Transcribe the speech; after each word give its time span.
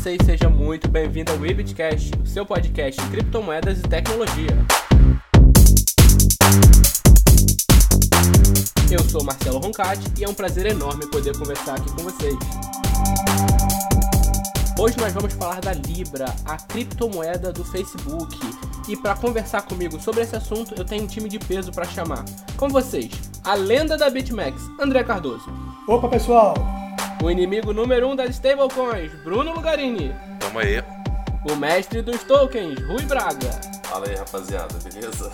você 0.00 0.16
e 0.18 0.24
seja 0.24 0.48
muito 0.48 0.88
bem-vindo 0.88 1.30
ao 1.30 1.38
Webcast, 1.38 2.10
o 2.22 2.26
seu 2.26 2.46
podcast 2.46 2.98
de 2.98 3.10
criptomoedas 3.10 3.80
e 3.80 3.82
tecnologia. 3.82 4.48
Eu 8.90 8.98
sou 9.10 9.22
Marcelo 9.22 9.58
Roncati 9.58 10.10
e 10.18 10.24
é 10.24 10.28
um 10.28 10.32
prazer 10.32 10.64
enorme 10.64 11.06
poder 11.08 11.36
conversar 11.36 11.74
aqui 11.74 11.94
com 11.94 12.02
vocês. 12.02 12.34
Hoje 14.78 14.96
nós 14.98 15.12
vamos 15.12 15.34
falar 15.34 15.60
da 15.60 15.74
Libra, 15.74 16.34
a 16.46 16.56
criptomoeda 16.56 17.52
do 17.52 17.62
Facebook. 17.62 18.38
E 18.88 18.96
para 18.96 19.14
conversar 19.14 19.62
comigo 19.62 20.00
sobre 20.00 20.22
esse 20.22 20.34
assunto, 20.34 20.74
eu 20.78 20.84
tenho 20.84 21.04
um 21.04 21.06
time 21.06 21.28
de 21.28 21.38
peso 21.38 21.70
para 21.72 21.84
chamar. 21.84 22.24
Com 22.56 22.70
vocês, 22.70 23.10
a 23.44 23.52
lenda 23.52 23.98
da 23.98 24.08
BitMEX, 24.08 24.62
André 24.80 25.04
Cardoso. 25.04 25.44
Opa, 25.86 26.08
pessoal! 26.08 26.54
O 27.22 27.30
inimigo 27.30 27.74
número 27.74 28.08
um 28.08 28.16
das 28.16 28.30
stablecoins, 28.30 29.12
Bruno 29.22 29.52
Lugarini. 29.52 30.14
Tamo 30.38 30.58
aí. 30.58 30.82
O 31.50 31.54
mestre 31.54 32.00
dos 32.00 32.22
tokens, 32.24 32.82
Rui 32.86 33.02
Braga. 33.02 33.60
Fala 33.84 34.08
aí, 34.08 34.14
rapaziada, 34.14 34.74
beleza? 34.82 35.30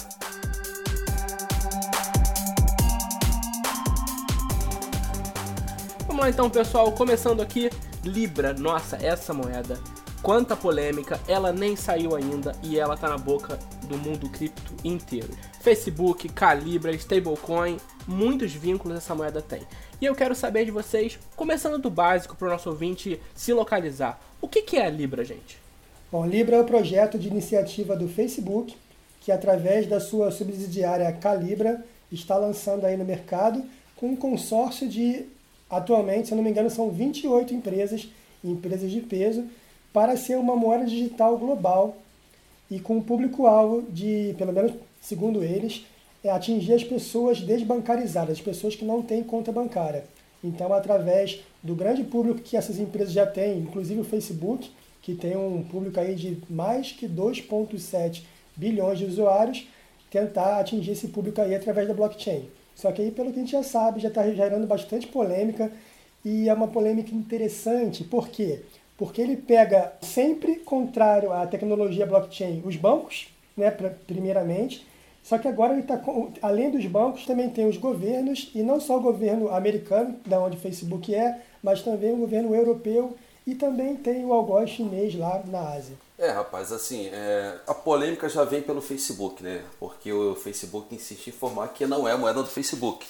Vamos 6.08 6.20
lá 6.20 6.28
então, 6.28 6.50
pessoal, 6.50 6.90
começando 6.90 7.40
aqui, 7.40 7.70
Libra, 8.02 8.52
nossa, 8.52 8.96
essa 8.96 9.32
moeda, 9.32 9.78
quanta 10.22 10.56
polêmica, 10.56 11.20
ela 11.28 11.52
nem 11.52 11.76
saiu 11.76 12.16
ainda 12.16 12.52
e 12.64 12.80
ela 12.80 12.96
tá 12.96 13.08
na 13.08 13.18
boca 13.18 13.60
do 13.82 13.96
mundo 13.96 14.28
cripto 14.28 14.74
inteiro. 14.82 15.30
Facebook, 15.66 16.28
Calibra, 16.28 16.92
stablecoin, 16.92 17.78
muitos 18.06 18.52
vínculos 18.52 18.98
essa 18.98 19.16
moeda 19.16 19.42
tem. 19.42 19.62
E 20.00 20.04
eu 20.04 20.14
quero 20.14 20.32
saber 20.32 20.64
de 20.64 20.70
vocês, 20.70 21.18
começando 21.34 21.76
do 21.76 21.90
básico 21.90 22.36
para 22.36 22.46
o 22.46 22.50
nosso 22.52 22.70
ouvinte 22.70 23.20
se 23.34 23.52
localizar. 23.52 24.22
O 24.40 24.46
que, 24.46 24.62
que 24.62 24.76
é 24.76 24.86
a 24.86 24.90
Libra, 24.90 25.24
gente? 25.24 25.58
Bom, 26.12 26.24
Libra 26.24 26.54
é 26.54 26.60
o 26.60 26.64
projeto 26.64 27.18
de 27.18 27.26
iniciativa 27.26 27.96
do 27.96 28.06
Facebook, 28.06 28.76
que 29.20 29.32
através 29.32 29.88
da 29.88 29.98
sua 29.98 30.30
subsidiária 30.30 31.10
Calibra 31.10 31.84
está 32.12 32.36
lançando 32.36 32.84
aí 32.84 32.96
no 32.96 33.04
mercado 33.04 33.64
com 33.96 34.10
um 34.10 34.16
consórcio 34.16 34.88
de, 34.88 35.26
atualmente, 35.68 36.28
se 36.28 36.32
eu 36.32 36.36
não 36.36 36.44
me 36.44 36.50
engano, 36.50 36.70
são 36.70 36.92
28 36.92 37.52
empresas, 37.52 38.08
empresas 38.44 38.88
de 38.88 39.00
peso, 39.00 39.44
para 39.92 40.16
ser 40.16 40.36
uma 40.36 40.54
moeda 40.54 40.84
digital 40.84 41.36
global 41.36 41.96
e 42.70 42.78
com 42.78 42.98
o 42.98 43.02
público-alvo 43.02 43.82
de, 43.90 44.32
pelo 44.38 44.52
menos 44.52 44.72
segundo 45.00 45.42
eles, 45.42 45.84
é 46.22 46.30
atingir 46.30 46.74
as 46.74 46.84
pessoas 46.84 47.40
desbancarizadas, 47.40 48.38
as 48.38 48.40
pessoas 48.40 48.74
que 48.74 48.84
não 48.84 49.02
têm 49.02 49.22
conta 49.22 49.52
bancária. 49.52 50.04
Então, 50.42 50.72
através 50.72 51.40
do 51.62 51.74
grande 51.74 52.04
público 52.04 52.40
que 52.40 52.56
essas 52.56 52.78
empresas 52.78 53.12
já 53.12 53.26
têm, 53.26 53.58
inclusive 53.58 54.00
o 54.00 54.04
Facebook, 54.04 54.70
que 55.02 55.14
tem 55.14 55.36
um 55.36 55.62
público 55.62 56.00
aí 56.00 56.14
de 56.14 56.38
mais 56.48 56.92
que 56.92 57.08
2,7 57.08 58.22
bilhões 58.56 58.98
de 58.98 59.04
usuários, 59.04 59.66
tentar 60.10 60.58
atingir 60.58 60.92
esse 60.92 61.08
público 61.08 61.40
aí 61.40 61.54
através 61.54 61.86
da 61.86 61.94
blockchain. 61.94 62.48
Só 62.74 62.92
que 62.92 63.02
aí, 63.02 63.10
pelo 63.10 63.32
que 63.32 63.38
a 63.38 63.42
gente 63.42 63.52
já 63.52 63.62
sabe, 63.62 64.00
já 64.00 64.08
está 64.08 64.28
gerando 64.30 64.66
bastante 64.66 65.06
polêmica 65.06 65.70
e 66.24 66.48
é 66.48 66.54
uma 66.54 66.68
polêmica 66.68 67.14
interessante. 67.14 68.04
Por 68.04 68.28
quê? 68.28 68.62
Porque 68.96 69.20
ele 69.20 69.36
pega 69.36 69.92
sempre 70.00 70.56
contrário 70.56 71.32
à 71.32 71.46
tecnologia 71.46 72.06
blockchain 72.06 72.62
os 72.64 72.76
bancos, 72.76 73.28
né, 73.56 73.70
primeiramente, 74.06 74.86
só 75.22 75.38
que 75.38 75.48
agora 75.48 75.72
ele 75.72 75.82
está, 75.82 76.00
além 76.40 76.70
dos 76.70 76.86
bancos, 76.86 77.26
também 77.26 77.50
tem 77.50 77.68
os 77.68 77.76
governos, 77.76 78.50
e 78.54 78.62
não 78.62 78.80
só 78.80 78.96
o 78.96 79.00
governo 79.00 79.52
americano, 79.52 80.14
da 80.24 80.38
onde 80.38 80.56
o 80.56 80.60
Facebook 80.60 81.12
é, 81.12 81.42
mas 81.60 81.82
também 81.82 82.12
o 82.12 82.18
governo 82.18 82.54
europeu 82.54 83.16
e 83.44 83.54
também 83.54 83.96
tem 83.96 84.24
o 84.24 84.32
algoz 84.32 84.70
chinês 84.70 85.16
lá 85.16 85.42
na 85.46 85.60
Ásia. 85.72 85.96
É, 86.16 86.30
rapaz, 86.30 86.72
assim, 86.72 87.08
é, 87.12 87.58
a 87.66 87.74
polêmica 87.74 88.28
já 88.28 88.44
vem 88.44 88.62
pelo 88.62 88.80
Facebook, 88.80 89.42
né? 89.42 89.62
Porque 89.80 90.12
o 90.12 90.34
Facebook 90.34 90.94
insiste 90.94 91.26
em 91.26 91.30
informar 91.30 91.68
que 91.68 91.86
não 91.86 92.06
é 92.06 92.12
a 92.12 92.16
moeda 92.16 92.42
do 92.42 92.48
Facebook. 92.48 93.04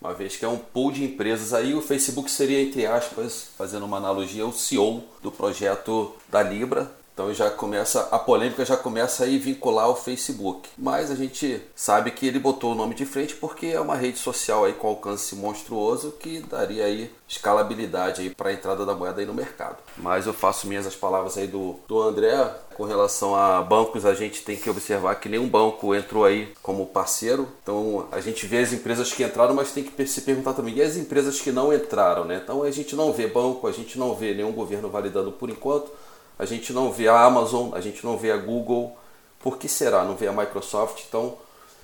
Uma 0.00 0.14
vez 0.14 0.36
que 0.36 0.44
é 0.46 0.48
um 0.48 0.56
pool 0.56 0.90
de 0.90 1.04
empresas 1.04 1.52
aí, 1.52 1.74
o 1.74 1.82
Facebook 1.82 2.30
seria, 2.30 2.60
entre 2.62 2.86
aspas, 2.86 3.50
fazendo 3.56 3.84
uma 3.84 3.98
analogia, 3.98 4.46
o 4.46 4.52
CEO 4.52 5.04
do 5.22 5.30
projeto 5.30 6.14
da 6.30 6.42
Libra, 6.42 6.90
então 7.20 7.34
já 7.34 7.50
começa 7.50 8.08
a 8.10 8.18
polêmica 8.18 8.64
já 8.64 8.78
começa 8.78 9.24
aí 9.24 9.36
vincular 9.36 9.90
o 9.90 9.94
Facebook. 9.94 10.70
Mas 10.78 11.10
a 11.10 11.14
gente 11.14 11.60
sabe 11.76 12.10
que 12.10 12.26
ele 12.26 12.38
botou 12.38 12.72
o 12.72 12.74
nome 12.74 12.94
de 12.94 13.04
frente 13.04 13.36
porque 13.36 13.66
é 13.66 13.80
uma 13.80 13.94
rede 13.94 14.18
social 14.18 14.64
aí 14.64 14.72
com 14.72 14.88
alcance 14.88 15.36
monstruoso 15.36 16.12
que 16.12 16.40
daria 16.40 16.86
aí 16.86 17.10
escalabilidade 17.28 18.22
aí 18.22 18.30
para 18.30 18.48
a 18.48 18.52
entrada 18.52 18.86
da 18.86 18.94
moeda 18.94 19.20
aí 19.20 19.26
no 19.26 19.34
mercado. 19.34 19.76
Mas 19.98 20.26
eu 20.26 20.32
faço 20.32 20.66
minhas 20.66 20.86
as 20.86 20.96
palavras 20.96 21.36
aí 21.36 21.46
do, 21.46 21.78
do 21.86 22.00
André 22.00 22.50
com 22.74 22.84
relação 22.84 23.36
a 23.36 23.60
bancos, 23.60 24.06
a 24.06 24.14
gente 24.14 24.42
tem 24.42 24.56
que 24.56 24.70
observar 24.70 25.14
que 25.16 25.28
nenhum 25.28 25.46
banco 25.46 25.94
entrou 25.94 26.24
aí 26.24 26.54
como 26.62 26.86
parceiro. 26.86 27.46
Então 27.62 28.08
a 28.10 28.20
gente 28.20 28.46
vê 28.46 28.58
as 28.58 28.72
empresas 28.72 29.12
que 29.12 29.22
entraram, 29.22 29.54
mas 29.54 29.72
tem 29.72 29.84
que 29.84 30.06
se 30.06 30.22
perguntar 30.22 30.54
também 30.54 30.74
e 30.74 30.82
as 30.82 30.96
empresas 30.96 31.38
que 31.38 31.52
não 31.52 31.70
entraram, 31.70 32.24
né? 32.24 32.40
Então 32.42 32.62
a 32.62 32.70
gente 32.70 32.96
não 32.96 33.12
vê 33.12 33.26
banco, 33.26 33.66
a 33.66 33.72
gente 33.72 33.98
não 33.98 34.14
vê 34.14 34.32
nenhum 34.32 34.52
governo 34.52 34.88
validando 34.88 35.30
por 35.30 35.50
enquanto 35.50 35.92
a 36.40 36.46
gente 36.46 36.72
não 36.72 36.90
vê 36.90 37.06
a 37.06 37.20
Amazon, 37.20 37.74
a 37.74 37.82
gente 37.82 38.02
não 38.02 38.16
vê 38.16 38.32
a 38.32 38.36
Google. 38.38 38.96
Por 39.38 39.58
que 39.58 39.68
será? 39.68 40.04
Não 40.04 40.16
vê 40.16 40.26
a 40.26 40.32
Microsoft? 40.32 41.04
Então, 41.06 41.36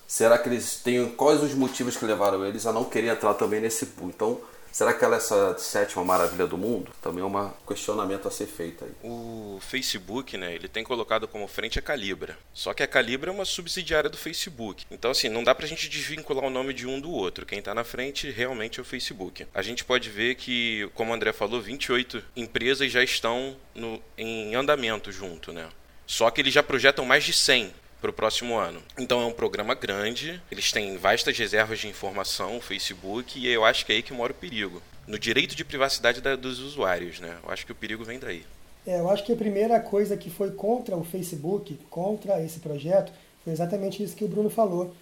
será 0.09 0.39
que 0.39 0.49
eles 0.49 0.81
têm. 0.83 1.11
Quais 1.11 1.43
os 1.43 1.53
motivos 1.53 1.95
que 1.95 2.07
levaram 2.07 2.43
eles 2.43 2.65
a 2.65 2.73
não 2.73 2.85
querer 2.85 3.09
entrar 3.09 3.35
também 3.35 3.61
nesse 3.61 3.85
pool? 3.85 4.09
Então, 4.09 4.41
será 4.71 4.93
que 4.93 5.05
ela 5.05 5.17
é 5.17 5.19
essa 5.19 5.57
sétima 5.59 6.05
maravilha 6.05 6.47
do 6.47 6.59
mundo? 6.59 6.93
Também 7.01 7.23
é 7.23 7.27
um 7.27 7.53
questionamento 7.67 8.29
a 8.29 8.31
ser 8.31 8.47
feito 8.47 8.85
aí. 8.85 8.91
O 9.03 9.59
Facebook, 9.61 10.37
né, 10.37 10.55
ele 10.55 10.69
tem 10.69 10.85
colocado 10.85 11.27
como 11.27 11.47
frente 11.47 11.79
a 11.79 11.83
Calibra. 11.83 12.39
Só 12.53 12.75
que 12.75 12.83
a 12.83 12.87
Calibra 12.87 13.31
é 13.31 13.35
uma 13.35 13.45
subsidiária 13.45 14.11
do 14.11 14.17
Facebook. 14.17 14.85
Então, 14.91 15.11
assim, 15.11 15.29
não 15.29 15.45
dá 15.45 15.55
pra 15.55 15.67
gente 15.67 15.89
desvincular 15.89 16.45
o 16.45 16.51
nome 16.51 16.73
de 16.73 16.87
um 16.87 17.01
do 17.01 17.11
outro. 17.11 17.47
Quem 17.47 17.63
tá 17.63 17.75
na 17.75 17.85
frente 17.85 18.31
realmente 18.31 18.79
é 18.79 18.83
o 18.83 18.85
Facebook. 18.85 19.47
A 19.55 19.63
gente 19.63 19.85
pode 19.85 20.11
ver 20.11 20.35
que, 20.35 20.89
como 20.95 21.11
o 21.11 21.15
André 21.15 21.33
falou, 21.33 21.61
28 21.61 22.23
empresas 22.37 22.91
já 22.91 23.03
estão 23.03 23.57
no, 23.75 24.03
em 24.17 24.55
andamento 24.55 25.11
junto, 25.11 25.53
né? 25.53 25.69
Só 26.07 26.31
que 26.31 26.41
eles 26.41 26.55
já 26.55 26.63
projetam 26.63 27.05
mais 27.05 27.25
de 27.25 27.33
100 27.33 27.73
para 28.01 28.11
o 28.11 28.13
próximo 28.13 28.57
ano. 28.57 28.81
Então 28.99 29.21
é 29.21 29.27
um 29.27 29.33
programa 29.33 29.75
grande, 29.75 30.41
eles 30.51 30.71
têm 30.73 30.97
vastas 30.97 31.37
reservas 31.37 31.79
de 31.79 31.89
informação, 31.89 32.61
Facebook, 32.61 33.39
e 33.39 33.49
eu 33.49 33.65
acho 33.65 33.85
que 33.87 33.93
é 33.93 33.97
aí 33.97 34.03
que 34.03 34.13
mora 34.13 34.33
o 34.33 34.37
perigo. 34.37 34.83
No 35.07 35.19
direito 35.19 35.55
de 35.55 35.65
privacidade 35.65 36.21
da, 36.21 36.37
dos 36.37 36.59
usuários, 36.59 37.21
né? 37.21 37.37
Eu 37.43 37.51
acho 37.51 37.65
que 37.65 37.73
o 37.73 37.77
perigo 37.77 38.05
vem 38.05 38.19
daí. 38.19 38.45
É, 38.87 39.01
eu 39.01 39.11
acho 39.11 39.25
que 39.25 39.33
a 39.33 39.37
primeira 39.37 39.81
coisa 39.81 40.17
que 40.17 40.31
foi 40.31 40.51
contra 40.53 40.97
o 40.97 41.05
Facebook, 41.05 41.79
contra 41.91 42.43
esse 42.43 42.61
projeto, 42.61 43.13
foi 43.45 43.53
exatamente 43.53 44.03
isso 44.03 44.17
que 44.17 44.25
o 44.25 44.29
Bruno 44.29 44.51
falou. 44.51 44.95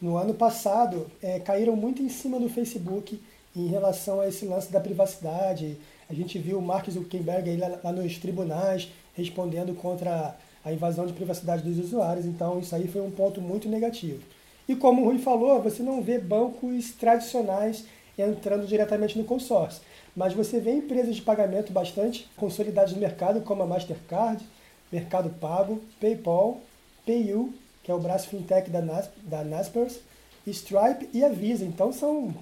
No 0.00 0.16
ano 0.16 0.34
passado, 0.34 1.10
é, 1.22 1.40
caíram 1.40 1.74
muito 1.74 2.02
em 2.02 2.08
cima 2.08 2.38
do 2.38 2.48
Facebook 2.48 3.20
em 3.54 3.66
relação 3.66 4.20
a 4.20 4.28
esse 4.28 4.44
lance 4.44 4.70
da 4.70 4.80
privacidade. 4.80 5.76
A 6.08 6.14
gente 6.14 6.38
viu 6.38 6.58
o 6.58 6.62
Mark 6.62 6.88
Zuckerberg 6.88 7.56
lá, 7.56 7.80
lá 7.82 7.92
nos 7.92 8.16
tribunais 8.18 8.88
respondendo 9.14 9.74
contra 9.74 10.36
a 10.64 10.72
invasão 10.72 11.06
de 11.06 11.12
privacidade 11.12 11.62
dos 11.62 11.78
usuários, 11.78 12.26
então 12.26 12.58
isso 12.58 12.74
aí 12.74 12.88
foi 12.88 13.00
um 13.00 13.10
ponto 13.10 13.40
muito 13.40 13.68
negativo. 13.68 14.22
E 14.68 14.76
como 14.76 15.02
o 15.02 15.04
Rui 15.06 15.18
falou, 15.18 15.62
você 15.62 15.82
não 15.82 16.02
vê 16.02 16.18
bancos 16.18 16.92
tradicionais 16.92 17.84
entrando 18.18 18.66
diretamente 18.66 19.16
no 19.16 19.24
consórcio. 19.24 19.82
Mas 20.14 20.34
você 20.34 20.58
vê 20.60 20.72
empresas 20.72 21.16
de 21.16 21.22
pagamento 21.22 21.72
bastante 21.72 22.28
consolidadas 22.36 22.92
no 22.92 22.98
mercado, 22.98 23.40
como 23.40 23.62
a 23.62 23.66
Mastercard, 23.66 24.44
Mercado 24.90 25.30
Pago, 25.30 25.80
PayPal, 26.00 26.60
PayU, 27.06 27.54
que 27.82 27.90
é 27.90 27.94
o 27.94 28.00
braço 28.00 28.28
fintech 28.28 28.68
da, 28.68 28.82
Nas, 28.82 29.08
da 29.22 29.44
Naspers, 29.44 30.00
Stripe 30.46 31.08
e 31.14 31.24
a 31.24 31.28
Visa. 31.28 31.64
Então 31.64 31.92
são 31.92 32.34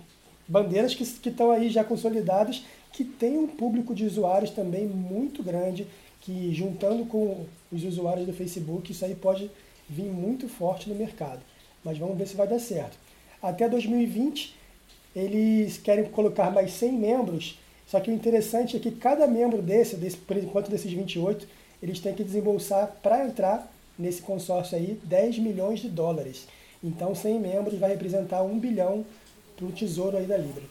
bandeiras 0.49 0.95
que, 0.95 1.03
estão 1.03 1.51
aí 1.51 1.69
já 1.69 1.85
consolidadas, 1.85 2.65
que 2.93 3.05
têm 3.05 3.37
um 3.37 3.47
público 3.47 3.95
de 3.95 4.05
usuários 4.05 4.51
também 4.51 4.87
muito 4.87 5.43
grande, 5.43 5.87
que 6.23 6.53
juntando 6.55 7.05
com 7.05 7.45
os 7.71 7.85
usuários 7.85 8.27
do 8.27 8.33
Facebook, 8.33 8.93
isso 8.93 9.05
aí 9.05 9.15
pode 9.15 9.51
vir 9.89 10.11
muito 10.11 10.49
forte 10.49 10.89
no 10.89 10.95
mercado. 10.95 11.41
Mas 11.85 11.99
vamos 11.99 12.17
ver 12.17 12.27
se 12.27 12.37
vai 12.37 12.47
dar 12.47 12.59
certo. 12.59 12.97
Até 13.43 13.69
2020, 13.69 14.55
eles 15.15 15.79
querem 15.79 16.05
colocar 16.07 16.51
mais 16.51 16.73
100 16.73 16.93
membros 16.93 17.59
só 17.87 18.01
que 18.01 18.11
o 18.11 18.15
interessante 18.15 18.77
é 18.77 18.81
que 18.81 18.91
cada 18.91 19.27
membro 19.27 19.63
desse, 19.63 19.97
desse 19.97 20.17
por 20.17 20.37
enquanto 20.37 20.69
desses 20.69 20.93
28, 20.93 21.47
eles 21.81 22.01
têm 22.01 22.15
que 22.15 22.25
desembolsar 22.25 22.97
para 23.03 23.25
entrar 23.25 23.71
nesse 23.97 24.21
consórcio 24.23 24.77
aí 24.77 25.01
10 25.05 25.39
milhões 25.39 25.81
de 25.81 25.89
dólares. 25.89 26.49
Então 26.83 27.15
100 27.15 27.41
membros 27.41 27.79
vai 27.79 27.91
representar 27.91 28.43
1 28.43 28.59
bilhão 28.59 29.07
para 29.57 29.67
o 29.67 29.73
tesouro 29.73 30.17
aí 30.17 30.27
da 30.27 30.37
Libra. 30.37 30.65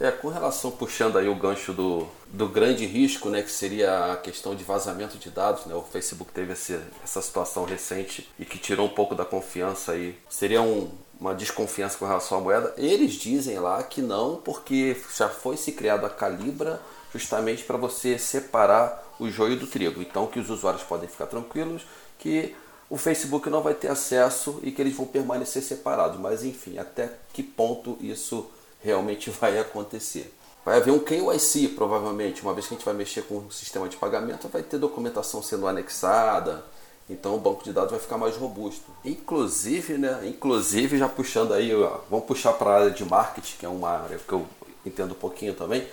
É, 0.00 0.10
com 0.10 0.28
relação, 0.28 0.70
puxando 0.70 1.16
aí 1.16 1.28
o 1.28 1.34
gancho 1.34 1.72
do, 1.72 2.06
do 2.32 2.48
grande 2.48 2.84
risco, 2.84 3.30
né, 3.30 3.42
que 3.42 3.50
seria 3.50 4.12
a 4.12 4.16
questão 4.16 4.54
de 4.54 4.62
vazamento 4.62 5.16
de 5.16 5.30
dados, 5.30 5.64
né, 5.66 5.74
o 5.74 5.82
Facebook 5.82 6.30
teve 6.32 6.52
esse, 6.52 6.78
essa 7.02 7.22
situação 7.22 7.64
recente 7.64 8.28
e 8.38 8.44
que 8.44 8.58
tirou 8.58 8.86
um 8.86 8.90
pouco 8.90 9.14
da 9.14 9.24
confiança 9.24 9.92
aí. 9.92 10.18
Seria 10.28 10.60
um, 10.60 10.90
uma 11.18 11.34
desconfiança 11.34 11.96
com 11.98 12.06
relação 12.06 12.38
à 12.38 12.40
moeda. 12.40 12.74
Eles 12.76 13.14
dizem 13.14 13.58
lá 13.58 13.82
que 13.82 14.02
não, 14.02 14.36
porque 14.36 14.96
já 15.16 15.28
foi 15.28 15.56
se 15.56 15.72
criado 15.72 16.04
a 16.04 16.10
Calibra 16.10 16.80
justamente 17.12 17.64
para 17.64 17.76
você 17.76 18.18
separar 18.18 19.04
o 19.18 19.30
joio 19.30 19.56
do 19.56 19.66
trigo. 19.66 20.02
Então 20.02 20.26
que 20.26 20.38
os 20.38 20.50
usuários 20.50 20.82
podem 20.82 21.08
ficar 21.08 21.26
tranquilos 21.26 21.82
que 22.18 22.54
o 22.90 22.96
Facebook 22.96 23.48
não 23.50 23.62
vai 23.62 23.74
ter 23.74 23.88
acesso 23.88 24.60
e 24.62 24.70
que 24.70 24.80
eles 24.80 24.94
vão 24.94 25.06
permanecer 25.06 25.62
separados. 25.62 26.18
Mas 26.20 26.44
enfim, 26.44 26.78
até 26.78 27.12
que 27.32 27.42
ponto 27.42 27.98
isso 28.00 28.50
realmente 28.82 29.30
vai 29.40 29.58
acontecer? 29.58 30.32
Vai 30.68 30.76
haver 30.76 30.90
um 30.90 30.98
KYC, 30.98 31.68
provavelmente, 31.68 32.42
uma 32.42 32.52
vez 32.52 32.66
que 32.66 32.74
a 32.74 32.76
gente 32.76 32.84
vai 32.84 32.92
mexer 32.92 33.22
com 33.22 33.38
o 33.38 33.50
sistema 33.50 33.88
de 33.88 33.96
pagamento, 33.96 34.48
vai 34.48 34.62
ter 34.62 34.76
documentação 34.76 35.42
sendo 35.42 35.66
anexada, 35.66 36.62
então 37.08 37.34
o 37.34 37.40
banco 37.40 37.64
de 37.64 37.72
dados 37.72 37.92
vai 37.92 37.98
ficar 37.98 38.18
mais 38.18 38.36
robusto. 38.36 38.84
Inclusive, 39.02 39.96
né, 39.96 40.20
inclusive 40.26 40.98
já 40.98 41.08
puxando 41.08 41.54
aí, 41.54 41.74
ó, 41.74 42.00
vamos 42.10 42.26
puxar 42.26 42.52
para 42.52 42.70
a 42.70 42.74
área 42.80 42.90
de 42.90 43.02
marketing, 43.02 43.56
que 43.56 43.64
é 43.64 43.68
uma 43.70 43.88
área 43.88 44.18
que 44.18 44.30
eu 44.30 44.46
entendo 44.84 45.12
um 45.12 45.18
pouquinho 45.18 45.54
também. 45.54 45.88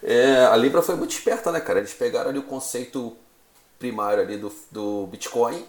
É, 0.00 0.46
a 0.46 0.54
Libra 0.56 0.82
foi 0.82 0.94
muito 0.94 1.10
esperta, 1.10 1.50
né, 1.50 1.58
cara? 1.58 1.80
Eles 1.80 1.92
pegaram 1.92 2.30
ali 2.30 2.38
o 2.38 2.44
conceito 2.44 3.16
primário 3.76 4.22
ali 4.22 4.38
do, 4.38 4.52
do 4.70 5.08
Bitcoin 5.08 5.66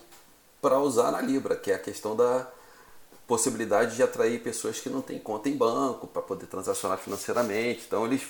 para 0.62 0.78
usar 0.78 1.12
na 1.12 1.22
Libra, 1.22 1.56
que 1.56 1.72
é 1.72 1.74
a 1.74 1.80
questão 1.80 2.16
da 2.16 2.48
possibilidade 3.34 3.96
de 3.96 4.04
atrair 4.04 4.44
pessoas 4.44 4.80
que 4.80 4.92
não 4.92 5.02
têm 5.02 5.18
conta 5.18 5.50
em 5.50 5.58
banco 5.58 6.06
para 6.06 6.22
poder 6.22 6.46
transacionar 6.46 7.00
financeiramente. 7.00 7.82
Então 7.88 8.06
eles 8.06 8.22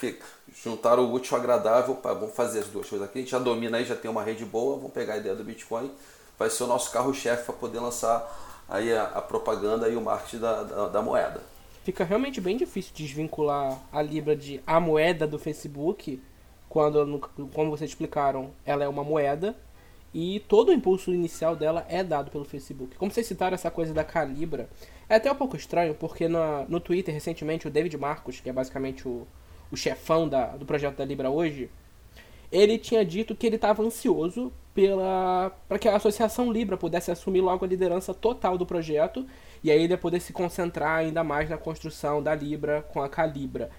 juntaram 0.63 1.03
o 1.03 1.13
útil 1.13 1.35
agradável 1.35 1.95
para 1.95 2.13
vamos 2.13 2.33
fazer 2.33 2.59
as 2.59 2.67
duas 2.67 2.87
coisas 2.87 3.05
aqui. 3.05 3.19
A 3.19 3.21
gente 3.21 3.31
já 3.31 3.39
domina 3.39 3.79
aí, 3.79 3.83
já 3.83 3.97
tem 3.97 4.09
uma 4.09 4.23
rede 4.23 4.45
boa, 4.45 4.77
vamos 4.77 4.93
pegar 4.93 5.15
a 5.15 5.17
ideia 5.17 5.35
do 5.35 5.43
Bitcoin, 5.43 5.91
vai 6.39 6.49
ser 6.49 6.63
o 6.63 6.67
nosso 6.67 6.89
carro-chefe 6.89 7.43
para 7.43 7.53
poder 7.53 7.81
lançar 7.81 8.63
aí 8.69 8.93
a, 8.93 9.03
a, 9.03 9.21
propaganda 9.21 9.89
e 9.89 9.95
o 9.97 9.99
marketing 9.99 10.39
da, 10.39 10.63
da, 10.63 10.87
da, 10.87 11.01
moeda. 11.01 11.41
Fica 11.83 12.05
realmente 12.05 12.39
bem 12.39 12.55
difícil 12.55 12.93
desvincular 12.95 13.77
a 13.91 14.01
Libra 14.01 14.37
de 14.37 14.61
a 14.65 14.79
moeda 14.79 15.27
do 15.27 15.37
Facebook, 15.37 16.21
quando, 16.69 17.19
como 17.53 17.71
vocês 17.71 17.89
explicaram, 17.89 18.51
ela 18.65 18.85
é 18.85 18.87
uma 18.87 19.03
moeda 19.03 19.53
e 20.13 20.39
todo 20.47 20.69
o 20.69 20.73
impulso 20.73 21.13
inicial 21.13 21.55
dela 21.55 21.85
é 21.89 22.03
dado 22.03 22.29
pelo 22.29 22.45
Facebook. 22.45 22.95
Como 22.97 23.11
vocês 23.11 23.25
citaram 23.25 23.55
essa 23.55 23.71
coisa 23.71 23.93
da 23.93 24.03
Calibra, 24.03 24.69
é 25.09 25.15
até 25.15 25.31
um 25.31 25.35
pouco 25.35 25.55
estranho, 25.55 25.93
porque 25.95 26.27
no, 26.27 26.65
no 26.67 26.79
Twitter, 26.79 27.13
recentemente, 27.13 27.67
o 27.67 27.71
David 27.71 27.97
Marcos, 27.97 28.39
que 28.39 28.49
é 28.49 28.53
basicamente 28.53 29.07
o, 29.07 29.27
o 29.71 29.77
chefão 29.77 30.27
da, 30.27 30.47
do 30.57 30.65
projeto 30.65 30.97
da 30.97 31.05
Libra 31.05 31.29
hoje, 31.29 31.69
ele 32.51 32.77
tinha 32.77 33.03
dito 33.03 33.35
que 33.35 33.47
ele 33.47 33.55
estava 33.55 33.81
ansioso 33.81 34.53
pela 34.73 35.51
para 35.67 35.79
que 35.79 35.87
a 35.87 35.95
Associação 35.95 36.51
Libra 36.51 36.77
pudesse 36.77 37.11
assumir 37.11 37.41
logo 37.41 37.65
a 37.65 37.67
liderança 37.67 38.13
total 38.13 38.57
do 38.57 38.65
projeto 38.65 39.25
e 39.63 39.71
aí 39.71 39.81
ele 39.81 39.93
ia 39.93 39.97
poder 39.97 40.19
se 40.19 40.33
concentrar 40.33 40.99
ainda 40.99 41.23
mais 41.23 41.49
na 41.49 41.57
construção 41.57 42.21
da 42.21 42.35
Libra 42.35 42.83
com 42.93 43.01
a 43.01 43.09
Calibra. 43.09 43.71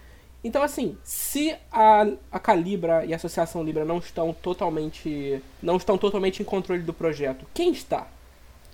Então, 0.42 0.62
assim, 0.62 0.98
se 1.02 1.56
a, 1.72 2.06
a 2.30 2.38
Calibra 2.38 3.04
e 3.04 3.12
a 3.12 3.16
Associação 3.16 3.62
Libra 3.62 3.84
não 3.84 3.98
estão 3.98 4.32
totalmente 4.32 5.40
não 5.62 5.76
estão 5.76 5.96
totalmente 5.96 6.42
em 6.42 6.44
controle 6.44 6.82
do 6.82 6.92
projeto, 6.92 7.46
quem 7.54 7.70
está? 7.70 8.08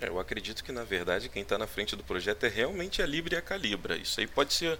Eu 0.06 0.18
acredito 0.18 0.62
que, 0.62 0.72
na 0.72 0.84
verdade, 0.84 1.28
quem 1.28 1.42
está 1.42 1.58
na 1.58 1.66
frente 1.66 1.96
do 1.96 2.04
projeto 2.04 2.44
é 2.44 2.48
realmente 2.48 3.02
a 3.02 3.06
Libra 3.06 3.34
e 3.34 3.38
a 3.38 3.42
Calibra. 3.42 3.96
Isso 3.96 4.20
aí 4.20 4.26
pode 4.26 4.54
ser 4.54 4.78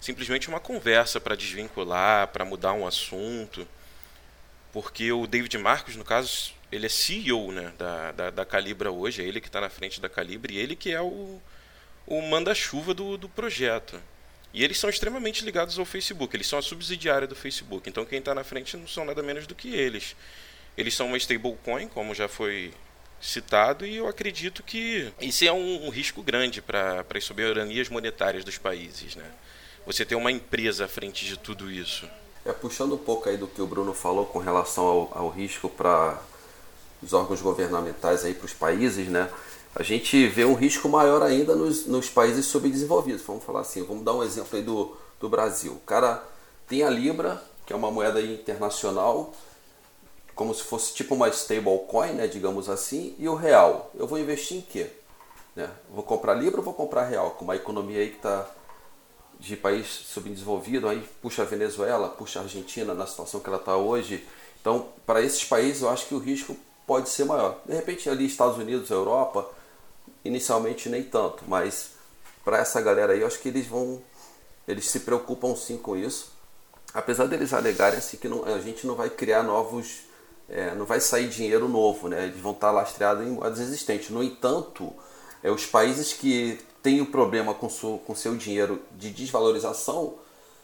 simplesmente 0.00 0.48
uma 0.48 0.60
conversa 0.60 1.20
para 1.20 1.36
desvincular, 1.36 2.28
para 2.28 2.44
mudar 2.44 2.72
um 2.72 2.86
assunto. 2.86 3.66
Porque 4.72 5.10
o 5.12 5.26
David 5.26 5.56
Marcos, 5.58 5.96
no 5.96 6.04
caso, 6.04 6.52
ele 6.70 6.86
é 6.86 6.88
CEO 6.88 7.52
né, 7.52 7.72
da, 7.78 8.12
da, 8.12 8.30
da 8.30 8.44
Calibra 8.44 8.90
hoje, 8.90 9.22
é 9.22 9.24
ele 9.24 9.40
que 9.40 9.46
está 9.46 9.60
na 9.60 9.70
frente 9.70 10.00
da 10.00 10.08
Calibra 10.08 10.52
e 10.52 10.58
ele 10.58 10.74
que 10.74 10.92
é 10.92 11.00
o, 11.00 11.40
o 12.06 12.22
manda-chuva 12.22 12.92
do, 12.92 13.16
do 13.16 13.28
projeto. 13.28 14.00
E 14.52 14.62
eles 14.62 14.78
são 14.78 14.90
extremamente 14.90 15.44
ligados 15.44 15.78
ao 15.78 15.84
Facebook, 15.84 16.34
eles 16.34 16.46
são 16.46 16.58
a 16.58 16.62
subsidiária 16.62 17.26
do 17.26 17.34
Facebook. 17.34 17.88
Então 17.88 18.04
quem 18.04 18.18
está 18.18 18.34
na 18.34 18.44
frente 18.44 18.76
não 18.76 18.86
são 18.86 19.04
nada 19.04 19.22
menos 19.22 19.46
do 19.46 19.54
que 19.54 19.74
eles. 19.74 20.16
Eles 20.76 20.94
são 20.94 21.08
uma 21.08 21.16
stablecoin, 21.16 21.88
como 21.88 22.14
já 22.14 22.28
foi 22.28 22.72
citado, 23.24 23.86
e 23.86 23.96
eu 23.96 24.06
acredito 24.06 24.62
que 24.62 25.12
isso 25.20 25.44
é 25.44 25.52
um, 25.52 25.86
um 25.86 25.90
risco 25.90 26.22
grande 26.22 26.60
para 26.60 27.04
as 27.14 27.24
soberanias 27.24 27.88
monetárias 27.88 28.44
dos 28.44 28.58
países. 28.58 29.16
Né? 29.16 29.24
Você 29.86 30.04
ter 30.04 30.14
uma 30.14 30.30
empresa 30.30 30.84
à 30.84 30.88
frente 30.88 31.24
de 31.24 31.38
tudo 31.38 31.70
isso. 31.70 32.08
É, 32.44 32.52
puxando 32.52 32.94
um 32.94 32.98
pouco 32.98 33.28
aí 33.28 33.36
do 33.36 33.46
que 33.46 33.62
o 33.62 33.66
Bruno 33.66 33.94
falou 33.94 34.26
com 34.26 34.38
relação 34.38 34.84
ao, 34.84 35.12
ao 35.14 35.28
risco 35.30 35.68
para 35.68 36.20
os 37.02 37.12
órgãos 37.12 37.40
governamentais 37.40 38.24
aí 38.24 38.34
para 38.34 38.46
os 38.46 38.52
países, 38.52 39.08
né? 39.08 39.30
a 39.74 39.82
gente 39.82 40.28
vê 40.28 40.44
um 40.44 40.54
risco 40.54 40.88
maior 40.88 41.20
ainda 41.22 41.56
nos, 41.56 41.86
nos 41.86 42.08
países 42.08 42.46
subdesenvolvidos. 42.46 43.22
Vamos 43.26 43.42
falar 43.42 43.60
assim, 43.60 43.82
vamos 43.82 44.04
dar 44.04 44.14
um 44.14 44.22
exemplo 44.22 44.56
aí 44.56 44.62
do, 44.62 44.96
do 45.18 45.28
Brasil. 45.28 45.72
O 45.72 45.80
cara 45.80 46.22
tem 46.68 46.84
a 46.84 46.90
Libra, 46.90 47.42
que 47.66 47.72
é 47.72 47.76
uma 47.76 47.90
moeda 47.90 48.20
internacional, 48.22 49.34
como 50.34 50.54
se 50.54 50.62
fosse 50.62 50.94
tipo 50.94 51.14
uma 51.14 51.28
stablecoin, 51.28 52.12
né, 52.12 52.26
digamos 52.26 52.68
assim, 52.68 53.14
e 53.18 53.28
o 53.28 53.34
real. 53.34 53.90
Eu 53.94 54.06
vou 54.06 54.18
investir 54.18 54.58
em 54.58 54.60
quê? 54.60 54.88
Né? 55.54 55.70
Vou 55.90 56.02
comprar 56.02 56.34
Libra 56.34 56.58
ou 56.58 56.64
vou 56.64 56.74
comprar 56.74 57.04
real? 57.04 57.32
Com 57.32 57.44
uma 57.44 57.56
economia 57.56 58.00
aí 58.00 58.10
que 58.10 58.16
está 58.16 58.48
de 59.38 59.56
país 59.56 59.86
subdesenvolvido, 59.86 60.88
aí 60.88 61.06
puxa 61.20 61.42
a 61.42 61.44
Venezuela, 61.44 62.08
puxa 62.08 62.40
a 62.40 62.42
Argentina 62.42 62.94
na 62.94 63.06
situação 63.06 63.40
que 63.40 63.48
ela 63.48 63.58
está 63.58 63.76
hoje. 63.76 64.26
Então, 64.60 64.88
para 65.04 65.20
esses 65.20 65.44
países, 65.44 65.82
eu 65.82 65.90
acho 65.90 66.06
que 66.06 66.14
o 66.14 66.18
risco 66.18 66.56
pode 66.86 67.08
ser 67.08 67.24
maior. 67.24 67.60
De 67.66 67.74
repente, 67.74 68.08
ali 68.08 68.26
Estados 68.26 68.56
Unidos, 68.56 68.90
Europa, 68.90 69.48
Inicialmente 70.24 70.88
nem 70.88 71.02
tanto, 71.02 71.44
mas 71.46 71.90
para 72.42 72.58
essa 72.58 72.80
galera 72.80 73.12
aí, 73.12 73.20
eu 73.20 73.26
acho 73.26 73.38
que 73.40 73.48
eles 73.48 73.66
vão. 73.66 74.02
Eles 74.66 74.88
se 74.88 75.00
preocupam 75.00 75.54
sim 75.54 75.76
com 75.76 75.94
isso. 75.94 76.32
Apesar 76.94 77.26
deles 77.26 77.52
alegarem 77.52 77.98
assim 77.98 78.16
que 78.16 78.26
não, 78.26 78.44
a 78.44 78.58
gente 78.58 78.86
não 78.86 78.94
vai 78.94 79.10
criar 79.10 79.42
novos. 79.42 80.00
É, 80.48 80.74
não 80.74 80.84
vai 80.84 81.00
sair 81.00 81.28
dinheiro 81.28 81.68
novo, 81.68 82.08
né? 82.08 82.24
Eles 82.24 82.40
vão 82.40 82.52
estar 82.52 82.70
lastreados 82.70 83.26
em 83.26 83.30
moedas 83.30 83.60
existentes. 83.60 84.10
No 84.10 84.22
entanto, 84.22 84.92
é, 85.42 85.50
os 85.50 85.66
países 85.66 86.12
que 86.12 86.58
têm 86.82 87.00
o 87.00 87.06
problema 87.06 87.54
com, 87.54 87.68
su, 87.68 87.98
com 88.06 88.14
seu 88.14 88.36
dinheiro 88.36 88.80
de 88.92 89.10
desvalorização, 89.10 90.14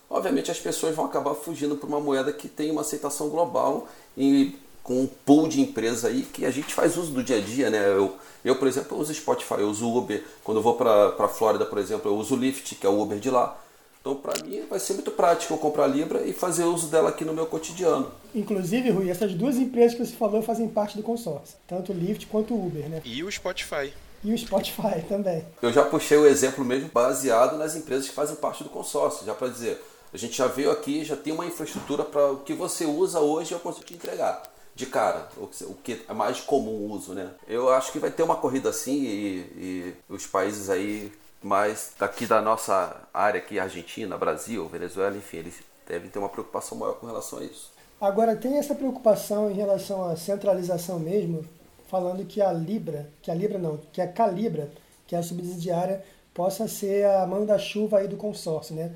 obviamente 0.08 0.50
as 0.50 0.58
pessoas 0.58 0.94
vão 0.94 1.06
acabar 1.06 1.34
fugindo 1.34 1.76
para 1.76 1.88
uma 1.88 2.00
moeda 2.00 2.32
que 2.32 2.48
tem 2.48 2.70
uma 2.70 2.82
aceitação 2.82 3.30
global 3.30 3.88
e 4.16 4.58
com 4.82 5.02
um 5.02 5.06
pool 5.06 5.48
de 5.48 5.60
empresas 5.60 6.04
aí 6.04 6.22
que 6.22 6.44
a 6.44 6.50
gente 6.50 6.74
faz 6.74 6.96
uso 6.96 7.12
do 7.12 7.22
dia 7.22 7.36
a 7.36 7.40
dia, 7.40 7.70
né? 7.70 7.88
Eu, 7.88 8.16
eu 8.44 8.56
por 8.56 8.68
exemplo, 8.68 8.98
uso 8.98 9.14
Spotify, 9.14 9.54
eu 9.60 9.68
uso 9.68 9.90
Uber. 9.90 10.24
Quando 10.42 10.58
eu 10.58 10.62
vou 10.62 10.74
para 10.74 11.14
a 11.18 11.28
Flórida, 11.28 11.64
por 11.64 11.78
exemplo, 11.78 12.10
eu 12.10 12.16
uso 12.16 12.36
Lyft, 12.36 12.74
que 12.74 12.86
é 12.86 12.90
o 12.90 13.00
Uber 13.00 13.18
de 13.18 13.30
lá. 13.30 13.56
Então, 14.00 14.16
para 14.16 14.42
mim, 14.42 14.62
vai 14.68 14.78
ser 14.78 14.94
muito 14.94 15.10
prático 15.10 15.52
eu 15.52 15.58
comprar 15.58 15.84
a 15.84 15.86
Libra 15.86 16.22
e 16.22 16.32
fazer 16.32 16.64
uso 16.64 16.86
dela 16.86 17.10
aqui 17.10 17.24
no 17.24 17.34
meu 17.34 17.46
cotidiano. 17.46 18.10
Inclusive, 18.34 18.90
Rui, 18.90 19.10
essas 19.10 19.34
duas 19.34 19.56
empresas 19.56 19.94
que 19.94 20.06
você 20.06 20.16
falou 20.16 20.42
fazem 20.42 20.68
parte 20.68 20.96
do 20.96 21.02
consórcio, 21.02 21.56
tanto 21.66 21.92
o 21.92 21.94
Lyft 21.94 22.26
quanto 22.26 22.54
o 22.54 22.66
Uber, 22.66 22.88
né? 22.88 23.02
E 23.04 23.22
o 23.22 23.30
Spotify. 23.30 23.92
E 24.24 24.32
o 24.32 24.38
Spotify 24.38 25.02
também. 25.06 25.44
Eu 25.60 25.70
já 25.70 25.84
puxei 25.84 26.16
o 26.16 26.26
exemplo 26.26 26.64
mesmo 26.64 26.88
baseado 26.92 27.58
nas 27.58 27.76
empresas 27.76 28.08
que 28.08 28.14
fazem 28.14 28.36
parte 28.36 28.64
do 28.64 28.70
consórcio, 28.70 29.26
já 29.26 29.34
para 29.34 29.48
dizer, 29.48 29.82
a 30.12 30.16
gente 30.16 30.36
já 30.36 30.46
veio 30.46 30.70
aqui, 30.70 31.04
já 31.04 31.16
tem 31.16 31.32
uma 31.32 31.44
infraestrutura 31.44 32.02
para 32.02 32.32
o 32.32 32.38
que 32.38 32.54
você 32.54 32.86
usa 32.86 33.20
hoje 33.20 33.52
eu 33.52 33.60
consigo 33.60 33.84
te 33.84 33.94
entregar 33.94 34.42
de 34.74 34.86
cara, 34.86 35.28
o 35.36 35.74
que 35.74 36.00
é 36.08 36.14
mais 36.14 36.40
comum 36.40 36.90
uso, 36.90 37.12
né? 37.12 37.28
Eu 37.46 37.68
acho 37.68 37.92
que 37.92 37.98
vai 37.98 38.10
ter 38.10 38.22
uma 38.22 38.36
corrida 38.36 38.70
assim 38.70 39.02
e, 39.02 39.36
e 39.56 39.94
os 40.08 40.26
países 40.26 40.70
aí 40.70 41.12
mais 41.42 41.92
daqui 41.98 42.26
da 42.26 42.40
nossa 42.42 42.96
área 43.12 43.38
aqui, 43.38 43.58
Argentina, 43.58 44.16
Brasil, 44.18 44.68
Venezuela, 44.68 45.16
enfim, 45.16 45.38
eles 45.38 45.62
devem 45.86 46.10
ter 46.10 46.18
uma 46.18 46.28
preocupação 46.28 46.76
maior 46.78 46.94
com 46.94 47.06
relação 47.06 47.38
a 47.38 47.44
isso. 47.44 47.72
Agora, 48.00 48.36
tem 48.36 48.56
essa 48.56 48.74
preocupação 48.74 49.50
em 49.50 49.54
relação 49.54 50.08
à 50.08 50.16
centralização 50.16 50.98
mesmo, 50.98 51.44
falando 51.88 52.24
que 52.24 52.40
a 52.40 52.52
Libra, 52.52 53.10
que 53.20 53.30
a 53.30 53.34
Libra 53.34 53.58
não, 53.58 53.78
que 53.92 54.00
a 54.00 54.08
Calibra, 54.08 54.70
que 55.06 55.14
é 55.14 55.18
a 55.18 55.22
subsidiária, 55.22 56.04
possa 56.32 56.68
ser 56.68 57.04
a 57.06 57.26
manda-chuva 57.26 57.98
aí 57.98 58.08
do 58.08 58.16
consórcio, 58.16 58.74
né? 58.74 58.92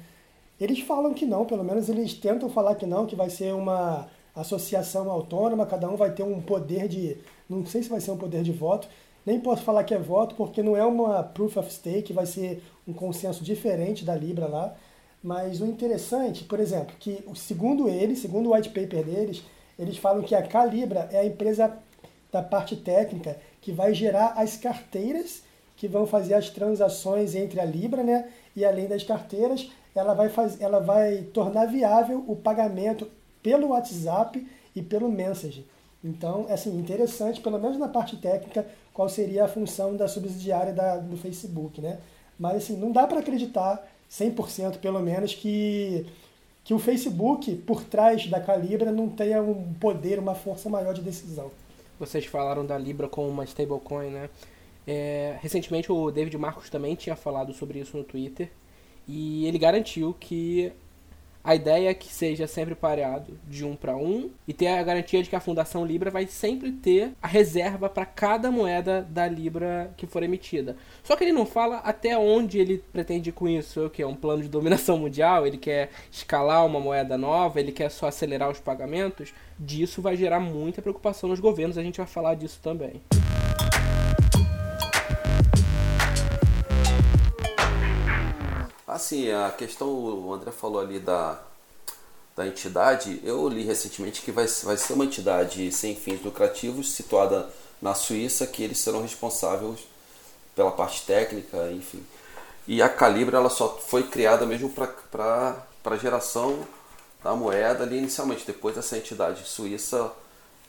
Eles 0.60 0.80
falam 0.80 1.12
que 1.12 1.26
não, 1.26 1.44
pelo 1.44 1.64
menos 1.64 1.88
eles 1.88 2.14
tentam 2.14 2.48
falar 2.48 2.76
que 2.76 2.86
não, 2.86 3.06
que 3.06 3.16
vai 3.16 3.28
ser 3.28 3.52
uma 3.52 4.08
associação 4.34 5.10
autônoma, 5.10 5.66
cada 5.66 5.88
um 5.88 5.96
vai 5.96 6.12
ter 6.12 6.22
um 6.22 6.40
poder 6.40 6.88
de. 6.88 7.18
Não 7.48 7.66
sei 7.66 7.82
se 7.82 7.88
vai 7.88 8.00
ser 8.00 8.12
um 8.12 8.16
poder 8.16 8.42
de 8.42 8.52
voto, 8.52 8.88
nem 9.24 9.40
posso 9.40 9.62
falar 9.62 9.84
que 9.84 9.94
é 9.94 9.98
voto, 9.98 10.34
porque 10.34 10.62
não 10.62 10.76
é 10.76 10.84
uma 10.84 11.22
proof 11.22 11.56
of 11.56 11.72
stake, 11.72 12.12
vai 12.12 12.26
ser 12.26 12.62
um 12.86 12.92
consenso 12.92 13.42
diferente 13.42 14.04
da 14.04 14.14
Libra 14.14 14.46
lá. 14.46 14.74
Mas 15.22 15.60
o 15.60 15.66
interessante, 15.66 16.44
por 16.44 16.60
exemplo, 16.60 16.94
que 17.00 17.24
segundo 17.34 17.88
eles, 17.88 18.18
segundo 18.18 18.50
o 18.50 18.54
white 18.54 18.68
paper 18.68 19.04
deles, 19.04 19.42
eles 19.78 19.96
falam 19.96 20.22
que 20.22 20.34
a 20.34 20.42
Calibra 20.42 21.08
é 21.10 21.20
a 21.20 21.24
empresa 21.24 21.76
da 22.30 22.42
parte 22.42 22.76
técnica 22.76 23.38
que 23.60 23.72
vai 23.72 23.94
gerar 23.94 24.34
as 24.36 24.56
carteiras 24.56 25.42
que 25.76 25.88
vão 25.88 26.06
fazer 26.06 26.34
as 26.34 26.50
transações 26.50 27.34
entre 27.34 27.60
a 27.60 27.64
Libra, 27.64 28.02
né? 28.02 28.28
E 28.54 28.64
além 28.64 28.86
das 28.86 29.02
carteiras, 29.02 29.70
ela 29.94 30.14
vai, 30.14 30.28
faz, 30.28 30.60
ela 30.60 30.80
vai 30.80 31.22
tornar 31.32 31.66
viável 31.66 32.24
o 32.28 32.36
pagamento 32.36 33.10
pelo 33.42 33.68
WhatsApp 33.68 34.46
e 34.74 34.82
pelo 34.82 35.10
Message. 35.10 35.66
Então, 36.04 36.44
é 36.50 36.52
assim, 36.52 36.78
interessante, 36.78 37.40
pelo 37.40 37.58
menos 37.58 37.78
na 37.78 37.88
parte 37.88 38.16
técnica, 38.18 38.66
qual 38.92 39.08
seria 39.08 39.44
a 39.44 39.48
função 39.48 39.96
da 39.96 40.06
subsidiária 40.06 40.72
da, 40.72 40.98
do 40.98 41.16
Facebook, 41.16 41.80
né? 41.80 41.98
Mas 42.38 42.56
assim, 42.56 42.76
não 42.76 42.92
dá 42.92 43.06
para 43.06 43.20
acreditar 43.20 43.82
100% 44.10 44.78
pelo 44.78 45.00
menos 45.00 45.34
que 45.34 46.06
que 46.62 46.72
o 46.72 46.78
Facebook 46.78 47.54
por 47.56 47.84
trás 47.84 48.26
da 48.26 48.40
Calibra 48.40 48.90
não 48.90 49.06
tenha 49.06 49.42
um 49.42 49.74
poder, 49.74 50.18
uma 50.18 50.34
força 50.34 50.70
maior 50.70 50.94
de 50.94 51.02
decisão. 51.02 51.50
Vocês 52.00 52.24
falaram 52.24 52.64
da 52.64 52.78
Libra 52.78 53.06
como 53.06 53.28
uma 53.28 53.44
stablecoin, 53.44 54.08
né? 54.08 54.30
É, 54.86 55.36
recentemente 55.40 55.92
o 55.92 56.10
David 56.10 56.36
Marcos 56.38 56.70
também 56.70 56.94
tinha 56.94 57.14
falado 57.14 57.52
sobre 57.52 57.78
isso 57.78 57.96
no 57.96 58.04
Twitter 58.04 58.50
e 59.06 59.46
ele 59.46 59.58
garantiu 59.58 60.14
que 60.18 60.72
a 61.44 61.54
ideia 61.54 61.90
é 61.90 61.94
que 61.94 62.10
seja 62.10 62.46
sempre 62.46 62.74
pareado 62.74 63.38
de 63.46 63.66
um 63.66 63.76
para 63.76 63.94
um 63.94 64.30
e 64.48 64.54
ter 64.54 64.68
a 64.68 64.82
garantia 64.82 65.22
de 65.22 65.28
que 65.28 65.36
a 65.36 65.40
Fundação 65.40 65.84
Libra 65.84 66.10
vai 66.10 66.26
sempre 66.26 66.72
ter 66.72 67.12
a 67.20 67.28
reserva 67.28 67.86
para 67.86 68.06
cada 68.06 68.50
moeda 68.50 69.06
da 69.10 69.28
Libra 69.28 69.92
que 69.94 70.06
for 70.06 70.22
emitida. 70.22 70.74
Só 71.02 71.14
que 71.14 71.22
ele 71.22 71.32
não 71.32 71.44
fala 71.44 71.76
até 71.78 72.16
onde 72.16 72.58
ele 72.58 72.82
pretende 72.90 73.30
com 73.30 73.46
isso. 73.46 73.90
Que 73.90 74.00
é 74.00 74.06
um 74.06 74.14
plano 74.14 74.42
de 74.42 74.48
dominação 74.48 74.96
mundial? 74.98 75.46
Ele 75.46 75.58
quer 75.58 75.90
escalar 76.10 76.64
uma 76.64 76.80
moeda 76.80 77.18
nova? 77.18 77.60
Ele 77.60 77.72
quer 77.72 77.90
só 77.90 78.06
acelerar 78.06 78.50
os 78.50 78.58
pagamentos? 78.58 79.34
Disso 79.58 80.00
vai 80.00 80.16
gerar 80.16 80.40
muita 80.40 80.80
preocupação 80.80 81.28
nos 81.28 81.40
governos. 81.40 81.76
A 81.76 81.82
gente 81.82 81.98
vai 81.98 82.06
falar 82.06 82.36
disso 82.36 82.58
também. 82.62 83.02
Assim, 88.94 89.28
a 89.32 89.50
questão, 89.50 89.88
o 89.88 90.32
André 90.32 90.52
falou 90.52 90.80
ali 90.80 91.00
da, 91.00 91.36
da 92.36 92.46
entidade, 92.46 93.20
eu 93.24 93.48
li 93.48 93.64
recentemente 93.64 94.22
que 94.22 94.30
vai, 94.30 94.46
vai 94.46 94.76
ser 94.76 94.92
uma 94.92 95.04
entidade 95.04 95.72
sem 95.72 95.96
fins 95.96 96.22
lucrativos 96.22 96.92
situada 96.92 97.50
na 97.82 97.92
Suíça, 97.92 98.46
que 98.46 98.62
eles 98.62 98.78
serão 98.78 99.02
responsáveis 99.02 99.80
pela 100.54 100.70
parte 100.70 101.04
técnica, 101.04 101.72
enfim. 101.72 102.06
E 102.68 102.80
a 102.80 102.88
Calibra 102.88 103.38
ela 103.38 103.50
só 103.50 103.76
foi 103.84 104.04
criada 104.04 104.46
mesmo 104.46 104.70
para 104.70 105.56
a 105.84 105.96
geração 105.96 106.64
da 107.20 107.34
moeda 107.34 107.82
ali 107.82 107.98
inicialmente, 107.98 108.46
depois 108.46 108.78
essa 108.78 108.96
entidade 108.96 109.44
suíça, 109.44 110.12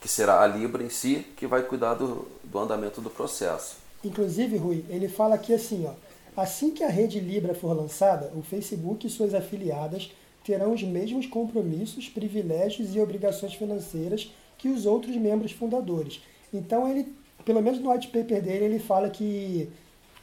que 0.02 0.08
será 0.08 0.42
a 0.42 0.48
Libra 0.48 0.82
em 0.84 0.90
si, 0.90 1.28
que 1.38 1.46
vai 1.46 1.62
cuidar 1.62 1.94
do, 1.94 2.28
do 2.44 2.58
andamento 2.58 3.02
do 3.02 3.10
processo. 3.12 3.76
Inclusive, 4.04 4.58
Rui, 4.58 4.84
ele 4.90 5.08
fala 5.08 5.36
aqui 5.36 5.54
assim, 5.54 5.86
ó, 5.88 6.05
Assim 6.36 6.72
que 6.72 6.84
a 6.84 6.90
rede 6.90 7.20
Libra 7.20 7.56
for 7.56 7.76
lançada, 7.76 8.32
o 8.36 8.42
Facebook 8.42 9.08
e 9.08 9.10
suas 9.10 9.34
afiliadas 9.34 10.12
terão 10.44 10.74
os 10.74 10.84
mesmos 10.84 11.26
compromissos, 11.26 12.10
privilégios 12.10 12.94
e 12.96 13.00
obrigações 13.00 13.54
financeiras 13.54 14.32
que 14.58 14.70
os 14.70 14.86
outros 14.86 15.16
membros 15.16 15.52
fundadores. 15.52 16.22
Então 16.54 16.88
ele, 16.88 17.14
pelo 17.44 17.62
menos 17.62 17.80
no 17.80 17.92
white 17.92 18.10
paper 18.10 18.42
dele, 18.42 18.66
ele 18.66 18.80
fala 18.80 19.10
que, 19.10 19.70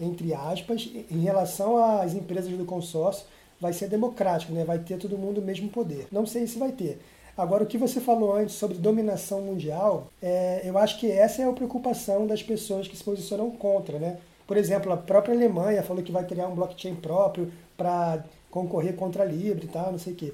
entre 0.00 0.32
aspas, 0.34 0.88
em 1.10 1.20
relação 1.20 1.76
às 1.76 2.14
empresas 2.14 2.52
do 2.52 2.64
consórcio, 2.64 3.26
vai 3.60 3.72
ser 3.72 3.88
democrático, 3.88 4.52
né? 4.52 4.64
vai 4.64 4.78
ter 4.78 4.98
todo 4.98 5.16
mundo 5.18 5.38
o 5.38 5.44
mesmo 5.44 5.68
poder. 5.68 6.06
Não 6.10 6.26
sei 6.26 6.46
se 6.46 6.58
vai 6.58 6.72
ter. 6.72 7.00
Agora, 7.36 7.64
o 7.64 7.66
que 7.66 7.78
você 7.78 8.00
falou 8.00 8.36
antes 8.36 8.56
sobre 8.56 8.76
dominação 8.76 9.40
mundial, 9.40 10.08
é, 10.20 10.60
eu 10.64 10.76
acho 10.76 11.00
que 11.00 11.10
essa 11.10 11.40
é 11.40 11.48
a 11.48 11.52
preocupação 11.52 12.26
das 12.26 12.42
pessoas 12.42 12.86
que 12.86 12.96
se 12.96 13.02
posicionam 13.02 13.50
contra, 13.52 13.98
né? 13.98 14.18
Por 14.46 14.56
exemplo, 14.56 14.92
a 14.92 14.96
própria 14.96 15.34
Alemanha 15.34 15.82
falou 15.82 16.02
que 16.02 16.12
vai 16.12 16.24
criar 16.24 16.48
um 16.48 16.54
blockchain 16.54 16.94
próprio 16.94 17.52
para 17.76 18.24
concorrer 18.50 18.94
contra 18.94 19.22
a 19.22 19.26
Libra 19.26 19.64
e 19.64 19.68
tal, 19.68 19.92
não 19.92 19.98
sei 19.98 20.12
o 20.12 20.16
quê. 20.16 20.32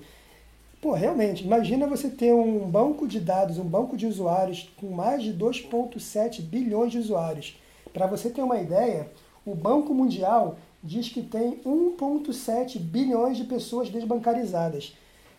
Pô, 0.80 0.92
realmente, 0.92 1.44
imagina 1.44 1.86
você 1.86 2.08
ter 2.08 2.32
um 2.32 2.60
banco 2.70 3.08
de 3.08 3.18
dados, 3.18 3.58
um 3.58 3.64
banco 3.64 3.96
de 3.96 4.06
usuários 4.06 4.70
com 4.76 4.90
mais 4.90 5.22
de 5.22 5.32
2,7 5.32 6.40
bilhões 6.40 6.92
de 6.92 6.98
usuários. 6.98 7.58
Para 7.92 8.06
você 8.06 8.30
ter 8.30 8.42
uma 8.42 8.60
ideia, 8.60 9.10
o 9.44 9.54
Banco 9.54 9.92
Mundial 9.92 10.56
diz 10.82 11.08
que 11.08 11.22
tem 11.22 11.58
1,7 11.64 12.78
bilhões 12.78 13.36
de 13.36 13.44
pessoas 13.44 13.90
desbancarizadas. 13.90 14.94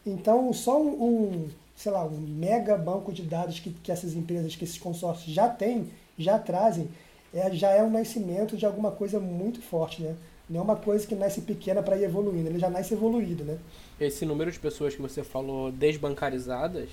Então, 0.06 0.52
só 0.52 0.82
um, 0.82 1.48
sei 1.76 1.92
lá, 1.92 2.04
um 2.04 2.20
mega 2.20 2.78
banco 2.78 3.14
de 3.14 3.22
dados 3.22 3.60
que, 3.60 3.72
que 3.72 3.92
essas 3.92 4.14
empresas, 4.14 4.56
que 4.56 4.66
esses 4.66 4.78
consórcios 4.78 5.34
já 5.34 5.48
têm, 5.48 5.90
já 6.18 6.38
trazem, 6.38 6.90
é, 7.34 7.52
já 7.52 7.70
é 7.70 7.84
um 7.84 7.90
nascimento 7.90 8.58
de 8.58 8.66
alguma 8.66 8.92
coisa 8.92 9.20
muito 9.20 9.62
forte, 9.62 10.02
né? 10.02 10.16
Não 10.50 10.62
é 10.62 10.64
uma 10.64 10.76
coisa 10.76 11.06
que 11.06 11.14
nasce 11.14 11.42
pequena 11.42 11.84
para 11.84 11.96
ir 11.98 12.04
evoluindo, 12.04 12.50
ele 12.50 12.60
já 12.60 12.70
nasce 12.70 12.94
evoluído, 12.94 13.44
né? 13.44 13.60
Esse 14.00 14.26
número 14.26 14.52
de 14.52 14.60
pessoas 14.60 14.96
que 14.96 15.02
você 15.02 15.24
falou 15.24 15.72
desbancarizadas, 15.72 16.90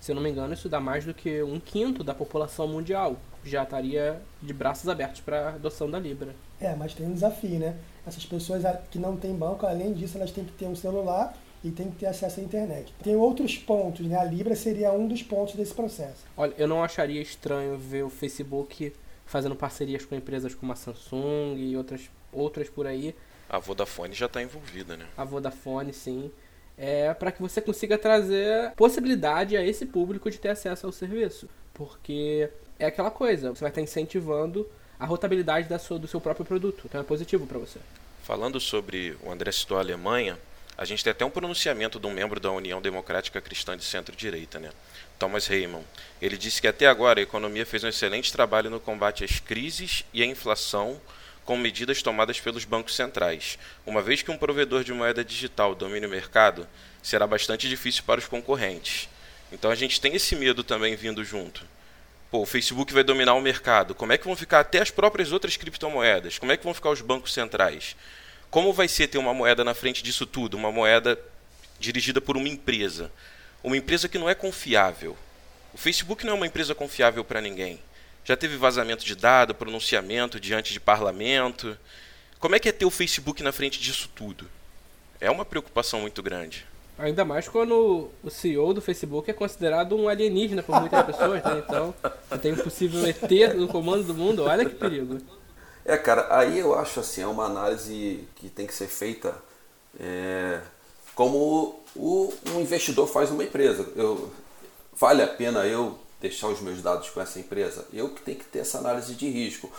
se 0.00 0.10
eu 0.10 0.16
não 0.16 0.22
me 0.22 0.30
engano, 0.30 0.54
isso 0.54 0.68
dá 0.68 0.80
mais 0.80 1.04
do 1.04 1.14
que 1.14 1.42
um 1.42 1.60
quinto 1.60 2.02
da 2.02 2.14
população 2.14 2.66
mundial. 2.66 3.16
Já 3.44 3.62
estaria 3.62 4.20
de 4.42 4.52
braços 4.52 4.88
abertos 4.88 5.20
para 5.20 5.50
a 5.50 5.54
adoção 5.54 5.88
da 5.88 5.98
Libra. 5.98 6.34
É, 6.60 6.74
mas 6.74 6.94
tem 6.94 7.06
um 7.06 7.12
desafio, 7.12 7.58
né? 7.58 7.76
Essas 8.04 8.24
pessoas 8.24 8.62
que 8.90 8.98
não 8.98 9.16
têm 9.16 9.34
banco, 9.34 9.66
além 9.66 9.92
disso, 9.92 10.16
elas 10.16 10.32
têm 10.32 10.44
que 10.44 10.52
ter 10.52 10.66
um 10.66 10.74
celular 10.74 11.36
e 11.62 11.70
têm 11.70 11.90
que 11.90 11.96
ter 11.96 12.06
acesso 12.06 12.40
à 12.40 12.42
internet. 12.42 12.92
Tem 13.02 13.16
outros 13.16 13.56
pontos, 13.56 14.06
né? 14.06 14.16
A 14.16 14.24
Libra 14.24 14.54
seria 14.54 14.92
um 14.92 15.06
dos 15.06 15.22
pontos 15.22 15.54
desse 15.54 15.74
processo. 15.74 16.24
Olha, 16.36 16.54
eu 16.58 16.68
não 16.68 16.82
acharia 16.82 17.20
estranho 17.20 17.78
ver 17.78 18.04
o 18.04 18.10
Facebook 18.10 18.92
fazendo 19.26 19.54
parcerias 19.54 20.04
com 20.04 20.14
empresas 20.14 20.54
como 20.54 20.72
a 20.72 20.76
Samsung 20.76 21.56
e 21.58 21.76
outras, 21.76 22.08
outras 22.32 22.68
por 22.70 22.86
aí. 22.86 23.14
A 23.48 23.58
Vodafone 23.58 24.14
já 24.14 24.26
está 24.26 24.42
envolvida, 24.42 24.96
né? 24.96 25.06
A 25.16 25.24
Vodafone, 25.24 25.92
sim. 25.92 26.30
É 26.78 27.12
para 27.14 27.32
que 27.32 27.40
você 27.40 27.60
consiga 27.60 27.98
trazer 27.98 28.72
possibilidade 28.72 29.56
a 29.56 29.64
esse 29.64 29.86
público 29.86 30.30
de 30.30 30.38
ter 30.38 30.50
acesso 30.50 30.86
ao 30.86 30.92
serviço. 30.92 31.48
Porque 31.74 32.48
é 32.78 32.86
aquela 32.86 33.10
coisa, 33.10 33.50
você 33.54 33.60
vai 33.60 33.70
estar 33.70 33.80
incentivando 33.80 34.66
a 34.98 35.04
rotabilidade 35.04 35.68
da 35.68 35.78
sua, 35.78 35.98
do 35.98 36.06
seu 36.06 36.20
próprio 36.20 36.44
produto. 36.44 36.82
Então 36.86 37.00
é 37.00 37.04
positivo 37.04 37.46
para 37.46 37.58
você. 37.58 37.78
Falando 38.22 38.58
sobre 38.58 39.16
o 39.22 39.30
André 39.30 39.52
citou 39.52 39.76
a 39.76 39.80
Alemanha, 39.80 40.38
a 40.78 40.84
gente 40.84 41.02
tem 41.02 41.10
até 41.10 41.24
um 41.24 41.30
pronunciamento 41.30 41.98
de 41.98 42.06
um 42.06 42.12
membro 42.12 42.38
da 42.38 42.50
União 42.50 42.80
Democrática 42.82 43.40
Cristã 43.40 43.76
de 43.76 43.84
Centro-Direita, 43.84 44.58
né? 44.58 44.70
Thomas 45.18 45.48
Heyman. 45.48 45.84
Ele 46.20 46.36
disse 46.36 46.60
que 46.60 46.68
até 46.68 46.86
agora 46.86 47.18
a 47.20 47.22
economia 47.22 47.64
fez 47.64 47.82
um 47.82 47.88
excelente 47.88 48.30
trabalho 48.30 48.68
no 48.68 48.78
combate 48.78 49.24
às 49.24 49.40
crises 49.40 50.04
e 50.12 50.22
à 50.22 50.26
inflação 50.26 51.00
com 51.46 51.56
medidas 51.56 52.02
tomadas 52.02 52.40
pelos 52.40 52.64
bancos 52.64 52.94
centrais. 52.94 53.58
Uma 53.86 54.02
vez 54.02 54.20
que 54.20 54.30
um 54.30 54.36
provedor 54.36 54.84
de 54.84 54.92
moeda 54.92 55.24
digital 55.24 55.74
domine 55.74 56.04
o 56.04 56.10
mercado, 56.10 56.68
será 57.02 57.26
bastante 57.26 57.68
difícil 57.68 58.02
para 58.04 58.18
os 58.18 58.26
concorrentes. 58.26 59.08
Então 59.50 59.70
a 59.70 59.74
gente 59.76 60.00
tem 60.00 60.14
esse 60.14 60.34
medo 60.34 60.64
também 60.64 60.96
vindo 60.96 61.24
junto. 61.24 61.64
Pô, 62.30 62.40
o 62.40 62.46
Facebook 62.46 62.92
vai 62.92 63.04
dominar 63.04 63.34
o 63.34 63.40
mercado. 63.40 63.94
Como 63.94 64.12
é 64.12 64.18
que 64.18 64.26
vão 64.26 64.34
ficar 64.34 64.60
até 64.60 64.82
as 64.82 64.90
próprias 64.90 65.30
outras 65.30 65.56
criptomoedas? 65.56 66.36
Como 66.36 66.50
é 66.50 66.56
que 66.56 66.64
vão 66.64 66.74
ficar 66.74 66.90
os 66.90 67.00
bancos 67.00 67.32
centrais? 67.32 67.96
Como 68.50 68.72
vai 68.72 68.88
ser 68.88 69.08
ter 69.08 69.18
uma 69.18 69.34
moeda 69.34 69.64
na 69.64 69.74
frente 69.74 70.02
disso 70.02 70.26
tudo? 70.26 70.56
Uma 70.56 70.72
moeda 70.72 71.18
dirigida 71.78 72.20
por 72.20 72.36
uma 72.36 72.48
empresa 72.48 73.10
uma 73.66 73.76
empresa 73.76 74.08
que 74.08 74.16
não 74.16 74.30
é 74.30 74.34
confiável. 74.34 75.16
O 75.74 75.76
Facebook 75.76 76.24
não 76.24 76.34
é 76.34 76.36
uma 76.36 76.46
empresa 76.46 76.72
confiável 76.72 77.24
para 77.24 77.40
ninguém. 77.40 77.80
Já 78.24 78.36
teve 78.36 78.56
vazamento 78.56 79.04
de 79.04 79.16
dado, 79.16 79.56
pronunciamento 79.56 80.38
diante 80.38 80.72
de 80.72 80.78
parlamento. 80.78 81.76
Como 82.38 82.54
é 82.54 82.60
que 82.60 82.68
é 82.68 82.72
ter 82.72 82.84
o 82.84 82.90
Facebook 82.90 83.42
na 83.42 83.50
frente 83.50 83.80
disso 83.80 84.08
tudo? 84.14 84.48
É 85.20 85.28
uma 85.28 85.44
preocupação 85.44 86.00
muito 86.00 86.22
grande. 86.22 86.64
Ainda 86.96 87.24
mais 87.24 87.48
quando 87.48 88.08
o 88.22 88.30
CEO 88.30 88.72
do 88.72 88.80
Facebook 88.80 89.28
é 89.28 89.34
considerado 89.34 89.96
um 89.96 90.08
alienígena 90.08 90.62
por 90.62 90.80
muitas 90.80 91.04
pessoas, 91.04 91.42
né? 91.42 91.62
Então, 91.66 91.92
tem 92.40 92.52
um 92.52 92.56
possível 92.56 93.04
ET 93.04 93.54
no 93.56 93.66
comando 93.66 94.04
do 94.04 94.14
mundo, 94.14 94.44
olha 94.44 94.64
que 94.64 94.76
perigo. 94.76 95.18
É, 95.88 95.96
cara, 95.96 96.26
aí 96.36 96.58
eu 96.58 96.76
acho 96.76 96.98
assim, 96.98 97.22
é 97.22 97.26
uma 97.28 97.44
análise 97.44 98.26
que 98.34 98.48
tem 98.48 98.66
que 98.66 98.74
ser 98.74 98.88
feita 98.88 99.32
é, 100.00 100.60
como 101.14 101.80
o, 101.94 102.34
um 102.52 102.60
investidor 102.60 103.06
faz 103.06 103.30
uma 103.30 103.44
empresa. 103.44 103.86
Eu, 103.94 104.28
vale 104.92 105.22
a 105.22 105.28
pena 105.28 105.64
eu 105.64 105.96
deixar 106.20 106.48
os 106.48 106.60
meus 106.60 106.82
dados 106.82 107.08
com 107.10 107.20
essa 107.20 107.38
empresa? 107.38 107.86
Eu 107.92 108.08
que 108.08 108.20
tenho 108.20 108.36
que 108.36 108.46
ter 108.46 108.58
essa 108.58 108.78
análise 108.78 109.14
de 109.14 109.28
risco. 109.28 109.70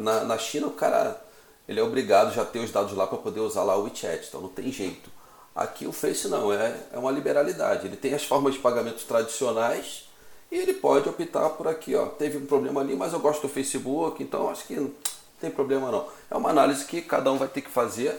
Na, 0.00 0.24
na 0.24 0.36
China, 0.36 0.66
o 0.66 0.72
cara 0.72 1.22
ele 1.68 1.78
é 1.78 1.82
obrigado 1.82 2.34
já 2.34 2.42
a 2.42 2.44
ter 2.44 2.58
os 2.58 2.72
dados 2.72 2.92
lá 2.96 3.06
para 3.06 3.18
poder 3.18 3.38
usar 3.38 3.62
lá 3.62 3.76
o 3.76 3.84
WeChat, 3.84 4.26
então 4.26 4.40
não 4.40 4.48
tem 4.48 4.72
jeito. 4.72 5.08
Aqui 5.54 5.86
o 5.86 5.92
Face 5.92 6.26
não, 6.26 6.52
é, 6.52 6.76
é 6.92 6.98
uma 6.98 7.12
liberalidade. 7.12 7.86
Ele 7.86 7.96
tem 7.96 8.14
as 8.14 8.24
formas 8.24 8.54
de 8.54 8.58
pagamento 8.58 9.04
tradicionais 9.06 10.08
e 10.50 10.56
ele 10.56 10.74
pode 10.74 11.08
optar 11.08 11.50
por 11.50 11.68
aqui, 11.68 11.94
ó. 11.94 12.06
Teve 12.06 12.36
um 12.38 12.46
problema 12.46 12.80
ali, 12.80 12.96
mas 12.96 13.12
eu 13.12 13.20
gosto 13.20 13.42
do 13.42 13.48
Facebook, 13.48 14.20
então 14.20 14.50
acho 14.50 14.66
que 14.66 14.92
tem 15.40 15.50
problema 15.50 15.90
não. 15.90 16.08
É 16.30 16.36
uma 16.36 16.50
análise 16.50 16.84
que 16.84 17.02
cada 17.02 17.30
um 17.32 17.38
vai 17.38 17.48
ter 17.48 17.60
que 17.60 17.70
fazer 17.70 18.16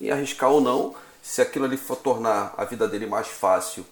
e 0.00 0.10
arriscar 0.10 0.50
ou 0.50 0.60
não 0.60 0.94
se 1.22 1.42
aquilo 1.42 1.64
ali 1.64 1.76
for 1.76 1.96
tornar 1.96 2.54
a 2.56 2.64
vida 2.64 2.86
dele 2.86 3.06
mais 3.06 3.28
fácil 3.28 3.84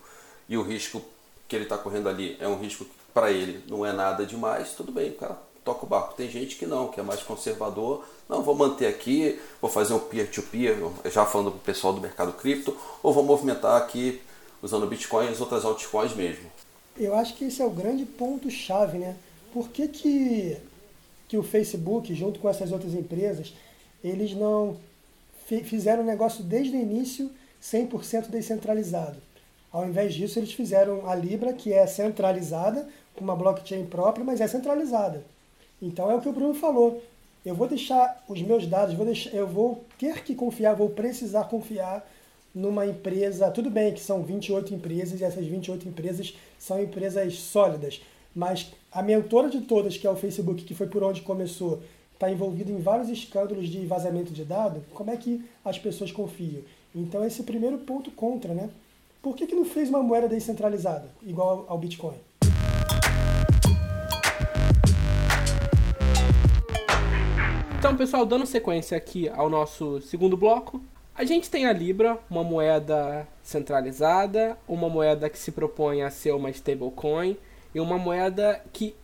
e 0.48 0.56
o 0.56 0.62
risco 0.62 1.02
que 1.48 1.56
ele 1.56 1.64
está 1.64 1.76
correndo 1.76 2.08
ali 2.08 2.36
é 2.40 2.48
um 2.48 2.58
risco 2.58 2.86
para 3.12 3.30
ele 3.30 3.64
não 3.68 3.84
é 3.84 3.92
nada 3.92 4.26
demais, 4.26 4.72
tudo 4.72 4.92
bem, 4.92 5.12
cara 5.12 5.46
toca 5.66 5.84
o 5.84 5.88
barco. 5.88 6.14
Tem 6.14 6.30
gente 6.30 6.54
que 6.54 6.64
não, 6.64 6.88
que 6.88 7.00
é 7.00 7.02
mais 7.02 7.22
conservador. 7.22 8.04
Não, 8.28 8.42
vou 8.42 8.54
manter 8.54 8.86
aqui, 8.86 9.38
vou 9.60 9.68
fazer 9.68 9.92
um 9.92 9.98
peer-to-peer, 9.98 10.78
-peer, 10.78 11.10
já 11.10 11.26
falando 11.26 11.50
para 11.50 11.58
o 11.58 11.62
pessoal 11.62 11.92
do 11.92 12.00
mercado 12.00 12.32
cripto, 12.32 12.74
ou 13.02 13.12
vou 13.12 13.24
movimentar 13.24 13.76
aqui 13.76 14.22
usando 14.62 14.86
Bitcoin 14.86 15.26
e 15.26 15.30
as 15.30 15.40
outras 15.40 15.64
altcoins 15.64 16.14
mesmo. 16.14 16.50
Eu 16.96 17.14
acho 17.14 17.34
que 17.34 17.44
esse 17.44 17.60
é 17.60 17.64
o 17.64 17.70
grande 17.70 18.06
ponto-chave, 18.06 18.98
né? 18.98 19.16
Por 19.52 19.68
que, 19.68 19.88
que, 19.88 20.56
que 21.28 21.36
o 21.36 21.42
Facebook, 21.42 22.14
junto 22.14 22.38
com 22.40 22.48
essas 22.48 22.72
outras 22.72 22.94
empresas, 22.94 23.54
eles 24.02 24.34
não 24.34 24.76
fizeram 25.64 26.02
o 26.02 26.06
negócio 26.06 26.42
desde 26.42 26.76
o 26.76 26.80
início 26.80 27.30
100% 27.62 28.28
descentralizado. 28.28 29.16
Ao 29.72 29.86
invés 29.86 30.14
disso, 30.14 30.38
eles 30.38 30.52
fizeram 30.52 31.08
a 31.08 31.14
Libra, 31.14 31.52
que 31.52 31.72
é 31.72 31.86
centralizada, 31.86 32.88
com 33.14 33.24
uma 33.24 33.36
blockchain 33.36 33.86
própria, 33.86 34.24
mas 34.24 34.40
é 34.40 34.46
centralizada. 34.46 35.24
Então 35.80 36.10
é 36.10 36.14
o 36.14 36.20
que 36.20 36.28
o 36.28 36.32
Bruno 36.32 36.54
falou. 36.54 37.02
Eu 37.44 37.54
vou 37.54 37.68
deixar 37.68 38.24
os 38.28 38.40
meus 38.42 38.66
dados, 38.66 38.94
vou 38.94 39.06
deixar, 39.06 39.30
eu 39.30 39.46
vou 39.46 39.84
ter 39.98 40.24
que 40.24 40.34
confiar, 40.34 40.74
vou 40.74 40.90
precisar 40.90 41.44
confiar 41.44 42.06
numa 42.54 42.86
empresa. 42.86 43.50
Tudo 43.50 43.70
bem 43.70 43.92
que 43.92 44.00
são 44.00 44.22
28 44.22 44.74
empresas 44.74 45.20
e 45.20 45.24
essas 45.24 45.46
28 45.46 45.88
empresas 45.88 46.34
são 46.58 46.82
empresas 46.82 47.38
sólidas, 47.38 48.00
mas 48.36 48.70
a 48.92 49.02
mentora 49.02 49.48
de 49.48 49.62
todas, 49.62 49.96
que 49.96 50.06
é 50.06 50.10
o 50.10 50.14
Facebook, 50.14 50.62
que 50.62 50.74
foi 50.74 50.86
por 50.86 51.02
onde 51.02 51.22
começou, 51.22 51.82
está 52.12 52.30
envolvido 52.30 52.70
em 52.70 52.78
vários 52.78 53.08
escândalos 53.08 53.66
de 53.66 53.86
vazamento 53.86 54.30
de 54.30 54.44
dados. 54.44 54.82
Como 54.92 55.10
é 55.10 55.16
que 55.16 55.42
as 55.64 55.78
pessoas 55.78 56.12
confiam? 56.12 56.60
Então, 56.94 57.24
esse 57.24 57.40
é 57.40 57.42
o 57.42 57.46
primeiro 57.46 57.78
ponto 57.78 58.10
contra, 58.10 58.52
né? 58.52 58.68
Por 59.22 59.34
que, 59.34 59.46
que 59.46 59.54
não 59.54 59.64
fez 59.64 59.88
uma 59.88 60.02
moeda 60.02 60.28
descentralizada, 60.28 61.08
igual 61.22 61.64
ao 61.66 61.78
Bitcoin? 61.78 62.16
Então, 67.78 67.96
pessoal, 67.96 68.26
dando 68.26 68.44
sequência 68.44 68.98
aqui 68.98 69.30
ao 69.30 69.48
nosso 69.48 70.00
segundo 70.02 70.36
bloco, 70.36 70.80
a 71.14 71.24
gente 71.24 71.48
tem 71.50 71.64
a 71.64 71.72
Libra, 71.72 72.18
uma 72.28 72.44
moeda 72.44 73.26
centralizada, 73.42 74.58
uma 74.68 74.90
moeda 74.90 75.30
que 75.30 75.38
se 75.38 75.52
propõe 75.52 76.02
a 76.02 76.10
ser 76.10 76.32
uma 76.32 76.50
stablecoin 76.50 77.36
e 77.74 77.80
uma 77.80 77.98
moeda 77.98 78.62
que 78.72 78.94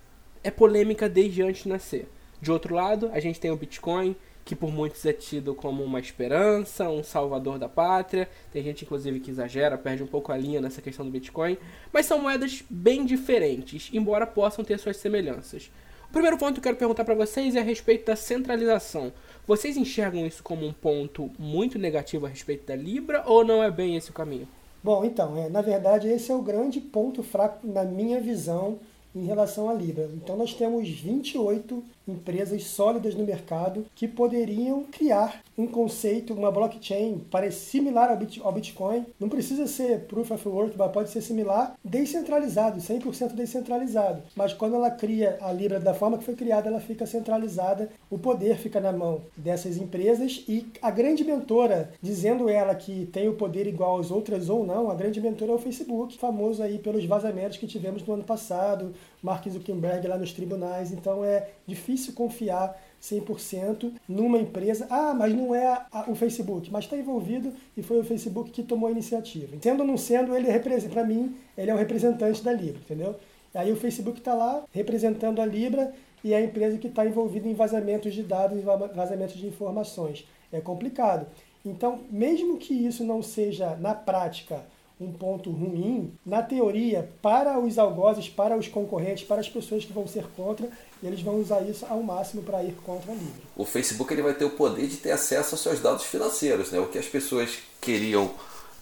é 0.42 0.50
polêmica 0.50 1.08
desde 1.08 1.42
antes 1.42 1.62
de 1.62 1.68
nascer. 1.68 2.08
De 2.40 2.50
outro 2.50 2.74
lado, 2.74 3.10
a 3.12 3.20
gente 3.20 3.38
tem 3.38 3.50
o 3.50 3.56
Bitcoin, 3.56 4.16
que 4.44 4.56
por 4.56 4.72
muitos 4.72 5.04
é 5.06 5.12
tido 5.12 5.54
como 5.54 5.84
uma 5.84 6.00
esperança, 6.00 6.88
um 6.88 7.02
salvador 7.02 7.58
da 7.58 7.68
pátria. 7.68 8.28
Tem 8.52 8.62
gente, 8.62 8.84
inclusive, 8.84 9.20
que 9.20 9.30
exagera, 9.30 9.78
perde 9.78 10.02
um 10.02 10.06
pouco 10.06 10.32
a 10.32 10.36
linha 10.36 10.60
nessa 10.60 10.82
questão 10.82 11.04
do 11.04 11.12
Bitcoin. 11.12 11.56
Mas 11.92 12.06
são 12.06 12.18
moedas 12.18 12.64
bem 12.68 13.06
diferentes, 13.06 13.90
embora 13.92 14.26
possam 14.26 14.64
ter 14.64 14.78
suas 14.78 14.96
semelhanças. 14.96 15.70
O 16.08 16.12
primeiro 16.12 16.36
ponto 16.36 16.54
que 16.54 16.58
eu 16.58 16.62
quero 16.64 16.76
perguntar 16.76 17.04
para 17.04 17.14
vocês 17.14 17.54
é 17.54 17.60
a 17.60 17.62
respeito 17.62 18.06
da 18.06 18.16
centralização. 18.16 19.12
Vocês 19.46 19.76
enxergam 19.76 20.26
isso 20.26 20.42
como 20.42 20.66
um 20.66 20.72
ponto 20.72 21.30
muito 21.38 21.78
negativo 21.78 22.26
a 22.26 22.28
respeito 22.28 22.66
da 22.66 22.76
Libra 22.76 23.22
ou 23.24 23.44
não 23.44 23.62
é 23.62 23.70
bem 23.70 23.96
esse 23.96 24.10
o 24.10 24.12
caminho? 24.12 24.48
Bom, 24.82 25.04
então, 25.04 25.36
é, 25.36 25.48
na 25.48 25.62
verdade, 25.62 26.08
esse 26.08 26.32
é 26.32 26.34
o 26.34 26.42
grande 26.42 26.80
ponto 26.80 27.22
fraco 27.22 27.66
na 27.66 27.84
minha 27.84 28.20
visão 28.20 28.78
em 29.14 29.24
relação 29.24 29.68
à 29.68 29.74
Libra. 29.74 30.10
Então 30.14 30.36
nós 30.36 30.54
temos 30.54 30.88
28 30.88 31.84
empresas 32.06 32.64
sólidas 32.64 33.14
no 33.14 33.24
mercado 33.24 33.86
que 33.94 34.08
poderiam 34.08 34.84
criar 34.84 35.42
um 35.56 35.66
conceito, 35.66 36.34
uma 36.34 36.50
blockchain 36.50 37.22
similar 37.50 38.10
ao 38.42 38.52
Bitcoin. 38.52 39.06
Não 39.18 39.28
precisa 39.28 39.66
ser 39.66 40.00
proof 40.06 40.30
of 40.30 40.48
work, 40.48 40.76
mas 40.76 40.92
pode 40.92 41.10
ser 41.10 41.20
similar, 41.20 41.74
descentralizado, 41.84 42.80
100% 42.80 43.34
descentralizado. 43.34 44.22
Mas 44.34 44.52
quando 44.52 44.76
ela 44.76 44.90
cria 44.90 45.38
a 45.40 45.52
Libra 45.52 45.78
da 45.78 45.94
forma 45.94 46.18
que 46.18 46.24
foi 46.24 46.34
criada, 46.34 46.68
ela 46.68 46.80
fica 46.80 47.06
centralizada, 47.06 47.90
o 48.10 48.18
poder 48.18 48.56
fica 48.56 48.80
na 48.80 48.92
mão 48.92 49.22
dessas 49.36 49.76
empresas 49.76 50.44
e 50.48 50.66
a 50.80 50.90
grande 50.90 51.24
mentora, 51.24 51.92
dizendo 52.00 52.48
ela 52.48 52.74
que 52.74 53.06
tem 53.06 53.28
o 53.28 53.34
poder 53.34 53.66
igual 53.66 53.98
às 53.98 54.10
outras 54.10 54.48
ou 54.48 54.66
não, 54.66 54.90
a 54.90 54.94
grande 54.94 55.20
mentora 55.20 55.52
é 55.52 55.54
o 55.54 55.58
Facebook, 55.58 56.18
famoso 56.18 56.62
aí 56.62 56.78
pelos 56.78 57.04
vazamentos 57.04 57.58
que 57.58 57.66
tivemos 57.66 58.04
no 58.06 58.14
ano 58.14 58.24
passado, 58.24 58.92
Mark 59.22 59.48
Zuckerberg 59.48 60.06
lá 60.08 60.18
nos 60.18 60.32
tribunais. 60.32 60.92
Então 60.92 61.24
é 61.24 61.48
difícil 61.66 62.12
confiar 62.12 62.78
100% 63.00 63.92
numa 64.08 64.38
empresa. 64.38 64.86
Ah, 64.90 65.14
mas 65.14 65.34
não 65.34 65.54
é 65.54 65.66
a, 65.66 66.04
o 66.08 66.14
Facebook, 66.14 66.70
mas 66.70 66.84
está 66.84 66.96
envolvido 66.96 67.52
e 67.76 67.82
foi 67.82 67.98
o 67.98 68.04
Facebook 68.04 68.50
que 68.50 68.62
tomou 68.62 68.88
a 68.88 68.92
iniciativa. 68.92 69.56
Sendo 69.60 69.80
ou 69.80 69.86
não 69.86 69.96
sendo, 69.96 70.34
ele 70.34 70.50
representa, 70.50 70.92
para 70.92 71.04
mim, 71.04 71.36
ele 71.56 71.70
é 71.70 71.74
o 71.74 71.78
representante 71.78 72.42
da 72.42 72.52
Libra, 72.52 72.80
entendeu? 72.80 73.16
Aí 73.54 73.70
o 73.70 73.76
Facebook 73.76 74.18
está 74.18 74.34
lá 74.34 74.64
representando 74.72 75.40
a 75.40 75.46
Libra 75.46 75.92
e 76.24 76.32
é 76.32 76.36
a 76.36 76.42
empresa 76.42 76.78
que 76.78 76.86
está 76.86 77.04
envolvida 77.04 77.48
em 77.48 77.54
vazamentos 77.54 78.14
de 78.14 78.22
dados 78.22 78.58
e 78.58 78.62
vazamentos 78.62 79.36
de 79.36 79.46
informações. 79.46 80.26
É 80.52 80.60
complicado. 80.60 81.26
Então, 81.64 82.00
mesmo 82.10 82.56
que 82.58 82.74
isso 82.74 83.04
não 83.04 83.22
seja 83.22 83.76
na 83.76 83.94
prática 83.94 84.64
um 85.02 85.12
ponto 85.12 85.50
ruim, 85.50 86.12
na 86.24 86.42
teoria, 86.42 87.10
para 87.20 87.58
os 87.58 87.78
algozes, 87.78 88.28
para 88.28 88.56
os 88.56 88.68
concorrentes, 88.68 89.24
para 89.24 89.40
as 89.40 89.48
pessoas 89.48 89.84
que 89.84 89.92
vão 89.92 90.06
ser 90.06 90.24
contra, 90.36 90.68
eles 91.02 91.20
vão 91.20 91.40
usar 91.40 91.60
isso 91.62 91.84
ao 91.88 92.02
máximo 92.02 92.42
para 92.42 92.62
ir 92.62 92.74
contra 92.84 93.10
a 93.10 93.14
Libra. 93.14 93.42
O 93.56 93.64
Facebook 93.64 94.12
ele 94.12 94.22
vai 94.22 94.34
ter 94.34 94.44
o 94.44 94.50
poder 94.50 94.86
de 94.86 94.96
ter 94.96 95.10
acesso 95.10 95.54
aos 95.54 95.62
seus 95.62 95.80
dados 95.80 96.04
financeiros. 96.04 96.70
Né? 96.70 96.78
O 96.78 96.86
que 96.86 96.98
as 96.98 97.06
pessoas 97.06 97.58
queriam 97.80 98.30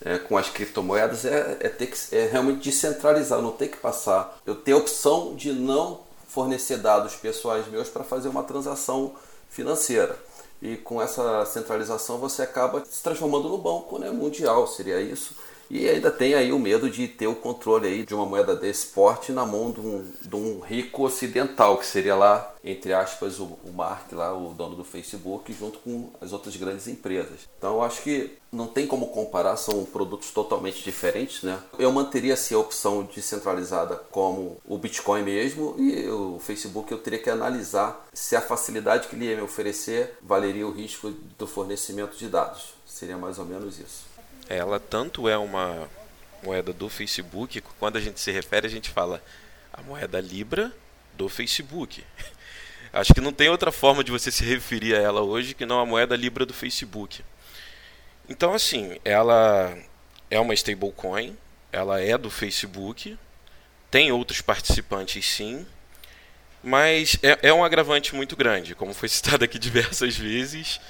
é, 0.04 0.18
com 0.18 0.37
as 0.37 0.50
criptomoedas 0.50 1.24
é, 1.24 1.56
é, 1.61 1.68
ter 1.68 1.87
que, 1.87 2.14
é 2.14 2.26
realmente 2.26 2.61
descentralizar, 2.61 3.40
não 3.40 3.52
ter 3.52 3.68
que 3.68 3.78
passar. 3.78 4.38
Eu 4.44 4.54
tenho 4.54 4.76
a 4.76 4.80
opção 4.80 5.35
de 5.35 5.52
não 5.52 6.00
fornecer 6.28 6.76
dados 6.76 7.16
pessoais 7.16 7.66
meus 7.68 7.88
para 7.88 8.04
fazer 8.04 8.28
uma 8.28 8.42
transação 8.42 9.14
financeira. 9.48 10.16
E 10.62 10.76
com 10.76 11.00
essa 11.00 11.44
centralização 11.46 12.18
você 12.18 12.42
acaba 12.42 12.85
se 12.85 13.02
transformando 13.02 13.48
no 13.48 13.59
banco 13.59 13.98
né, 13.98 14.11
mundial, 14.11 14.66
seria 14.66 15.00
isso. 15.00 15.35
E 15.70 15.88
ainda 15.88 16.11
tem 16.11 16.35
aí 16.35 16.52
o 16.52 16.59
medo 16.59 16.90
de 16.90 17.06
ter 17.06 17.28
o 17.28 17.35
controle 17.35 17.87
aí 17.87 18.04
de 18.04 18.12
uma 18.12 18.26
moeda 18.26 18.56
desse 18.56 18.88
porte 18.88 19.30
na 19.30 19.46
mão 19.46 19.70
de 19.70 19.78
um, 19.78 20.04
de 20.20 20.35
um 20.35 20.59
rico 20.59 21.04
ocidental, 21.04 21.78
que 21.78 21.87
seria 21.87 22.16
lá, 22.16 22.52
entre 22.64 22.92
aspas, 22.92 23.38
o, 23.38 23.44
o 23.64 23.72
Mark, 23.72 24.12
lá, 24.12 24.37
o 24.37 24.52
dono 24.52 24.74
do 24.74 24.83
Facebook, 24.83 25.52
junto 25.52 25.78
com 25.78 26.11
as 26.20 26.33
outras 26.33 26.56
grandes 26.56 26.88
empresas. 26.88 27.48
Então 27.56 27.74
eu 27.74 27.83
acho 27.83 28.02
que 28.02 28.37
não 28.50 28.66
tem 28.66 28.85
como 28.85 29.11
comparar, 29.11 29.56
são 29.56 29.85
produtos 29.85 30.33
totalmente 30.33 30.83
diferentes, 30.83 31.44
né? 31.44 31.62
Eu 31.78 31.92
manteria 31.92 32.35
assim, 32.35 32.56
a 32.56 32.59
opção 32.59 33.04
descentralizada 33.04 33.94
como 34.11 34.56
o 34.66 34.76
Bitcoin 34.76 35.22
mesmo 35.22 35.76
e 35.78 36.09
o 36.09 36.40
Facebook 36.40 36.90
eu 36.90 36.98
teria 36.98 37.20
que 37.20 37.30
analisar 37.30 38.09
se 38.12 38.35
a 38.35 38.40
facilidade 38.40 39.06
que 39.06 39.14
ele 39.14 39.26
ia 39.26 39.37
me 39.37 39.42
oferecer 39.42 40.18
valeria 40.20 40.66
o 40.66 40.72
risco 40.72 41.12
do 41.38 41.46
fornecimento 41.46 42.16
de 42.16 42.26
dados. 42.26 42.74
Seria 42.85 43.16
mais 43.16 43.38
ou 43.38 43.44
menos 43.44 43.78
isso 43.78 44.10
ela 44.50 44.80
tanto 44.80 45.28
é 45.28 45.38
uma 45.38 45.88
moeda 46.42 46.72
do 46.72 46.88
Facebook, 46.88 47.60
quando 47.78 47.96
a 47.96 48.00
gente 48.00 48.18
se 48.18 48.30
refere, 48.32 48.66
a 48.66 48.70
gente 48.70 48.90
fala 48.90 49.22
a 49.72 49.80
moeda 49.82 50.20
Libra 50.20 50.72
do 51.14 51.28
Facebook. 51.28 52.04
Acho 52.92 53.14
que 53.14 53.20
não 53.20 53.32
tem 53.32 53.48
outra 53.48 53.70
forma 53.70 54.02
de 54.02 54.10
você 54.10 54.32
se 54.32 54.44
referir 54.44 54.96
a 54.96 54.98
ela 54.98 55.20
hoje 55.20 55.54
que 55.54 55.64
não 55.64 55.78
a 55.78 55.86
moeda 55.86 56.16
Libra 56.16 56.44
do 56.44 56.52
Facebook. 56.52 57.22
Então, 58.28 58.52
assim, 58.52 58.98
ela 59.04 59.76
é 60.28 60.40
uma 60.40 60.54
stablecoin, 60.54 61.36
ela 61.72 62.00
é 62.00 62.18
do 62.18 62.30
Facebook, 62.30 63.16
tem 63.90 64.10
outros 64.10 64.40
participantes 64.40 65.24
sim, 65.28 65.64
mas 66.62 67.16
é, 67.22 67.48
é 67.48 67.52
um 67.52 67.64
agravante 67.64 68.14
muito 68.14 68.36
grande, 68.36 68.74
como 68.74 68.92
foi 68.92 69.08
citado 69.08 69.44
aqui 69.44 69.58
diversas 69.60 70.16
vezes 70.16 70.80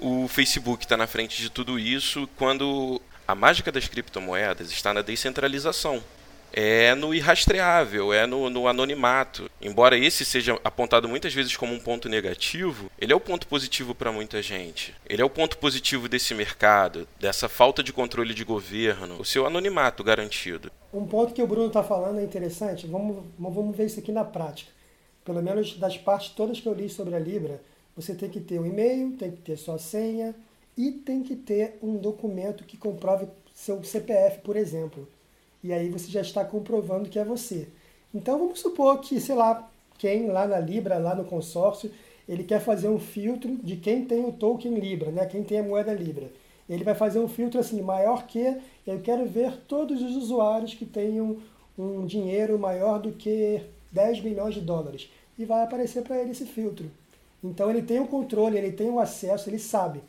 o 0.00 0.28
Facebook 0.28 0.84
está 0.84 0.96
na 0.96 1.06
frente 1.06 1.40
de 1.40 1.50
tudo 1.50 1.78
isso 1.78 2.28
quando 2.36 3.00
a 3.26 3.34
mágica 3.34 3.70
das 3.70 3.86
criptomoedas 3.86 4.70
está 4.70 4.92
na 4.92 5.02
descentralização. 5.02 6.02
É 6.52 6.96
no 6.96 7.14
irrastreável, 7.14 8.12
é 8.12 8.26
no, 8.26 8.50
no, 8.50 8.66
anonimato. 8.66 9.48
Embora 9.62 9.96
esse 9.96 10.24
seja 10.24 10.58
apontado 10.64 11.08
muitas 11.08 11.32
vezes 11.32 11.56
como 11.56 11.72
um 11.72 11.78
ponto 11.78 12.08
negativo, 12.08 12.90
ele 12.98 13.12
é 13.12 13.16
o 13.16 13.20
ponto 13.20 13.46
positivo 13.46 13.94
para 13.94 14.10
muita 14.10 14.42
gente. 14.42 14.92
Ele 15.08 15.22
é 15.22 15.24
o 15.24 15.30
ponto 15.30 15.58
positivo 15.58 16.08
desse 16.08 16.34
mercado, 16.34 17.06
dessa 17.20 17.48
falta 17.48 17.84
de 17.84 17.92
controle 17.92 18.34
de 18.34 18.42
governo, 18.42 19.20
o 19.20 19.24
seu 19.24 19.46
anonimato 19.46 20.02
garantido. 20.02 20.72
Um 20.92 21.06
ponto 21.06 21.32
que 21.32 21.42
o 21.42 21.46
Bruno 21.46 21.68
está 21.68 21.84
falando 21.84 22.18
é 22.18 22.24
interessante. 22.24 22.84
Vamos, 22.84 23.24
vamos 23.38 23.76
ver 23.76 23.86
isso 23.86 24.00
aqui 24.00 24.10
na 24.10 24.24
prática. 24.24 24.72
Pelo 25.24 25.40
menos 25.40 25.76
das 25.76 25.96
partes 25.96 26.30
todas 26.30 26.58
que 26.58 26.66
eu 26.66 26.74
li 26.74 26.88
sobre 26.88 27.14
a 27.14 27.18
Libra, 27.20 27.60
você 28.00 28.14
tem 28.14 28.30
que 28.30 28.40
ter 28.40 28.58
um 28.58 28.66
e-mail, 28.66 29.16
tem 29.16 29.30
que 29.30 29.42
ter 29.42 29.56
sua 29.56 29.78
senha 29.78 30.34
e 30.76 30.90
tem 30.92 31.22
que 31.22 31.36
ter 31.36 31.78
um 31.82 31.96
documento 31.96 32.64
que 32.64 32.76
comprove 32.76 33.26
seu 33.54 33.82
CPF, 33.84 34.40
por 34.40 34.56
exemplo. 34.56 35.06
E 35.62 35.72
aí 35.72 35.90
você 35.90 36.10
já 36.10 36.20
está 36.20 36.44
comprovando 36.44 37.08
que 37.08 37.18
é 37.18 37.24
você. 37.24 37.68
Então 38.14 38.38
vamos 38.38 38.60
supor 38.60 38.98
que, 39.00 39.20
sei 39.20 39.34
lá, 39.34 39.70
quem 39.98 40.28
lá 40.28 40.46
na 40.46 40.58
Libra, 40.58 40.98
lá 40.98 41.14
no 41.14 41.24
consórcio, 41.24 41.90
ele 42.28 42.44
quer 42.44 42.60
fazer 42.60 42.88
um 42.88 42.98
filtro 42.98 43.56
de 43.56 43.76
quem 43.76 44.04
tem 44.04 44.24
o 44.24 44.32
token 44.32 44.74
Libra, 44.74 45.10
né? 45.10 45.26
quem 45.26 45.42
tem 45.42 45.58
a 45.58 45.62
moeda 45.62 45.92
Libra. 45.92 46.30
Ele 46.68 46.84
vai 46.84 46.94
fazer 46.94 47.18
um 47.18 47.28
filtro 47.28 47.60
assim, 47.60 47.82
maior 47.82 48.26
que, 48.26 48.56
eu 48.86 49.00
quero 49.00 49.26
ver 49.26 49.56
todos 49.68 50.00
os 50.00 50.16
usuários 50.16 50.72
que 50.72 50.86
tenham 50.86 51.38
um 51.76 52.06
dinheiro 52.06 52.58
maior 52.58 53.00
do 53.00 53.12
que 53.12 53.60
10 53.92 54.20
milhões 54.22 54.54
de 54.54 54.60
dólares. 54.60 55.10
E 55.38 55.44
vai 55.44 55.62
aparecer 55.62 56.02
para 56.02 56.20
ele 56.20 56.30
esse 56.30 56.46
filtro. 56.46 56.90
Então 57.42 57.70
ele 57.70 57.82
tem 57.82 58.00
o 58.00 58.06
controle, 58.06 58.56
ele 58.56 58.72
tem 58.72 58.90
o 58.90 59.00
acesso, 59.00 59.48
ele 59.48 59.58
sabe. 59.58 60.02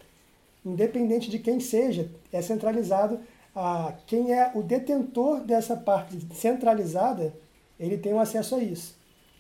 Independente 0.66 1.30
de 1.30 1.40
quem 1.40 1.60
seja, 1.60 2.10
é 2.32 2.42
centralizado. 2.42 3.20
A, 3.56 3.94
quem 4.08 4.34
é 4.34 4.52
o 4.56 4.62
detentor 4.62 5.42
dessa 5.42 5.76
parte 5.76 6.20
centralizada, 6.34 7.34
ele 7.80 7.98
tem 7.98 8.14
o 8.14 8.20
acesso 8.20 8.56
a 8.56 8.64
isso. 8.64 8.96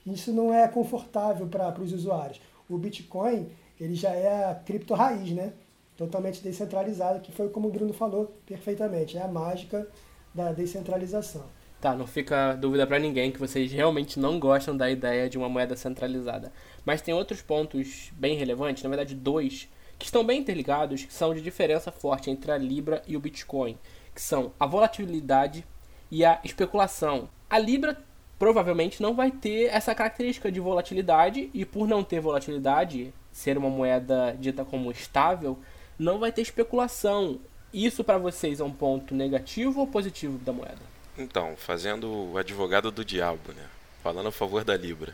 Isso 0.05 0.31
não 0.33 0.53
é 0.53 0.67
confortável 0.67 1.47
para 1.47 1.81
os 1.81 1.93
usuários. 1.93 2.41
O 2.69 2.77
Bitcoin 2.77 3.49
ele 3.79 3.95
já 3.95 4.11
é 4.11 4.51
a 4.51 4.55
cripto 4.55 4.93
raiz, 4.93 5.31
né? 5.31 5.53
totalmente 6.01 6.41
descentralizada, 6.41 7.19
que 7.19 7.31
foi 7.31 7.49
como 7.49 7.67
o 7.67 7.71
Bruno 7.71 7.93
falou 7.93 8.33
perfeitamente, 8.45 9.17
é 9.17 9.21
a 9.21 9.27
mágica 9.27 9.87
da 10.33 10.51
descentralização. 10.51 11.43
Tá, 11.79 11.95
não 11.95 12.07
fica 12.07 12.53
dúvida 12.55 12.85
para 12.85 12.99
ninguém 12.99 13.31
que 13.31 13.39
vocês 13.39 13.71
realmente 13.71 14.19
não 14.19 14.39
gostam 14.39 14.75
da 14.75 14.89
ideia 14.89 15.29
de 15.29 15.37
uma 15.37 15.49
moeda 15.49 15.75
centralizada. 15.75 16.51
Mas 16.85 17.01
tem 17.01 17.13
outros 17.13 17.41
pontos 17.41 18.11
bem 18.13 18.35
relevantes, 18.35 18.83
na 18.83 18.89
verdade 18.89 19.15
dois, 19.15 19.67
que 19.97 20.05
estão 20.05 20.23
bem 20.23 20.39
interligados, 20.39 21.03
que 21.03 21.13
são 21.13 21.33
de 21.33 21.41
diferença 21.41 21.91
forte 21.91 22.29
entre 22.29 22.51
a 22.51 22.57
Libra 22.57 23.03
e 23.07 23.15
o 23.15 23.19
Bitcoin, 23.19 23.77
que 24.15 24.21
são 24.21 24.51
a 24.59 24.65
volatilidade 24.65 25.65
e 26.09 26.25
a 26.25 26.39
especulação. 26.43 27.29
A 27.49 27.59
Libra 27.59 27.97
provavelmente 28.39 29.01
não 29.01 29.13
vai 29.13 29.29
ter 29.29 29.65
essa 29.65 29.93
característica 29.93 30.51
de 30.51 30.59
volatilidade 30.59 31.51
e 31.53 31.63
por 31.63 31.87
não 31.87 32.03
ter 32.03 32.19
volatilidade, 32.19 33.13
ser 33.31 33.57
uma 33.57 33.69
moeda 33.69 34.35
dita 34.39 34.65
como 34.65 34.89
estável, 34.89 35.59
não 35.99 36.17
vai 36.17 36.31
ter 36.31 36.41
especulação. 36.41 37.39
Isso 37.71 38.03
para 38.03 38.17
vocês 38.17 38.59
é 38.59 38.63
um 38.63 38.71
ponto 38.71 39.13
negativo 39.13 39.81
ou 39.81 39.87
positivo 39.87 40.39
da 40.39 40.51
moeda? 40.51 40.81
Então, 41.15 41.53
fazendo 41.55 42.31
o 42.31 42.37
advogado 42.37 42.89
do 42.89 43.05
diabo, 43.05 43.53
né? 43.53 43.67
Falando 44.01 44.29
a 44.29 44.31
favor 44.31 44.63
da 44.63 44.75
Libra. 44.75 45.13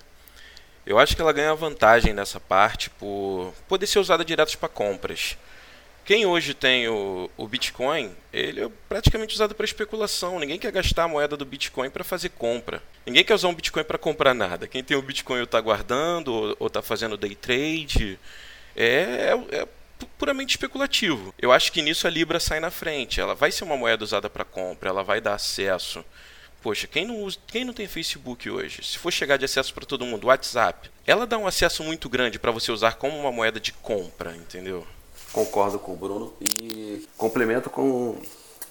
Eu 0.87 0.97
acho 0.97 1.17
que 1.17 1.21
ela 1.21 1.33
ganha 1.33 1.53
vantagem 1.53 2.13
nessa 2.13 2.39
parte 2.39 2.89
por 2.89 3.53
poder 3.67 3.85
ser 3.85 3.99
usada 3.99 4.23
direto 4.23 4.57
para 4.57 4.69
compras. 4.69 5.37
Quem 6.05 6.25
hoje 6.25 6.53
tem 6.53 6.87
o, 6.87 7.29
o, 7.35 7.45
Bitcoin, 7.45 8.15
ele 8.31 8.63
é 8.63 8.69
praticamente 8.87 9.35
usado 9.35 9.53
para 9.53 9.65
especulação. 9.65 10.39
Ninguém 10.39 10.57
quer 10.57 10.71
gastar 10.71 11.03
a 11.03 11.07
moeda 11.09 11.35
do 11.35 11.43
Bitcoin 11.43 11.89
para 11.89 12.05
fazer 12.05 12.29
compra. 12.29 12.81
Ninguém 13.05 13.25
quer 13.25 13.33
usar 13.33 13.49
um 13.49 13.53
Bitcoin 13.53 13.83
para 13.83 13.97
comprar 13.97 14.33
nada. 14.33 14.65
Quem 14.65 14.81
tem 14.81 14.95
o 14.95 15.01
Bitcoin 15.01 15.43
está 15.43 15.59
guardando 15.59 16.55
ou 16.57 16.67
está 16.67 16.81
fazendo 16.81 17.17
day 17.17 17.35
trade. 17.35 18.17
É, 18.73 19.35
é, 19.51 19.57
é, 19.57 19.67
puramente 20.17 20.51
especulativo. 20.51 21.35
Eu 21.37 21.51
acho 21.51 21.69
que 21.73 21.81
nisso 21.81 22.07
a 22.07 22.09
Libra 22.09 22.39
sai 22.39 22.61
na 22.61 22.71
frente. 22.71 23.19
Ela 23.19 23.35
vai 23.35 23.51
ser 23.51 23.65
uma 23.65 23.75
moeda 23.75 24.05
usada 24.05 24.29
para 24.29 24.45
compra, 24.45 24.87
ela 24.87 25.03
vai 25.03 25.19
dar 25.19 25.33
acesso. 25.33 26.05
Poxa, 26.61 26.87
quem 26.87 27.05
não, 27.05 27.21
usa, 27.23 27.37
quem 27.47 27.63
não 27.63 27.73
tem 27.73 27.87
Facebook 27.87 28.49
hoje? 28.49 28.83
Se 28.83 28.97
for 28.97 29.11
chegar 29.11 29.37
de 29.37 29.45
acesso 29.45 29.73
para 29.73 29.85
todo 29.85 30.05
mundo, 30.05 30.27
WhatsApp, 30.27 30.89
ela 31.05 31.27
dá 31.27 31.37
um 31.37 31.47
acesso 31.47 31.83
muito 31.83 32.09
grande 32.09 32.39
para 32.39 32.51
você 32.51 32.71
usar 32.71 32.95
como 32.95 33.17
uma 33.17 33.31
moeda 33.31 33.59
de 33.59 33.71
compra, 33.71 34.35
entendeu? 34.35 34.85
Concordo 35.31 35.77
com 35.77 35.93
o 35.93 35.95
Bruno 35.95 36.33
e 36.61 37.07
complemento 37.15 37.69
com, 37.69 38.17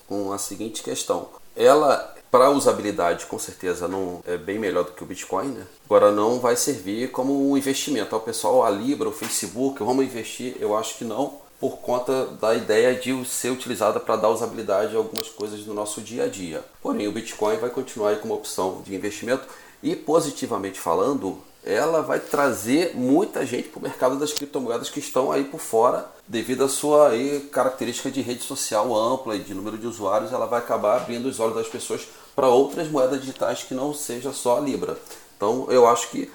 com 0.08 0.32
a 0.32 0.38
seguinte 0.38 0.82
questão. 0.82 1.28
Ela, 1.54 2.14
para 2.30 2.50
usabilidade, 2.50 3.26
com 3.26 3.38
certeza 3.38 3.86
não 3.88 4.22
é 4.26 4.36
bem 4.36 4.58
melhor 4.58 4.84
do 4.84 4.92
que 4.92 5.02
o 5.02 5.06
Bitcoin, 5.06 5.48
né? 5.48 5.66
Agora 5.86 6.10
não 6.10 6.40
vai 6.40 6.56
servir 6.56 7.10
como 7.10 7.50
um 7.50 7.56
investimento. 7.56 8.14
O 8.14 8.20
pessoal, 8.20 8.64
a 8.64 8.70
Libra, 8.70 9.08
o 9.08 9.12
Facebook, 9.12 9.78
vamos 9.78 10.04
investir? 10.04 10.56
Eu 10.60 10.76
acho 10.76 10.98
que 10.98 11.04
não, 11.04 11.40
por 11.60 11.78
conta 11.78 12.26
da 12.26 12.54
ideia 12.54 12.94
de 12.94 13.24
ser 13.24 13.50
utilizada 13.50 13.98
para 13.98 14.16
dar 14.16 14.28
usabilidade 14.28 14.94
a 14.94 14.98
algumas 14.98 15.28
coisas 15.28 15.64
no 15.66 15.74
nosso 15.74 16.00
dia 16.00 16.24
a 16.24 16.28
dia. 16.28 16.62
Porém, 16.82 17.08
o 17.08 17.12
Bitcoin 17.12 17.56
vai 17.56 17.70
continuar 17.70 18.16
como 18.16 18.34
opção 18.34 18.82
de 18.84 18.94
investimento 18.94 19.46
e 19.82 19.96
positivamente 19.96 20.78
falando, 20.78 21.38
ela 21.64 22.00
vai 22.00 22.20
trazer 22.20 22.94
muita 22.94 23.44
gente 23.44 23.68
para 23.68 23.80
o 23.80 23.82
mercado 23.82 24.18
das 24.18 24.32
criptomoedas 24.32 24.88
que 24.88 25.00
estão 25.00 25.32
aí 25.32 25.44
por 25.44 25.60
fora, 25.60 26.08
devido 26.28 26.64
à 26.64 26.68
sua 26.68 27.08
aí, 27.08 27.48
característica 27.52 28.10
de 28.10 28.20
rede 28.20 28.42
social 28.42 28.94
ampla 28.94 29.34
e 29.34 29.40
de 29.40 29.54
número 29.54 29.78
de 29.78 29.86
usuários, 29.86 30.32
ela 30.32 30.46
vai 30.46 30.60
acabar 30.60 30.96
abrindo 30.96 31.26
os 31.26 31.40
olhos 31.40 31.56
das 31.56 31.68
pessoas 31.68 32.06
para 32.34 32.48
outras 32.48 32.88
moedas 32.88 33.20
digitais 33.20 33.62
que 33.62 33.74
não 33.74 33.92
seja 33.92 34.32
só 34.32 34.58
a 34.58 34.60
Libra. 34.60 34.96
Então 35.36 35.66
eu 35.70 35.86
acho 35.86 36.10
que 36.10 36.30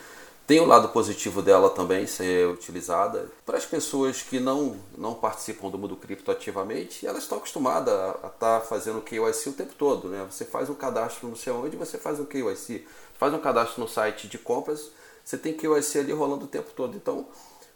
tem 0.51 0.59
o 0.59 0.65
lado 0.65 0.89
positivo 0.89 1.41
dela 1.41 1.69
também 1.69 2.05
ser 2.05 2.45
utilizada. 2.45 3.25
Para 3.45 3.57
as 3.57 3.65
pessoas 3.65 4.21
que 4.21 4.37
não, 4.37 4.75
não 4.97 5.13
participam 5.13 5.69
do 5.69 5.77
mundo 5.77 5.95
cripto 5.95 6.29
ativamente, 6.29 7.07
elas 7.07 7.23
estão 7.23 7.37
acostumadas 7.37 7.93
a 7.93 8.27
estar 8.27 8.29
tá 8.31 8.59
fazendo 8.59 8.99
KYC 8.99 9.47
o 9.47 9.53
tempo 9.53 9.73
todo. 9.77 10.09
Né? 10.09 10.27
Você 10.29 10.43
faz 10.43 10.69
um 10.69 10.73
cadastro 10.73 11.29
não 11.29 11.37
sei 11.37 11.53
onde, 11.53 11.77
você 11.77 11.97
faz 11.97 12.19
um 12.19 12.25
KYC. 12.25 12.85
Faz 13.17 13.33
um 13.33 13.39
cadastro 13.39 13.79
no 13.79 13.87
site 13.87 14.27
de 14.27 14.37
compras, 14.37 14.91
você 15.23 15.37
tem 15.37 15.53
KYC 15.53 15.99
ali 15.99 16.11
rolando 16.11 16.43
o 16.43 16.49
tempo 16.49 16.71
todo. 16.75 16.97
Então, 16.97 17.25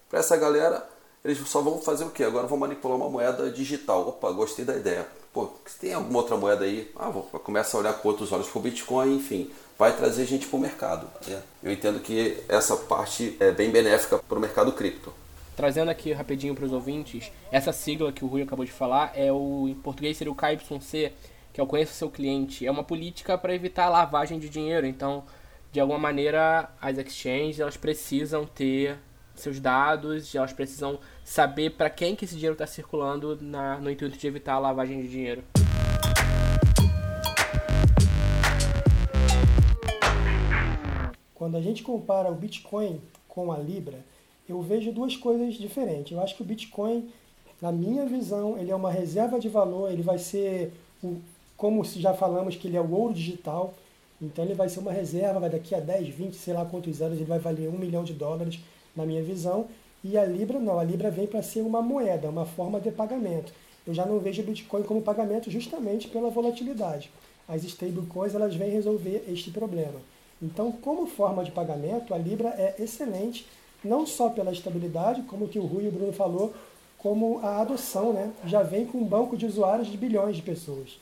para 0.09 0.19
essa 0.19 0.35
galera, 0.35 0.85
eles 1.23 1.39
só 1.47 1.61
vão 1.61 1.81
fazer 1.81 2.03
o 2.03 2.09
quê? 2.09 2.25
Agora 2.25 2.45
vão 2.45 2.57
manipular 2.57 2.97
uma 2.97 3.09
moeda 3.09 3.49
digital. 3.49 4.05
Opa, 4.05 4.29
gostei 4.33 4.65
da 4.65 4.75
ideia. 4.75 5.07
Pô, 5.31 5.49
tem 5.79 5.93
alguma 5.93 6.19
outra 6.19 6.35
moeda 6.35 6.65
aí, 6.65 6.91
ah, 6.97 7.09
vou 7.09 7.23
começa 7.23 7.77
a 7.77 7.79
olhar 7.79 7.93
com 7.93 8.09
outros 8.09 8.33
olhos 8.33 8.49
para 8.49 8.59
o 8.59 8.61
Bitcoin, 8.61 9.15
enfim, 9.15 9.49
vai 9.77 9.95
trazer 9.95 10.25
gente 10.25 10.47
para 10.47 10.57
o 10.57 10.59
mercado. 10.59 11.07
Né? 11.27 11.41
Eu 11.63 11.71
entendo 11.71 11.99
que 11.99 12.37
essa 12.47 12.75
parte 12.77 13.35
é 13.39 13.51
bem 13.51 13.69
benéfica 13.69 14.17
para 14.17 14.37
o 14.37 14.41
mercado 14.41 14.71
cripto. 14.71 15.13
Trazendo 15.55 15.89
aqui 15.89 16.11
rapidinho 16.11 16.53
para 16.53 16.65
os 16.65 16.73
ouvintes, 16.73 17.31
essa 17.51 17.71
sigla 17.71 18.11
que 18.11 18.25
o 18.25 18.27
Rui 18.27 18.41
acabou 18.41 18.65
de 18.65 18.71
falar 18.71 19.13
é 19.15 19.31
o 19.31 19.67
em 19.69 19.75
português 19.75 20.17
seria 20.17 20.31
o 20.31 20.35
KYC, 20.35 21.13
que 21.53 21.61
é 21.61 21.63
o 21.63 21.67
conheça 21.67 21.93
seu 21.93 22.09
cliente. 22.09 22.67
É 22.67 22.71
uma 22.71 22.83
política 22.83 23.37
para 23.37 23.55
evitar 23.55 23.85
a 23.85 23.89
lavagem 23.89 24.37
de 24.37 24.49
dinheiro. 24.49 24.85
Então, 24.85 25.23
de 25.71 25.79
alguma 25.79 25.99
maneira 25.99 26.69
as 26.81 26.97
exchanges 26.97 27.59
elas 27.59 27.77
precisam 27.77 28.45
ter 28.45 28.97
seus 29.33 29.59
dados, 29.59 30.33
elas 30.33 30.53
precisam 30.53 30.99
saber 31.23 31.71
para 31.71 31.89
quem 31.89 32.15
que 32.15 32.25
esse 32.25 32.35
dinheiro 32.35 32.53
está 32.53 32.67
circulando 32.67 33.37
na, 33.41 33.77
no 33.77 33.89
intuito 33.89 34.17
de 34.17 34.27
evitar 34.27 34.53
a 34.53 34.59
lavagem 34.59 35.01
de 35.01 35.07
dinheiro. 35.09 35.43
Quando 41.45 41.57
a 41.57 41.61
gente 41.61 41.83
compara 41.83 42.31
o 42.31 42.33
Bitcoin 42.33 42.99
com 43.29 43.51
a 43.51 43.57
Libra, 43.59 43.99
eu 44.49 44.59
vejo 44.63 44.91
duas 44.91 45.15
coisas 45.15 45.53
diferentes. 45.53 46.11
Eu 46.11 46.19
acho 46.19 46.35
que 46.35 46.41
o 46.41 46.45
Bitcoin, 46.45 47.07
na 47.61 47.71
minha 47.71 48.03
visão, 48.03 48.57
ele 48.57 48.71
é 48.71 48.75
uma 48.75 48.89
reserva 48.89 49.39
de 49.39 49.47
valor, 49.47 49.91
ele 49.91 50.01
vai 50.01 50.17
ser, 50.17 50.73
como 51.55 51.85
já 51.85 52.15
falamos, 52.15 52.55
que 52.55 52.67
ele 52.67 52.77
é 52.77 52.81
o 52.81 52.91
ouro 52.91 53.13
digital, 53.13 53.75
então 54.19 54.43
ele 54.43 54.55
vai 54.55 54.69
ser 54.69 54.79
uma 54.79 54.91
reserva, 54.91 55.39
vai 55.39 55.51
daqui 55.51 55.75
a 55.75 55.79
10, 55.79 56.15
20, 56.15 56.33
sei 56.33 56.55
lá 56.55 56.65
quantos 56.65 56.99
anos, 56.99 57.17
ele 57.17 57.25
vai 57.25 57.37
valer 57.37 57.69
um 57.69 57.77
milhão 57.77 58.03
de 58.03 58.13
dólares, 58.13 58.59
na 58.95 59.05
minha 59.05 59.21
visão. 59.21 59.67
E 60.03 60.17
a 60.17 60.25
Libra 60.25 60.59
não, 60.59 60.79
a 60.79 60.83
Libra 60.83 61.11
vem 61.11 61.27
para 61.27 61.43
ser 61.43 61.61
uma 61.61 61.79
moeda, 61.79 62.27
uma 62.27 62.47
forma 62.47 62.81
de 62.81 62.89
pagamento. 62.89 63.53
Eu 63.85 63.93
já 63.93 64.03
não 64.03 64.17
vejo 64.17 64.41
o 64.41 64.45
Bitcoin 64.45 64.81
como 64.81 64.99
pagamento 65.03 65.51
justamente 65.51 66.07
pela 66.07 66.31
volatilidade. 66.31 67.11
As 67.47 67.63
stablecoins 67.63 68.33
elas 68.33 68.55
vêm 68.55 68.71
resolver 68.71 69.23
este 69.27 69.51
problema. 69.51 70.01
Então, 70.41 70.71
como 70.71 71.07
forma 71.07 71.43
de 71.43 71.51
pagamento, 71.51 72.13
a 72.13 72.17
Libra 72.17 72.49
é 72.49 72.75
excelente, 72.79 73.45
não 73.83 74.05
só 74.05 74.29
pela 74.29 74.51
estabilidade, 74.51 75.21
como 75.23 75.47
que 75.47 75.59
o 75.59 75.65
Rui 75.65 75.85
e 75.85 75.87
o 75.87 75.91
Bruno 75.91 76.13
falou, 76.13 76.53
como 76.97 77.39
a 77.43 77.61
adoção, 77.61 78.11
né? 78.11 78.31
Já 78.45 78.63
vem 78.63 78.85
com 78.85 78.97
um 78.97 79.05
banco 79.05 79.37
de 79.37 79.45
usuários 79.45 79.87
de 79.87 79.97
bilhões 79.97 80.35
de 80.35 80.41
pessoas. 80.41 80.99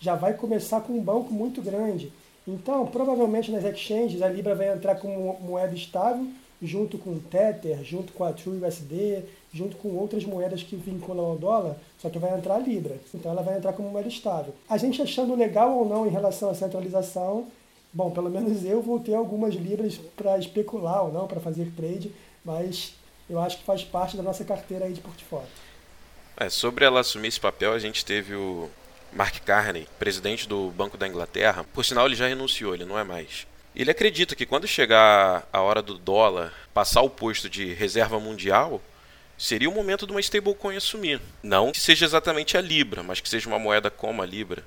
Já 0.00 0.14
vai 0.14 0.34
começar 0.34 0.80
com 0.80 0.94
um 0.94 1.02
banco 1.02 1.32
muito 1.32 1.62
grande. 1.62 2.12
Então, 2.46 2.86
provavelmente 2.86 3.52
nas 3.52 3.64
exchanges, 3.64 4.22
a 4.22 4.28
Libra 4.28 4.54
vai 4.54 4.72
entrar 4.72 4.96
como 4.96 5.38
moeda 5.40 5.74
estável, 5.74 6.26
junto 6.60 6.98
com 6.98 7.10
o 7.10 7.20
Tether, 7.20 7.82
junto 7.84 8.12
com 8.12 8.24
a 8.24 8.32
TrueUSD, 8.32 9.24
junto 9.52 9.76
com 9.76 9.90
outras 9.96 10.24
moedas 10.24 10.62
que 10.62 10.76
vinculam 10.76 11.26
ao 11.26 11.36
dólar, 11.36 11.76
só 11.98 12.10
que 12.10 12.18
vai 12.18 12.36
entrar 12.36 12.56
a 12.56 12.58
Libra. 12.58 12.96
Então 13.14 13.30
ela 13.30 13.42
vai 13.42 13.56
entrar 13.56 13.72
como 13.72 13.88
moeda 13.88 14.08
estável. 14.08 14.54
A 14.68 14.76
gente 14.76 15.00
achando 15.00 15.34
legal 15.34 15.78
ou 15.78 15.88
não 15.88 16.06
em 16.06 16.10
relação 16.10 16.50
à 16.50 16.54
centralização, 16.54 17.46
bom, 17.92 18.10
pelo 18.10 18.30
menos 18.30 18.64
eu 18.64 18.80
vou 18.80 19.00
ter 19.00 19.14
algumas 19.14 19.54
Libras 19.54 19.98
para 20.16 20.38
especular 20.38 21.04
ou 21.04 21.12
não, 21.12 21.26
para 21.26 21.40
fazer 21.40 21.70
trade, 21.76 22.12
mas 22.44 22.94
eu 23.28 23.38
acho 23.40 23.58
que 23.58 23.64
faz 23.64 23.84
parte 23.84 24.16
da 24.16 24.22
nossa 24.22 24.44
carteira 24.44 24.86
aí 24.86 24.92
de 24.92 25.00
portfólio. 25.00 25.48
É, 26.36 26.48
sobre 26.48 26.84
ela 26.84 27.00
assumir 27.00 27.28
esse 27.28 27.40
papel, 27.40 27.72
a 27.72 27.78
gente 27.78 28.04
teve 28.04 28.34
o 28.34 28.70
Mark 29.12 29.38
Carney, 29.44 29.86
presidente 29.98 30.48
do 30.48 30.70
Banco 30.70 30.96
da 30.96 31.06
Inglaterra. 31.06 31.64
Por 31.74 31.84
sinal, 31.84 32.06
ele 32.06 32.14
já 32.14 32.26
renunciou, 32.26 32.74
ele 32.74 32.84
não 32.84 32.98
é 32.98 33.04
mais. 33.04 33.46
Ele 33.74 33.90
acredita 33.90 34.34
que 34.34 34.46
quando 34.46 34.66
chegar 34.66 35.48
a 35.52 35.60
hora 35.60 35.82
do 35.82 35.96
dólar 35.98 36.52
passar 36.74 37.02
o 37.02 37.10
posto 37.10 37.48
de 37.48 37.72
reserva 37.72 38.18
mundial, 38.18 38.80
seria 39.38 39.70
o 39.70 39.74
momento 39.74 40.06
de 40.06 40.12
uma 40.12 40.20
stablecoin 40.20 40.76
assumir. 40.76 41.20
Não 41.42 41.72
que 41.72 41.80
seja 41.80 42.04
exatamente 42.04 42.56
a 42.56 42.60
Libra, 42.60 43.02
mas 43.02 43.20
que 43.20 43.28
seja 43.28 43.48
uma 43.48 43.58
moeda 43.58 43.90
como 43.90 44.22
a 44.22 44.26
Libra. 44.26 44.64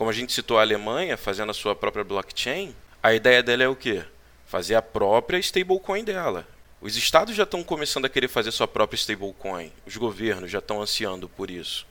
Como 0.00 0.08
a 0.08 0.14
gente 0.14 0.32
citou 0.32 0.58
a 0.58 0.62
Alemanha 0.62 1.14
fazendo 1.18 1.50
a 1.50 1.52
sua 1.52 1.76
própria 1.76 2.02
blockchain, 2.02 2.74
a 3.02 3.12
ideia 3.12 3.42
dela 3.42 3.64
é 3.64 3.68
o 3.68 3.76
quê? 3.76 4.02
Fazer 4.46 4.74
a 4.74 4.80
própria 4.80 5.36
stablecoin 5.36 6.02
dela. 6.02 6.48
Os 6.80 6.96
estados 6.96 7.36
já 7.36 7.42
estão 7.42 7.62
começando 7.62 8.06
a 8.06 8.08
querer 8.08 8.28
fazer 8.28 8.50
sua 8.50 8.66
própria 8.66 8.96
stablecoin. 8.96 9.70
Os 9.86 9.98
governos 9.98 10.50
já 10.50 10.58
estão 10.58 10.80
ansiando 10.80 11.28
por 11.28 11.50
isso. 11.50 11.86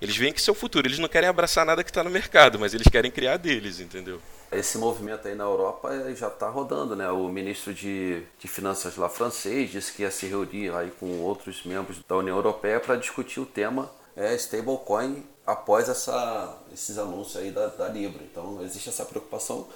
Eles 0.00 0.16
veem 0.16 0.32
que 0.32 0.40
seu 0.40 0.54
futuro, 0.54 0.86
eles 0.86 0.98
não 0.98 1.06
querem 1.06 1.28
abraçar 1.28 1.66
nada 1.66 1.84
que 1.84 1.90
está 1.90 2.02
no 2.02 2.08
mercado, 2.08 2.58
mas 2.58 2.72
eles 2.72 2.88
querem 2.88 3.10
criar 3.10 3.36
deles, 3.36 3.78
entendeu? 3.78 4.22
Esse 4.50 4.78
movimento 4.78 5.28
aí 5.28 5.34
na 5.34 5.44
Europa 5.44 5.90
já 6.14 6.28
está 6.28 6.48
rodando, 6.48 6.96
né? 6.96 7.10
O 7.10 7.28
ministro 7.28 7.74
de, 7.74 8.22
de 8.38 8.48
Finanças 8.48 8.96
lá 8.96 9.10
francês 9.10 9.70
disse 9.70 9.92
que 9.92 10.00
ia 10.00 10.10
se 10.10 10.26
reunir 10.26 10.74
aí 10.74 10.90
com 10.98 11.20
outros 11.20 11.62
membros 11.66 12.00
da 12.08 12.16
União 12.16 12.36
Europeia 12.36 12.80
para 12.80 12.96
discutir 12.96 13.38
o 13.38 13.44
tema 13.44 13.92
é, 14.16 14.34
stablecoin 14.34 15.22
após 15.50 15.88
essa, 15.88 16.56
esses 16.72 16.98
anúncios 16.98 17.36
aí 17.36 17.50
da, 17.50 17.66
da 17.66 17.88
Libra. 17.88 18.22
Então 18.22 18.62
existe 18.62 18.88
essa 18.88 19.04
preocupação. 19.04 19.66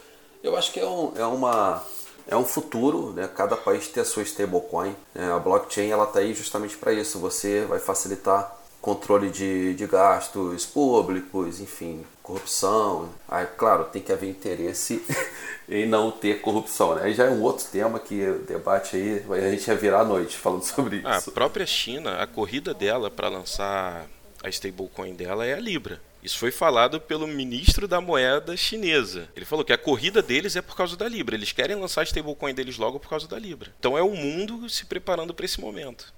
Eu 0.42 0.56
acho 0.56 0.72
que 0.72 0.80
é, 0.80 0.86
um, 0.86 1.12
é 1.16 1.26
uma 1.26 1.82
é 2.26 2.36
um 2.36 2.44
futuro, 2.44 3.12
né? 3.12 3.28
Cada 3.28 3.56
país 3.56 3.88
ter 3.88 4.00
a 4.00 4.04
sua 4.04 4.22
stablecoin. 4.22 4.94
Né? 5.14 5.32
A 5.32 5.38
blockchain 5.38 5.90
ela 5.90 6.04
está 6.04 6.20
aí 6.20 6.34
justamente 6.34 6.76
para 6.76 6.92
isso. 6.92 7.18
Você 7.18 7.64
vai 7.64 7.78
facilitar 7.78 8.56
controle 8.80 9.30
de, 9.30 9.74
de 9.74 9.86
gastos 9.86 10.66
públicos, 10.66 11.58
enfim, 11.58 12.04
corrupção. 12.22 13.08
Aí, 13.26 13.46
claro, 13.46 13.84
tem 13.84 14.02
que 14.02 14.12
haver 14.12 14.28
interesse 14.28 15.02
em 15.68 15.86
não 15.86 16.10
ter 16.10 16.42
corrupção, 16.42 16.94
né? 16.94 17.04
Aí 17.04 17.14
já 17.14 17.24
é 17.24 17.30
um 17.30 17.42
outro 17.42 17.66
tema 17.72 17.98
que 17.98 18.26
o 18.26 18.40
debate 18.40 18.96
aí, 18.96 19.24
a 19.30 19.50
gente 19.50 19.66
ia 19.66 19.74
virar 19.74 20.00
a 20.00 20.04
noite 20.04 20.36
falando 20.36 20.62
sobre 20.64 21.00
ah, 21.04 21.16
isso. 21.16 21.30
A 21.30 21.32
própria 21.32 21.66
China, 21.66 22.22
a 22.22 22.26
corrida 22.26 22.74
dela 22.74 23.10
para 23.10 23.28
lançar 23.28 24.06
a 24.44 24.50
stablecoin 24.50 25.14
dela 25.14 25.46
é 25.46 25.54
a 25.54 25.58
Libra. 25.58 26.02
Isso 26.22 26.38
foi 26.38 26.50
falado 26.50 27.00
pelo 27.00 27.26
ministro 27.26 27.88
da 27.88 27.98
moeda 28.00 28.54
chinesa. 28.56 29.28
Ele 29.34 29.46
falou 29.46 29.64
que 29.64 29.72
a 29.72 29.78
corrida 29.78 30.22
deles 30.22 30.54
é 30.54 30.60
por 30.60 30.76
causa 30.76 30.96
da 30.96 31.08
Libra. 31.08 31.34
Eles 31.34 31.52
querem 31.52 31.76
lançar 31.76 32.02
a 32.02 32.04
stablecoin 32.04 32.54
deles 32.54 32.76
logo 32.76 33.00
por 33.00 33.08
causa 33.08 33.26
da 33.26 33.38
Libra. 33.38 33.72
Então 33.78 33.96
é 33.96 34.02
o 34.02 34.14
mundo 34.14 34.68
se 34.68 34.84
preparando 34.84 35.32
para 35.32 35.46
esse 35.46 35.60
momento. 35.60 36.12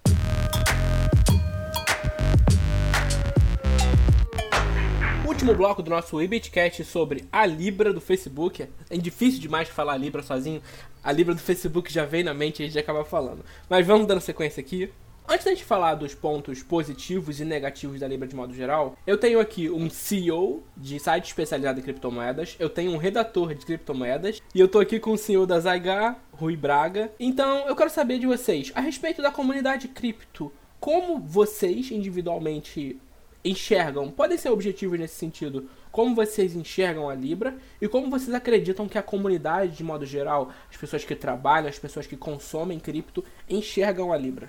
último 5.24 5.54
bloco 5.54 5.82
do 5.82 5.90
nosso 5.90 6.20
Ibitcast 6.20 6.82
sobre 6.84 7.24
a 7.30 7.44
Libra 7.44 7.92
do 7.92 8.00
Facebook. 8.00 8.66
É 8.88 8.96
difícil 8.96 9.38
demais 9.38 9.68
falar 9.68 9.96
Libra 9.96 10.22
sozinho. 10.22 10.62
A 11.04 11.12
Libra 11.12 11.34
do 11.34 11.40
Facebook 11.40 11.92
já 11.92 12.04
vem 12.04 12.24
na 12.24 12.32
mente 12.32 12.60
e 12.60 12.64
a 12.64 12.66
gente 12.66 12.78
acaba 12.78 13.04
falando. 13.04 13.44
Mas 13.68 13.86
vamos 13.86 14.06
dando 14.06 14.20
sequência 14.20 14.60
aqui. 14.60 14.90
Antes 15.28 15.44
da 15.44 15.50
gente 15.50 15.64
falar 15.64 15.96
dos 15.96 16.14
pontos 16.14 16.62
positivos 16.62 17.40
e 17.40 17.44
negativos 17.44 17.98
da 17.98 18.06
Libra 18.06 18.28
de 18.28 18.36
modo 18.36 18.54
geral, 18.54 18.96
eu 19.04 19.18
tenho 19.18 19.40
aqui 19.40 19.68
um 19.68 19.90
CEO 19.90 20.62
de 20.76 21.00
site 21.00 21.26
especializado 21.26 21.80
em 21.80 21.82
criptomoedas, 21.82 22.54
eu 22.60 22.70
tenho 22.70 22.92
um 22.92 22.96
redator 22.96 23.52
de 23.52 23.66
criptomoedas 23.66 24.40
e 24.54 24.60
eu 24.60 24.68
tô 24.68 24.78
aqui 24.78 25.00
com 25.00 25.10
o 25.10 25.18
CEO 25.18 25.44
da 25.44 25.58
Zygar, 25.58 26.22
Rui 26.30 26.56
Braga. 26.56 27.10
Então, 27.18 27.66
eu 27.66 27.74
quero 27.74 27.90
saber 27.90 28.20
de 28.20 28.26
vocês 28.26 28.70
a 28.72 28.80
respeito 28.80 29.20
da 29.20 29.32
comunidade 29.32 29.88
cripto. 29.88 30.52
Como 30.78 31.18
vocês 31.18 31.90
individualmente 31.90 32.96
enxergam, 33.44 34.12
podem 34.12 34.38
ser 34.38 34.50
objetivos 34.50 34.96
nesse 34.96 35.16
sentido, 35.16 35.68
como 35.90 36.14
vocês 36.14 36.54
enxergam 36.54 37.10
a 37.10 37.14
Libra 37.16 37.56
e 37.80 37.88
como 37.88 38.08
vocês 38.08 38.32
acreditam 38.32 38.88
que 38.88 38.96
a 38.96 39.02
comunidade, 39.02 39.76
de 39.76 39.82
modo 39.82 40.06
geral, 40.06 40.52
as 40.70 40.76
pessoas 40.76 41.04
que 41.04 41.16
trabalham, 41.16 41.68
as 41.68 41.80
pessoas 41.80 42.06
que 42.06 42.16
consomem 42.16 42.78
cripto, 42.78 43.24
enxergam 43.50 44.12
a 44.12 44.16
Libra? 44.16 44.48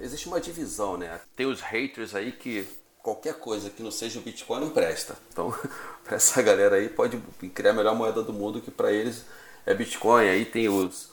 Existe 0.00 0.28
uma 0.28 0.40
divisão, 0.40 0.96
né? 0.96 1.20
Tem 1.36 1.46
os 1.46 1.60
haters 1.60 2.14
aí 2.14 2.32
que 2.32 2.66
qualquer 3.02 3.34
coisa 3.34 3.70
que 3.70 3.82
não 3.82 3.90
seja 3.90 4.18
o 4.18 4.22
Bitcoin 4.22 4.60
não 4.60 4.70
presta. 4.70 5.16
Então, 5.30 5.54
para 6.04 6.16
essa 6.16 6.40
galera 6.42 6.76
aí, 6.76 6.88
pode 6.88 7.18
criar 7.54 7.70
a 7.70 7.74
melhor 7.74 7.94
moeda 7.94 8.22
do 8.22 8.32
mundo 8.32 8.60
que 8.60 8.70
para 8.70 8.92
eles 8.92 9.24
é 9.66 9.74
Bitcoin. 9.74 10.28
Aí 10.28 10.44
tem 10.44 10.68
os, 10.68 11.10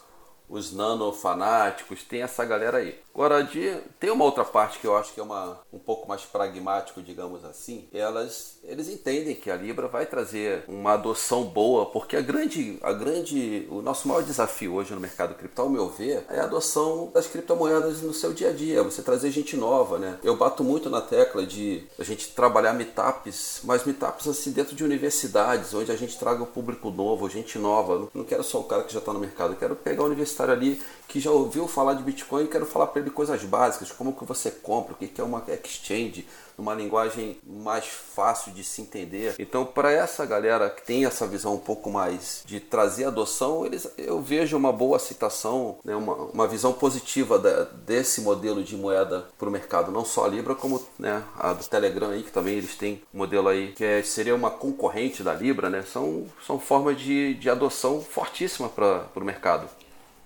os 0.48 0.74
nanofanáticos, 0.74 2.04
tem 2.04 2.22
essa 2.22 2.46
galera 2.46 2.78
aí. 2.78 3.00
Agora, 3.18 3.44
de, 3.44 3.76
tem 4.00 4.12
uma 4.12 4.24
outra 4.24 4.46
parte 4.46 4.78
que 4.78 4.86
eu 4.86 4.96
acho 4.96 5.12
que 5.12 5.20
é 5.20 5.24
uma, 5.24 5.60
um 5.74 5.80
pouco 5.80 6.08
mais 6.08 6.22
pragmático, 6.22 7.02
digamos 7.02 7.44
assim. 7.44 7.88
Elas, 7.92 8.60
eles 8.64 8.88
entendem 8.88 9.34
que 9.34 9.50
a 9.50 9.56
Libra 9.56 9.88
vai 9.88 10.06
trazer 10.06 10.64
uma 10.68 10.94
adoção 10.94 11.44
boa, 11.46 11.88
porque 11.88 12.16
a 12.16 12.22
grande, 12.22 12.78
a 12.84 12.94
grande, 12.94 13.68
o 13.72 13.82
nosso 13.82 14.08
maior 14.08 14.22
desafio 14.22 14.76
hoje 14.76 14.94
no 14.94 15.00
mercado 15.00 15.34
cripto, 15.34 15.60
ao 15.60 15.68
meu 15.68 15.90
ver, 15.90 16.28
é 16.30 16.40
a 16.40 16.44
adoção 16.44 17.10
das 17.12 17.26
criptomoedas 17.26 18.04
no 18.04 18.14
seu 18.14 18.34
dia 18.34 18.50
a 18.50 18.54
dia, 18.54 18.84
você 18.84 19.02
trazer 19.02 19.32
gente 19.32 19.58
nova, 19.58 19.98
né? 19.98 20.20
Eu 20.24 20.38
bato 20.38 20.64
muito 20.64 20.88
na 20.88 21.02
tecla 21.02 21.44
de 21.44 21.88
a 21.98 22.04
gente 22.04 22.36
trabalhar 22.36 22.74
meetups, 22.74 23.62
mas 23.64 23.84
meetups 23.84 24.28
assim 24.28 24.52
dentro 24.52 24.76
de 24.76 24.84
universidades, 24.84 25.74
onde 25.74 25.92
a 25.92 25.96
gente 25.96 26.20
traga 26.20 26.44
o 26.44 26.48
público 26.48 26.92
novo, 26.92 27.28
gente 27.28 27.58
nova. 27.58 28.10
Não 28.14 28.24
quero 28.24 28.44
só 28.44 28.60
o 28.60 28.66
cara 28.66 28.84
que 28.84 28.94
já 28.94 29.00
está 29.00 29.12
no 29.12 29.20
mercado, 29.20 29.54
eu 29.54 29.58
quero 29.58 29.76
pegar 29.76 30.04
o 30.04 30.06
universitário 30.06 30.54
ali 30.54 30.80
que 31.08 31.20
já 31.20 31.32
ouviu 31.32 31.68
falar 31.68 31.94
de 31.94 32.04
Bitcoin 32.04 32.44
e 32.44 32.48
quero 32.48 32.66
falar 32.66 32.88
para 32.88 33.02
ele 33.02 33.10
coisas 33.10 33.44
básicas, 33.44 33.92
como 33.92 34.14
que 34.14 34.26
você 34.26 34.52
compra, 34.52 34.94
o 34.94 34.96
que 34.96 35.20
é 35.20 35.24
uma 35.24 35.44
exchange, 35.64 36.28
numa 36.58 36.74
linguagem 36.74 37.38
mais 37.46 37.86
fácil 37.86 38.52
de 38.52 38.64
se 38.64 38.82
entender. 38.82 39.36
Então, 39.38 39.64
para 39.64 39.92
essa 39.92 40.26
galera 40.26 40.70
que 40.70 40.82
tem 40.82 41.06
essa 41.06 41.28
visão 41.28 41.54
um 41.54 41.60
pouco 41.60 41.92
mais 41.92 42.42
de 42.46 42.60
trazer 42.60 43.06
adoção, 43.06 43.66
eles, 43.66 43.88
eu 43.98 44.20
vejo 44.22 44.58
uma 44.58 44.74
boa 44.74 44.98
aceitação, 44.98 45.78
né, 45.86 45.96
uma, 45.96 46.14
uma 46.16 46.48
visão 46.48 46.74
positiva 46.74 47.38
da, 47.38 47.64
desse 47.64 48.22
modelo 48.22 48.64
de 48.64 48.76
moeda 48.76 49.28
para 49.38 49.48
o 49.48 49.52
mercado, 49.52 49.92
não 49.92 50.04
só 50.04 50.26
a 50.26 50.28
Libra, 50.28 50.56
como 50.56 50.84
né, 50.98 51.24
a 51.38 51.54
do 51.54 51.64
Telegram 51.64 52.10
aí, 52.10 52.24
que 52.24 52.32
também 52.32 52.56
eles 52.56 52.76
têm 52.76 53.02
um 53.14 53.20
modelo 53.20 53.48
aí 53.48 53.74
que 53.74 53.84
é, 53.84 54.02
seria 54.02 54.36
uma 54.36 54.50
concorrente 54.50 55.22
da 55.22 55.34
Libra, 55.34 55.70
né? 55.70 55.84
São, 55.84 56.26
são 56.46 56.60
formas 56.60 57.00
de, 57.00 57.36
de 57.36 57.50
adoção 57.50 58.02
fortíssima 58.02 58.68
para 58.68 59.08
o 59.16 59.22
mercado. 59.22 59.70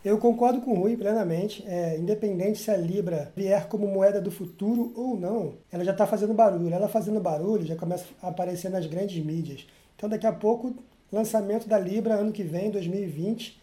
Eu 0.04 0.18
concordo 0.18 0.62
com 0.62 0.72
o 0.72 0.76
Rui 0.76 0.98
plenamente. 0.98 1.64
É, 1.68 1.96
independente 1.98 2.60
se 2.60 2.72
a 2.72 2.78
Libra 2.78 3.32
vier 3.36 3.68
como 3.68 3.88
moeda 3.88 4.20
do 4.20 4.32
futuro 4.32 4.92
ou 4.96 5.16
não, 5.20 5.54
ela 5.72 5.86
já 5.86 5.92
está 5.92 6.08
fazendo 6.08 6.34
barulho. 6.34 6.74
Ela 6.74 6.90
fazendo 6.90 7.20
barulho 7.20 7.66
já 7.66 7.76
começa 7.76 8.06
a 8.22 8.30
aparecer 8.30 8.70
nas 8.70 8.88
grandes 8.88 9.24
mídias. 9.24 9.68
Então, 9.96 10.10
daqui 10.10 10.26
a 10.26 10.34
pouco, 10.34 10.74
lançamento 11.12 11.68
da 11.68 11.78
Libra 11.78 12.16
ano 12.16 12.32
que 12.32 12.42
vem, 12.42 12.72
2020. 12.72 13.62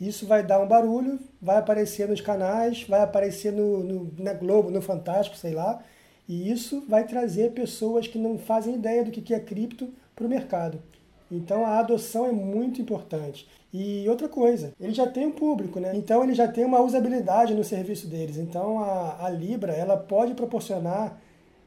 Isso 0.00 0.26
vai 0.26 0.42
dar 0.42 0.60
um 0.60 0.66
barulho, 0.66 1.18
vai 1.40 1.58
aparecer 1.58 2.08
nos 2.08 2.20
canais, 2.20 2.84
vai 2.84 3.00
aparecer 3.00 3.52
no, 3.52 3.82
no, 3.82 4.12
na 4.18 4.32
Globo, 4.32 4.70
no 4.70 4.80
Fantástico, 4.80 5.36
sei 5.36 5.52
lá. 5.52 5.82
E 6.28 6.50
isso 6.50 6.84
vai 6.88 7.06
trazer 7.06 7.52
pessoas 7.52 8.06
que 8.06 8.18
não 8.18 8.38
fazem 8.38 8.74
ideia 8.74 9.04
do 9.04 9.10
que 9.10 9.34
é 9.34 9.40
cripto 9.40 9.92
para 10.14 10.26
o 10.26 10.28
mercado. 10.28 10.82
Então 11.30 11.64
a 11.64 11.78
adoção 11.78 12.26
é 12.26 12.32
muito 12.32 12.80
importante. 12.80 13.48
E 13.72 14.08
outra 14.08 14.28
coisa, 14.28 14.72
ele 14.80 14.94
já 14.94 15.06
tem 15.06 15.26
um 15.26 15.32
público, 15.32 15.80
né? 15.80 15.92
Então 15.94 16.22
ele 16.22 16.34
já 16.34 16.48
tem 16.48 16.64
uma 16.64 16.80
usabilidade 16.80 17.54
no 17.54 17.64
serviço 17.64 18.06
deles. 18.06 18.36
Então 18.36 18.78
a, 18.78 19.26
a 19.26 19.28
Libra 19.28 19.72
ela 19.72 19.96
pode 19.96 20.34
proporcionar 20.34 21.20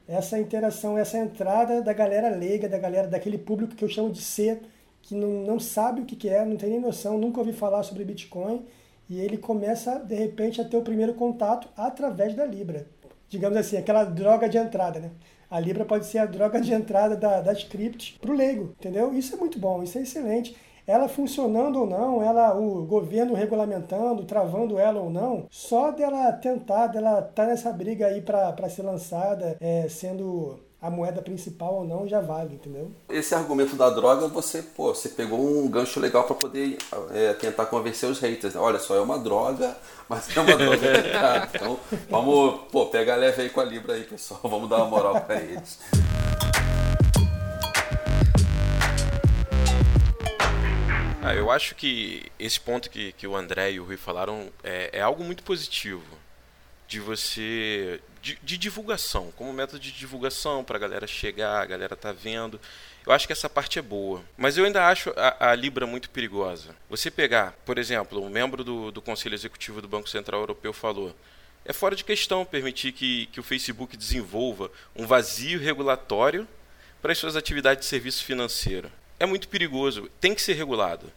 essa 0.08 0.38
interação, 0.38 0.98
essa 0.98 1.18
entrada 1.18 1.80
da 1.80 1.92
galera 1.92 2.34
leiga, 2.34 2.68
da 2.68 2.78
galera 2.78 3.06
daquele 3.06 3.38
público 3.38 3.76
que 3.76 3.84
eu 3.84 3.88
chamo 3.88 4.10
de 4.10 4.20
C, 4.20 4.60
que 5.02 5.14
não, 5.14 5.44
não 5.44 5.60
sabe 5.60 6.00
o 6.00 6.04
que, 6.04 6.16
que 6.16 6.28
é, 6.28 6.44
não 6.44 6.56
tem 6.56 6.70
nem 6.70 6.80
noção, 6.80 7.16
nunca 7.16 7.38
ouvi 7.38 7.52
falar 7.52 7.84
sobre 7.84 8.04
Bitcoin, 8.04 8.64
e 9.08 9.20
ele 9.20 9.36
começa 9.36 10.00
de 10.00 10.14
repente 10.14 10.60
a 10.60 10.64
ter 10.64 10.76
o 10.76 10.82
primeiro 10.82 11.14
contato 11.14 11.68
através 11.76 12.34
da 12.34 12.44
Libra. 12.44 12.86
Digamos 13.28 13.56
assim, 13.56 13.76
aquela 13.76 14.02
droga 14.02 14.48
de 14.48 14.58
entrada, 14.58 14.98
né? 14.98 15.10
A 15.50 15.58
Libra 15.58 15.84
pode 15.84 16.06
ser 16.06 16.18
a 16.18 16.26
droga 16.26 16.60
de 16.60 16.72
entrada 16.72 17.16
da, 17.16 17.40
das 17.40 17.64
criptos 17.64 18.16
para 18.20 18.30
o 18.30 18.34
leigo, 18.34 18.74
entendeu? 18.78 19.12
Isso 19.12 19.34
é 19.34 19.38
muito 19.38 19.58
bom, 19.58 19.82
isso 19.82 19.98
é 19.98 20.02
excelente. 20.02 20.56
Ela 20.86 21.08
funcionando 21.08 21.80
ou 21.80 21.86
não, 21.86 22.22
ela 22.22 22.56
o 22.56 22.84
governo 22.84 23.34
regulamentando, 23.34 24.24
travando 24.24 24.78
ela 24.78 25.00
ou 25.00 25.10
não, 25.10 25.46
só 25.50 25.90
dela 25.90 26.32
tentar, 26.32 26.88
dela 26.88 27.18
estar 27.18 27.32
tá 27.32 27.46
nessa 27.46 27.72
briga 27.72 28.06
aí 28.06 28.22
para 28.22 28.68
ser 28.68 28.82
lançada, 28.82 29.56
é, 29.60 29.88
sendo 29.88 30.58
a 30.82 30.88
moeda 30.88 31.20
principal 31.20 31.74
ou 31.74 31.84
não 31.84 32.08
já 32.08 32.20
vale, 32.20 32.54
entendeu? 32.54 32.90
Esse 33.08 33.34
argumento 33.34 33.76
da 33.76 33.90
droga, 33.90 34.26
você, 34.28 34.62
pô, 34.62 34.94
você 34.94 35.10
pegou 35.10 35.38
um 35.38 35.68
gancho 35.68 36.00
legal 36.00 36.24
para 36.24 36.34
poder 36.34 36.78
é, 37.12 37.34
tentar 37.34 37.66
convencer 37.66 38.08
os 38.08 38.18
haters. 38.18 38.56
Olha 38.56 38.78
só, 38.78 38.96
é 38.96 39.00
uma 39.00 39.18
droga, 39.18 39.76
mas 40.08 40.34
é 40.34 40.40
uma 40.40 40.56
droga. 40.56 41.48
então, 41.54 41.78
vamos, 42.08 42.60
pô, 42.72 42.86
pegar 42.86 43.16
leve 43.16 43.42
aí 43.42 43.50
com 43.50 43.60
a 43.60 43.64
Libra 43.64 43.92
aí, 43.92 44.04
pessoal. 44.04 44.40
Vamos 44.42 44.70
dar 44.70 44.78
uma 44.78 44.86
moral 44.86 45.20
para 45.20 45.42
eles. 45.42 45.78
Ah, 51.22 51.34
eu 51.34 51.50
acho 51.50 51.74
que 51.74 52.32
esse 52.38 52.58
ponto 52.58 52.88
que, 52.88 53.12
que 53.12 53.26
o 53.26 53.36
André 53.36 53.72
e 53.72 53.80
o 53.80 53.84
Rui 53.84 53.98
falaram 53.98 54.48
é, 54.64 54.88
é 54.94 55.02
algo 55.02 55.22
muito 55.22 55.42
positivo 55.42 56.02
de 56.88 56.98
você 56.98 58.00
de, 58.22 58.38
de, 58.42 58.58
divulgação, 58.58 59.32
como 59.36 59.52
método 59.52 59.78
de 59.78 59.92
divulgação 59.92 60.62
para 60.62 60.76
a 60.76 60.80
galera 60.80 61.06
chegar, 61.06 61.60
a 61.60 61.66
galera 61.66 61.96
tá 61.96 62.12
vendo. 62.12 62.60
Eu 63.06 63.12
acho 63.12 63.26
que 63.26 63.32
essa 63.32 63.48
parte 63.48 63.78
é 63.78 63.82
boa. 63.82 64.22
Mas 64.36 64.56
eu 64.56 64.64
ainda 64.64 64.86
acho 64.86 65.12
a, 65.16 65.50
a 65.50 65.54
Libra 65.54 65.86
muito 65.86 66.10
perigosa. 66.10 66.74
Você 66.88 67.10
pegar, 67.10 67.52
por 67.64 67.78
exemplo, 67.78 68.22
um 68.22 68.28
membro 68.28 68.62
do, 68.62 68.90
do 68.90 69.02
Conselho 69.02 69.34
Executivo 69.34 69.80
do 69.80 69.88
Banco 69.88 70.08
Central 70.08 70.40
Europeu 70.40 70.72
falou: 70.72 71.14
é 71.64 71.72
fora 71.72 71.96
de 71.96 72.04
questão 72.04 72.44
permitir 72.44 72.92
que, 72.92 73.26
que 73.26 73.40
o 73.40 73.44
Facebook 73.44 73.96
desenvolva 73.96 74.70
um 74.94 75.06
vazio 75.06 75.58
regulatório 75.58 76.46
para 77.00 77.12
as 77.12 77.18
suas 77.18 77.36
atividades 77.36 77.84
de 77.84 77.88
serviço 77.88 78.24
financeiro. 78.24 78.90
É 79.18 79.26
muito 79.26 79.48
perigoso, 79.48 80.10
tem 80.20 80.34
que 80.34 80.42
ser 80.42 80.54
regulado. 80.54 81.12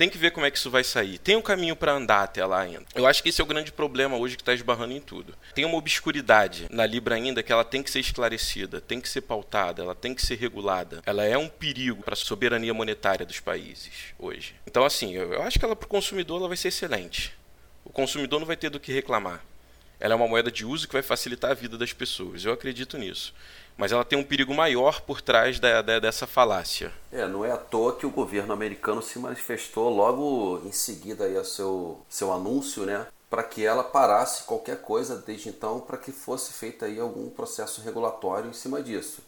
Tem 0.00 0.08
que 0.08 0.16
ver 0.16 0.30
como 0.30 0.46
é 0.46 0.50
que 0.50 0.56
isso 0.56 0.70
vai 0.70 0.82
sair. 0.82 1.18
Tem 1.18 1.36
um 1.36 1.42
caminho 1.42 1.76
para 1.76 1.92
andar 1.92 2.22
até 2.22 2.42
lá 2.46 2.62
ainda. 2.62 2.86
Eu 2.94 3.06
acho 3.06 3.22
que 3.22 3.28
esse 3.28 3.38
é 3.38 3.44
o 3.44 3.46
grande 3.46 3.70
problema 3.70 4.16
hoje 4.16 4.34
que 4.34 4.40
está 4.40 4.54
esbarrando 4.54 4.94
em 4.94 5.00
tudo. 5.00 5.34
Tem 5.54 5.66
uma 5.66 5.76
obscuridade 5.76 6.66
na 6.70 6.86
Libra 6.86 7.16
ainda 7.16 7.42
que 7.42 7.52
ela 7.52 7.64
tem 7.64 7.82
que 7.82 7.90
ser 7.90 8.00
esclarecida, 8.00 8.80
tem 8.80 8.98
que 8.98 9.10
ser 9.10 9.20
pautada, 9.20 9.82
ela 9.82 9.94
tem 9.94 10.14
que 10.14 10.24
ser 10.24 10.36
regulada. 10.36 11.02
Ela 11.04 11.26
é 11.26 11.36
um 11.36 11.50
perigo 11.50 12.02
para 12.02 12.14
a 12.14 12.16
soberania 12.16 12.72
monetária 12.72 13.26
dos 13.26 13.40
países 13.40 14.14
hoje. 14.18 14.54
Então, 14.66 14.86
assim, 14.86 15.16
eu 15.16 15.42
acho 15.42 15.58
que 15.58 15.66
ela 15.66 15.76
para 15.76 15.84
o 15.84 15.90
consumidor 15.90 16.38
ela 16.38 16.48
vai 16.48 16.56
ser 16.56 16.68
excelente. 16.68 17.34
O 17.84 17.90
consumidor 17.90 18.40
não 18.40 18.46
vai 18.46 18.56
ter 18.56 18.70
do 18.70 18.80
que 18.80 18.94
reclamar. 18.94 19.44
Ela 20.00 20.14
é 20.14 20.16
uma 20.16 20.26
moeda 20.26 20.50
de 20.50 20.64
uso 20.64 20.86
que 20.86 20.94
vai 20.94 21.02
facilitar 21.02 21.50
a 21.50 21.54
vida 21.54 21.76
das 21.76 21.92
pessoas. 21.92 22.42
Eu 22.42 22.54
acredito 22.54 22.96
nisso 22.96 23.34
mas 23.80 23.92
ela 23.92 24.04
tem 24.04 24.18
um 24.18 24.22
perigo 24.22 24.52
maior 24.52 25.00
por 25.00 25.22
trás 25.22 25.58
da, 25.58 25.80
da, 25.80 25.98
dessa 25.98 26.26
falácia. 26.26 26.92
É, 27.10 27.26
não 27.26 27.42
é 27.42 27.50
à 27.50 27.56
toa 27.56 27.96
que 27.96 28.04
o 28.04 28.10
governo 28.10 28.52
americano 28.52 29.00
se 29.00 29.18
manifestou 29.18 29.88
logo 29.88 30.60
em 30.66 30.70
seguida 30.70 31.24
aí 31.24 31.34
a 31.34 31.42
seu, 31.42 31.98
seu 32.06 32.30
anúncio, 32.30 32.84
né? 32.84 33.06
para 33.30 33.42
que 33.42 33.64
ela 33.64 33.82
parasse 33.82 34.42
qualquer 34.42 34.82
coisa 34.82 35.16
desde 35.16 35.48
então 35.48 35.80
para 35.80 35.96
que 35.96 36.12
fosse 36.12 36.52
feito 36.52 36.84
aí 36.84 36.98
algum 37.00 37.30
processo 37.30 37.80
regulatório 37.80 38.50
em 38.50 38.52
cima 38.52 38.82
disso. 38.82 39.22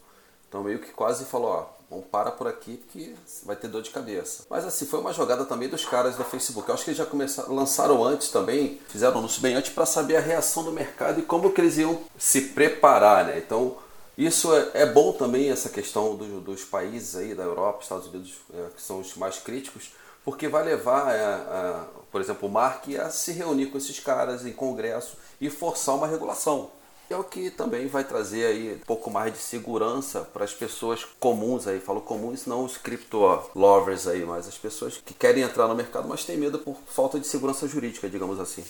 Então 0.47 0.61
meio 0.61 0.77
que 0.77 0.91
quase 0.91 1.25
falou, 1.25 1.49
ó, 1.49 1.65
vamos 1.89 2.05
parar 2.11 2.31
por 2.31 2.47
aqui 2.47 2.77
porque 2.77 3.15
vai 3.43 3.55
ter 3.55 3.67
dor 3.69 3.81
de 3.81 3.89
cabeça. 3.89 4.43
Mas 4.49 4.65
assim, 4.65 4.85
foi 4.85 4.99
uma 4.99 5.13
jogada 5.13 5.45
também 5.45 5.67
dos 5.67 5.85
caras 5.85 6.15
do 6.15 6.23
Facebook. 6.23 6.67
Eu 6.67 6.75
acho 6.75 6.83
que 6.83 6.91
eles 6.91 6.97
já 6.97 7.05
começaram, 7.05 7.55
lançaram 7.55 8.03
antes 8.03 8.27
também, 8.27 8.79
fizeram 8.87 9.17
anúncio 9.17 9.41
bem 9.41 9.55
antes 9.55 9.71
para 9.71 9.85
saber 9.85 10.17
a 10.17 10.21
reação 10.21 10.63
do 10.63 10.71
mercado 10.71 11.19
e 11.19 11.23
como 11.23 11.51
que 11.51 11.61
eles 11.61 11.77
iam 11.77 12.01
se 12.17 12.41
preparar, 12.41 13.25
né? 13.25 13.37
Então 13.39 13.77
isso 14.17 14.55
é, 14.55 14.71
é 14.73 14.85
bom 14.85 15.11
também, 15.11 15.49
essa 15.49 15.69
questão 15.69 16.15
do, 16.15 16.39
dos 16.39 16.63
países 16.63 17.15
aí 17.15 17.33
da 17.33 17.43
Europa, 17.43 17.79
Estados 17.81 18.07
Unidos, 18.07 18.35
é, 18.53 18.67
que 18.75 18.81
são 18.81 18.99
os 18.99 19.15
mais 19.15 19.39
críticos, 19.39 19.91
porque 20.23 20.47
vai 20.47 20.63
levar, 20.63 21.13
é, 21.13 21.23
a, 21.23 21.87
por 22.11 22.21
exemplo, 22.21 22.47
o 22.47 22.51
Mark 22.51 22.87
a 22.95 23.09
se 23.09 23.31
reunir 23.31 23.67
com 23.67 23.77
esses 23.77 23.99
caras 23.99 24.45
em 24.45 24.53
congresso 24.53 25.17
e 25.41 25.49
forçar 25.49 25.95
uma 25.95 26.07
regulação. 26.07 26.71
É 27.09 27.15
o 27.15 27.23
que 27.23 27.49
também 27.49 27.87
vai 27.87 28.03
trazer 28.03 28.45
aí 28.45 28.75
um 28.75 28.85
pouco 28.85 29.11
mais 29.11 29.33
de 29.33 29.39
segurança 29.39 30.21
para 30.21 30.45
as 30.45 30.53
pessoas 30.53 31.03
comuns 31.19 31.67
aí, 31.67 31.79
falo 31.79 32.01
comuns, 32.01 32.45
não 32.45 32.63
os 32.63 32.77
crypto 32.77 33.19
lovers 33.53 34.07
aí, 34.07 34.23
mas 34.25 34.47
as 34.47 34.57
pessoas 34.57 35.01
que 35.03 35.13
querem 35.13 35.43
entrar 35.43 35.67
no 35.67 35.75
mercado, 35.75 36.07
mas 36.07 36.23
têm 36.23 36.37
medo 36.37 36.59
por 36.59 36.77
falta 36.87 37.19
de 37.19 37.27
segurança 37.27 37.67
jurídica, 37.67 38.09
digamos 38.09 38.39
assim. 38.39 38.63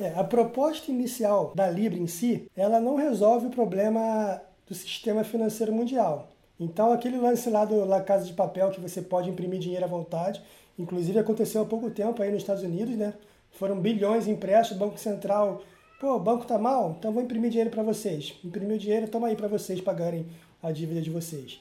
É, 0.00 0.18
a 0.18 0.24
proposta 0.24 0.90
inicial 0.90 1.52
da 1.54 1.70
Libra 1.70 1.98
em 1.98 2.06
si, 2.06 2.50
ela 2.56 2.80
não 2.80 2.96
resolve 2.96 3.46
o 3.46 3.50
problema 3.50 4.40
do 4.66 4.74
sistema 4.74 5.22
financeiro 5.22 5.72
mundial. 5.72 6.28
Então, 6.58 6.92
aquele 6.92 7.18
lance 7.18 7.48
lá 7.50 7.64
do 7.64 7.84
La 7.84 8.00
Casa 8.00 8.24
de 8.24 8.32
Papel, 8.32 8.70
que 8.70 8.80
você 8.80 9.02
pode 9.02 9.28
imprimir 9.28 9.60
dinheiro 9.60 9.84
à 9.84 9.88
vontade, 9.88 10.42
inclusive 10.78 11.18
aconteceu 11.18 11.62
há 11.62 11.64
pouco 11.66 11.90
tempo 11.90 12.22
aí 12.22 12.30
nos 12.30 12.42
Estados 12.42 12.62
Unidos, 12.62 12.96
né? 12.96 13.14
Foram 13.52 13.78
bilhões 13.78 14.26
impressos, 14.26 14.76
o 14.76 14.78
Banco 14.78 14.98
Central, 14.98 15.62
pô, 16.00 16.14
o 16.14 16.20
banco 16.20 16.46
tá 16.46 16.58
mal, 16.58 16.96
então 16.98 17.12
vou 17.12 17.22
imprimir 17.22 17.50
dinheiro 17.50 17.70
para 17.70 17.82
vocês. 17.82 18.34
Imprimiu 18.44 18.78
dinheiro, 18.78 19.08
toma 19.08 19.28
aí 19.28 19.36
para 19.36 19.48
vocês 19.48 19.80
pagarem 19.80 20.26
a 20.62 20.72
dívida 20.72 21.00
de 21.00 21.10
vocês. 21.10 21.60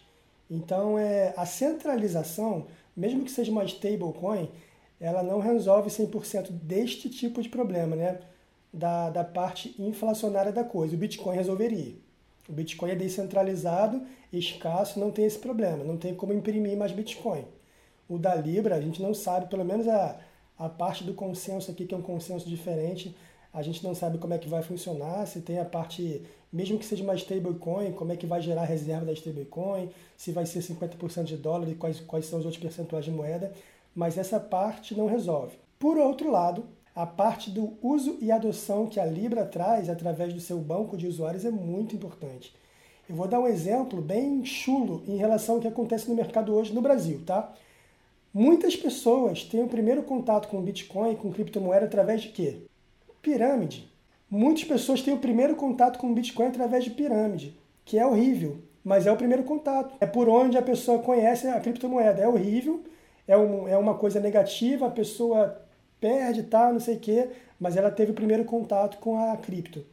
Então, 0.50 0.98
é, 0.98 1.34
a 1.36 1.46
centralização, 1.46 2.68
mesmo 2.96 3.24
que 3.24 3.32
seja 3.32 3.52
uma 3.52 3.66
stablecoin, 3.66 4.50
ela 5.00 5.22
não 5.22 5.40
resolve 5.40 5.90
100% 5.90 6.52
deste 6.52 7.10
tipo 7.10 7.42
de 7.42 7.50
problema, 7.50 7.96
né? 7.96 8.20
Da, 8.74 9.10
da 9.10 9.24
parte 9.24 9.74
inflacionária 9.80 10.52
da 10.52 10.64
coisa. 10.64 10.96
O 10.96 10.98
Bitcoin 10.98 11.36
resolveria. 11.36 12.05
O 12.48 12.54
Bitcoin 12.54 12.92
é 12.92 12.96
descentralizado, 12.96 14.02
escasso, 14.32 15.00
não 15.00 15.12
tem 15.12 15.26
esse 15.26 15.40
problema, 15.40 15.84
não 15.84 15.98
tem 15.98 16.14
como 16.14 16.34
imprimir 16.34 16.78
mais 16.78 16.92
Bitcoin. 16.92 17.44
O 18.08 18.18
da 18.18 18.36
Libra, 18.36 18.76
a 18.76 18.82
gente 18.82 19.02
não 19.02 19.14
sabe, 19.14 19.48
pelo 19.48 19.66
menos 19.66 19.88
a, 19.88 20.20
a 20.58 20.70
parte 20.70 21.04
do 21.04 21.14
consenso 21.14 21.72
aqui, 21.72 21.86
que 21.86 21.94
é 21.94 21.98
um 21.98 22.04
consenso 22.04 22.48
diferente, 22.48 23.16
a 23.52 23.62
gente 23.62 23.84
não 23.84 23.96
sabe 23.96 24.18
como 24.18 24.34
é 24.34 24.38
que 24.38 24.50
vai 24.50 24.62
funcionar, 24.62 25.26
se 25.26 25.42
tem 25.42 25.60
a 25.60 25.66
parte, 25.66 26.22
mesmo 26.52 26.78
que 26.78 26.86
seja 26.86 27.04
uma 27.04 27.16
stablecoin, 27.16 27.94
como 27.94 28.12
é 28.12 28.18
que 28.18 28.28
vai 28.28 28.42
gerar 28.42 28.64
a 28.64 28.66
reserva 28.66 29.06
da 29.06 29.14
stablecoin, 29.14 29.90
se 30.16 30.32
vai 30.32 30.46
ser 30.46 30.60
50% 30.60 31.24
de 31.24 31.38
dólar 31.38 31.70
e 31.70 31.76
quais, 31.76 32.00
quais 32.02 32.26
são 32.26 32.40
os 32.40 32.46
outros 32.46 32.62
percentuais 32.62 33.06
de 33.06 33.12
moeda, 33.12 33.54
mas 33.96 34.18
essa 34.18 34.40
parte 34.40 34.94
não 34.94 35.08
resolve. 35.08 35.58
Por 35.80 35.98
outro 35.98 36.30
lado, 36.30 36.66
a 36.96 37.06
parte 37.06 37.52
do 37.52 37.74
uso 37.82 38.18
e 38.22 38.32
adoção 38.32 38.88
que 38.88 39.02
a 39.02 39.06
Libra 39.06 39.46
traz 39.46 39.90
através 39.90 40.34
do 40.34 40.40
seu 40.40 40.58
banco 40.60 40.96
de 40.96 41.06
usuários 41.06 41.44
é 41.44 41.52
muito 41.52 41.94
importante. 41.94 42.56
Eu 43.10 43.16
vou 43.16 43.28
dar 43.28 43.40
um 43.40 43.48
exemplo 43.48 44.02
bem 44.02 44.46
chulo 44.46 45.04
em 45.06 45.18
relação 45.18 45.56
ao 45.56 45.62
que 45.62 45.68
acontece 45.68 46.08
no 46.08 46.16
mercado 46.16 46.56
hoje 46.56 46.74
no 46.74 46.82
Brasil, 46.82 47.22
tá? 47.26 47.54
Muitas 48.34 48.78
pessoas 48.78 49.44
têm 49.44 49.62
o 49.62 49.68
primeiro 49.68 50.04
contato 50.04 50.48
com 50.48 50.62
Bitcoin, 50.62 51.16
com 51.16 51.32
criptomoeda 51.32 51.86
através 51.86 52.22
de 52.22 52.30
quê? 52.30 52.62
Pirâmide. 53.22 53.92
Muitas 54.30 54.64
pessoas 54.64 55.02
têm 55.02 55.14
o 55.14 55.20
primeiro 55.20 55.56
contato 55.56 56.00
com 56.00 56.14
Bitcoin 56.14 56.48
através 56.48 56.84
de 56.84 56.92
pirâmide, 56.92 57.58
que 57.84 58.00
é 58.00 58.06
horrível, 58.06 58.60
mas 58.84 59.06
é 59.06 59.12
o 59.12 59.18
primeiro 59.18 59.44
contato. 59.44 59.96
É 60.00 60.06
por 60.06 60.30
onde 60.30 60.58
a 60.58 60.62
pessoa 60.62 61.00
conhece 61.00 61.48
a 61.48 61.60
criptomoeda. 61.60 62.22
É 62.22 62.28
horrível, 62.28 62.84
é, 63.28 63.38
um, 63.38 63.68
é 63.68 63.78
uma 63.78 63.96
coisa 63.96 64.20
negativa, 64.20 64.88
a 64.88 64.92
pessoa 64.92 65.65
perde, 66.06 66.44
tá, 66.44 66.72
não 66.72 66.80
sei 66.80 66.98
o 66.98 67.00
quê, 67.00 67.30
mas 67.60 67.76
ela 67.76 67.90
teve 67.90 68.12
o 68.12 68.14
primeiro 68.14 68.46
contato 68.46 69.00
com 69.00 69.18
a 69.18 69.36
cripto. 69.38 69.84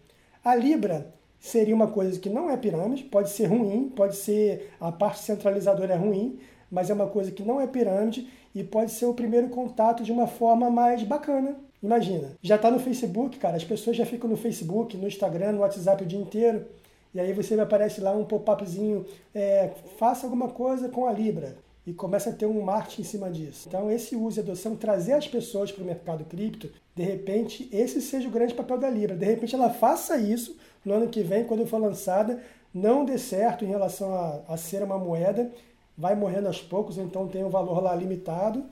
A 0.45 0.55
Libra 0.55 1.07
seria 1.41 1.75
uma 1.75 1.87
coisa 1.87 2.21
que 2.21 2.29
não 2.29 2.51
é 2.51 2.57
pirâmide, 2.59 3.05
pode 3.05 3.31
ser 3.31 3.47
ruim, 3.47 3.89
pode 3.89 4.17
ser 4.17 4.71
a 4.79 4.93
parte 4.93 5.21
centralizadora 5.21 5.95
é 5.95 5.97
ruim, 5.97 6.39
mas 6.71 6.91
é 6.91 6.93
uma 6.93 7.07
coisa 7.07 7.31
que 7.31 7.43
não 7.43 7.59
é 7.59 7.67
pirâmide 7.67 8.29
e 8.55 8.63
pode 8.63 8.91
ser 8.91 9.07
o 9.07 9.15
primeiro 9.15 9.49
contato 9.49 10.03
de 10.03 10.13
uma 10.13 10.27
forma 10.27 10.71
mais 10.71 11.03
bacana. 11.03 11.57
Imagina, 11.83 12.37
já 12.43 12.57
está 12.57 12.71
no 12.71 12.79
Facebook, 12.79 13.39
cara, 13.39 13.57
as 13.57 13.65
pessoas 13.65 13.97
já 13.97 14.05
ficam 14.05 14.29
no 14.29 14.37
Facebook, 14.37 14.99
no 14.99 15.09
Instagram, 15.09 15.53
no 15.53 15.61
WhatsApp 15.61 16.05
o 16.05 16.07
dia 16.07 16.21
inteiro, 16.21 16.67
e 17.15 17.21
aí 17.21 17.33
você 17.33 17.59
aparece 17.59 18.03
lá 18.03 18.13
um 18.13 18.27
pop-upzinho, 18.27 19.07
é, 19.35 19.71
faça 19.99 20.27
alguma 20.27 20.49
coisa 20.49 20.91
com 20.91 21.07
a 21.07 21.13
Libra 21.13 21.57
e 21.87 21.93
começa 21.93 22.31
a 22.31 22.33
ter 22.33 22.47
um 22.47 22.63
marketing 22.63 23.03
em 23.03 23.05
cima 23.05 23.31
disso. 23.31 23.69
Então, 23.69 23.91
esse 23.91 24.15
uso 24.15 24.39
e 24.39 24.43
adoção, 24.43 24.77
trazer 24.77 25.15
as 25.15 25.27
pessoas 25.27 25.73
para 25.73 25.83
o 25.83 25.87
mercado 25.87 26.25
cripto, 26.25 26.71
de 26.95 27.03
repente, 27.03 27.69
esse 27.73 28.01
seja 28.01 28.29
o 28.29 28.31
grande 28.31 28.55
papel 28.55 28.79
da 28.79 28.89
Libra. 28.89 29.17
De 29.17 29.27
repente, 29.27 29.55
ela 29.55 29.71
faça 29.71 30.17
isso 30.17 30.57
no 30.85 30.95
ano 30.95 31.09
que 31.09 31.23
vem, 31.23 31.45
quando 31.45 31.67
for 31.67 31.79
lançada, 31.79 32.41
não 32.73 33.05
dê 33.05 33.19
certo 33.19 33.65
em 33.65 33.69
relação 33.69 34.15
a, 34.15 34.41
a 34.49 34.57
ser 34.57 34.83
uma 34.83 34.99
moeda, 34.99 35.51
vai 35.99 36.15
morrendo 36.15 36.47
aos 36.47 36.61
poucos, 36.61 36.99
então 36.99 37.29
tem 37.29 37.45
um 37.45 37.51
valor 37.51 37.83
lá 37.83 37.95
limitado, 37.95 38.65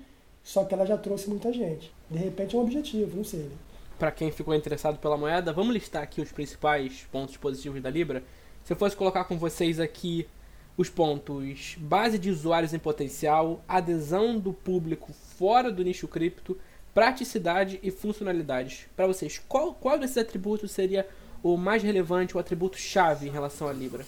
só 0.43 0.65
que 0.65 0.73
ela 0.73 0.87
já 0.87 0.97
trouxe 0.97 1.29
muita 1.29 1.53
gente. 1.53 1.93
De 2.09 2.19
repente, 2.19 2.55
é 2.55 2.59
um 2.59 2.63
objetivo, 2.63 3.17
não 3.17 3.25
sei. 3.25 3.41
Né? 3.41 3.57
Para 3.99 4.11
quem 4.11 4.31
ficou 4.31 4.55
interessado 4.55 4.99
pela 4.99 5.17
moeda, 5.17 5.53
vamos 5.53 5.75
listar 5.75 6.03
aqui 6.03 6.21
os 6.21 6.33
principais 6.33 7.07
pontos 7.13 7.37
positivos 7.37 7.83
da 7.83 7.91
Libra. 7.91 8.23
Se 8.65 8.73
eu 8.73 8.77
fosse 8.77 8.97
colocar 8.97 9.25
com 9.25 9.37
vocês 9.37 9.79
aqui 9.79 10.27
os 10.77 10.89
pontos 10.89 11.77
base 11.79 12.19
de 12.19 12.31
usuários 12.31 12.73
em 12.73 12.79
potencial, 12.79 13.61
adesão 13.69 14.39
do 14.39 14.53
público 14.53 15.13
fora 15.39 15.71
do 15.71 15.83
nicho 15.83 16.09
cripto, 16.09 16.57
praticidade 16.95 17.79
e 17.83 17.91
funcionalidades. 17.91 18.87
Para 18.97 19.07
vocês, 19.07 19.41
qual, 19.49 19.75
qual 19.75 19.99
desses 19.99 20.19
atributos 20.19 20.71
seria 20.71 21.07
o 21.43 21.57
mais 21.57 21.83
relevante, 21.83 22.37
o 22.37 22.41
atributo 22.41 22.79
chave 22.79 23.27
em 23.27 23.31
relação 23.31 23.69
à 23.69 23.73
Libra? 23.73 24.05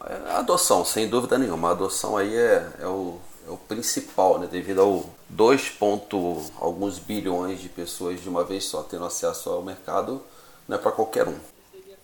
A 0.00 0.38
adoção, 0.38 0.84
sem 0.84 1.08
dúvida 1.08 1.38
nenhuma. 1.38 1.68
A 1.68 1.72
adoção 1.72 2.16
aí 2.16 2.34
é, 2.34 2.70
é, 2.80 2.86
o, 2.86 3.18
é 3.46 3.50
o 3.50 3.56
principal, 3.56 4.38
né? 4.38 4.46
devido 4.46 4.80
ao 4.80 5.04
2 5.30 5.70
ponto 5.70 6.42
alguns 6.60 6.98
bilhões 6.98 7.60
de 7.60 7.68
pessoas 7.68 8.20
de 8.20 8.28
uma 8.28 8.44
vez 8.44 8.64
só 8.64 8.82
tendo 8.82 9.04
acesso 9.04 9.50
ao 9.50 9.62
mercado, 9.62 10.22
não 10.68 10.76
é 10.76 10.78
para 10.78 10.92
qualquer 10.92 11.26
um. 11.26 11.36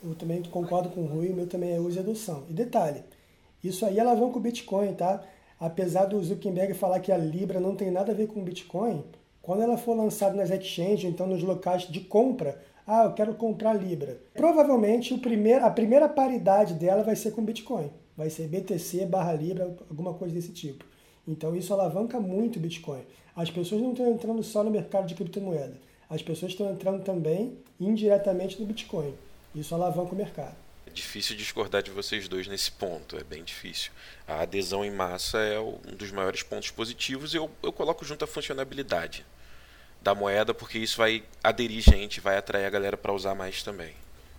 Eu 0.05 0.14
também 0.16 0.42
concordo 0.42 0.88
com 0.88 1.03
o 1.03 1.07
Rui, 1.07 1.29
o 1.29 1.35
meu 1.35 1.46
também 1.46 1.77
é 1.77 1.79
uso 1.79 1.96
e 1.96 2.01
adoção. 2.01 2.42
E 2.48 2.53
detalhe, 2.53 3.05
isso 3.62 3.87
aí 3.87 4.01
alavanca 4.01 4.38
o 4.38 4.40
Bitcoin, 4.40 4.92
tá? 4.94 5.22
Apesar 5.59 6.07
do 6.07 6.20
Zuckerberg 6.20 6.75
falar 6.75 6.98
que 6.98 7.12
a 7.12 7.16
Libra 7.16 7.61
não 7.61 7.77
tem 7.77 7.90
nada 7.90 8.11
a 8.11 8.14
ver 8.14 8.27
com 8.27 8.40
o 8.40 8.42
Bitcoin, 8.42 9.05
quando 9.40 9.62
ela 9.62 9.77
for 9.77 9.96
lançada 9.96 10.35
nas 10.35 10.51
exchanges, 10.51 11.05
então 11.05 11.27
nos 11.27 11.42
locais 11.42 11.83
de 11.83 12.01
compra, 12.01 12.61
ah, 12.85 13.05
eu 13.05 13.12
quero 13.12 13.35
comprar 13.35 13.75
Libra. 13.75 14.20
Provavelmente 14.35 15.14
o 15.14 15.18
primeiro, 15.18 15.64
a 15.64 15.70
primeira 15.70 16.09
paridade 16.09 16.75
dela 16.75 17.05
vai 17.05 17.14
ser 17.14 17.31
com 17.31 17.44
Bitcoin. 17.44 17.90
Vai 18.16 18.29
ser 18.29 18.48
BTC 18.48 19.07
barra 19.07 19.33
Libra, 19.35 19.77
alguma 19.88 20.12
coisa 20.14 20.35
desse 20.35 20.53
tipo. 20.53 20.85
Então 21.27 21.55
isso 21.55 21.72
alavanca 21.72 22.18
muito 22.18 22.57
o 22.57 22.61
Bitcoin. 22.61 23.03
As 23.35 23.48
pessoas 23.48 23.81
não 23.81 23.92
estão 23.92 24.11
entrando 24.11 24.42
só 24.42 24.64
no 24.64 24.70
mercado 24.70 25.07
de 25.07 25.14
criptomoeda. 25.14 25.77
As 26.11 26.20
pessoas 26.20 26.51
estão 26.53 26.70
entrando 26.70 27.05
também 27.05 27.57
indiretamente 27.79 28.61
no 28.61 28.66
Bitcoin. 28.66 29.14
Isso 29.55 29.72
alavanca 29.72 30.12
o 30.12 30.16
mercado 30.16 30.62
difícil 30.92 31.37
discordar 31.37 31.83
de 31.83 31.90
vocês 31.90 32.28
dois 32.28 32.46
nesse 32.46 32.70
ponto, 32.70 33.16
é 33.16 33.24
bem 33.24 33.42
difícil. 33.42 33.90
A 34.28 34.42
adesão 34.42 34.85
em 34.85 34.90
massa 34.90 35.38
é 35.38 35.59
um 35.59 35.78
dos 35.96 36.12
maiores 36.12 36.42
pontos 36.42 36.70
positivos 36.70 37.35
e 37.35 37.38
eu, 37.38 37.50
eu 37.62 37.72
coloco 37.72 38.05
junto 38.05 38.24
a 38.24 38.28
funcionalidade 38.28 39.26
da 40.00 40.14
moeda, 40.14 40.52
porque 40.52 40.78
isso 40.78 40.98
vai 40.98 41.24
aderir 41.42 41.81
gente, 41.81 42.20
vai 42.20 42.37
atrair 42.37 42.66
a 42.66 42.70
galera 42.70 42.96
para 42.96 43.12
usar 43.12 43.35
mais 43.35 43.62
também. 43.62 43.94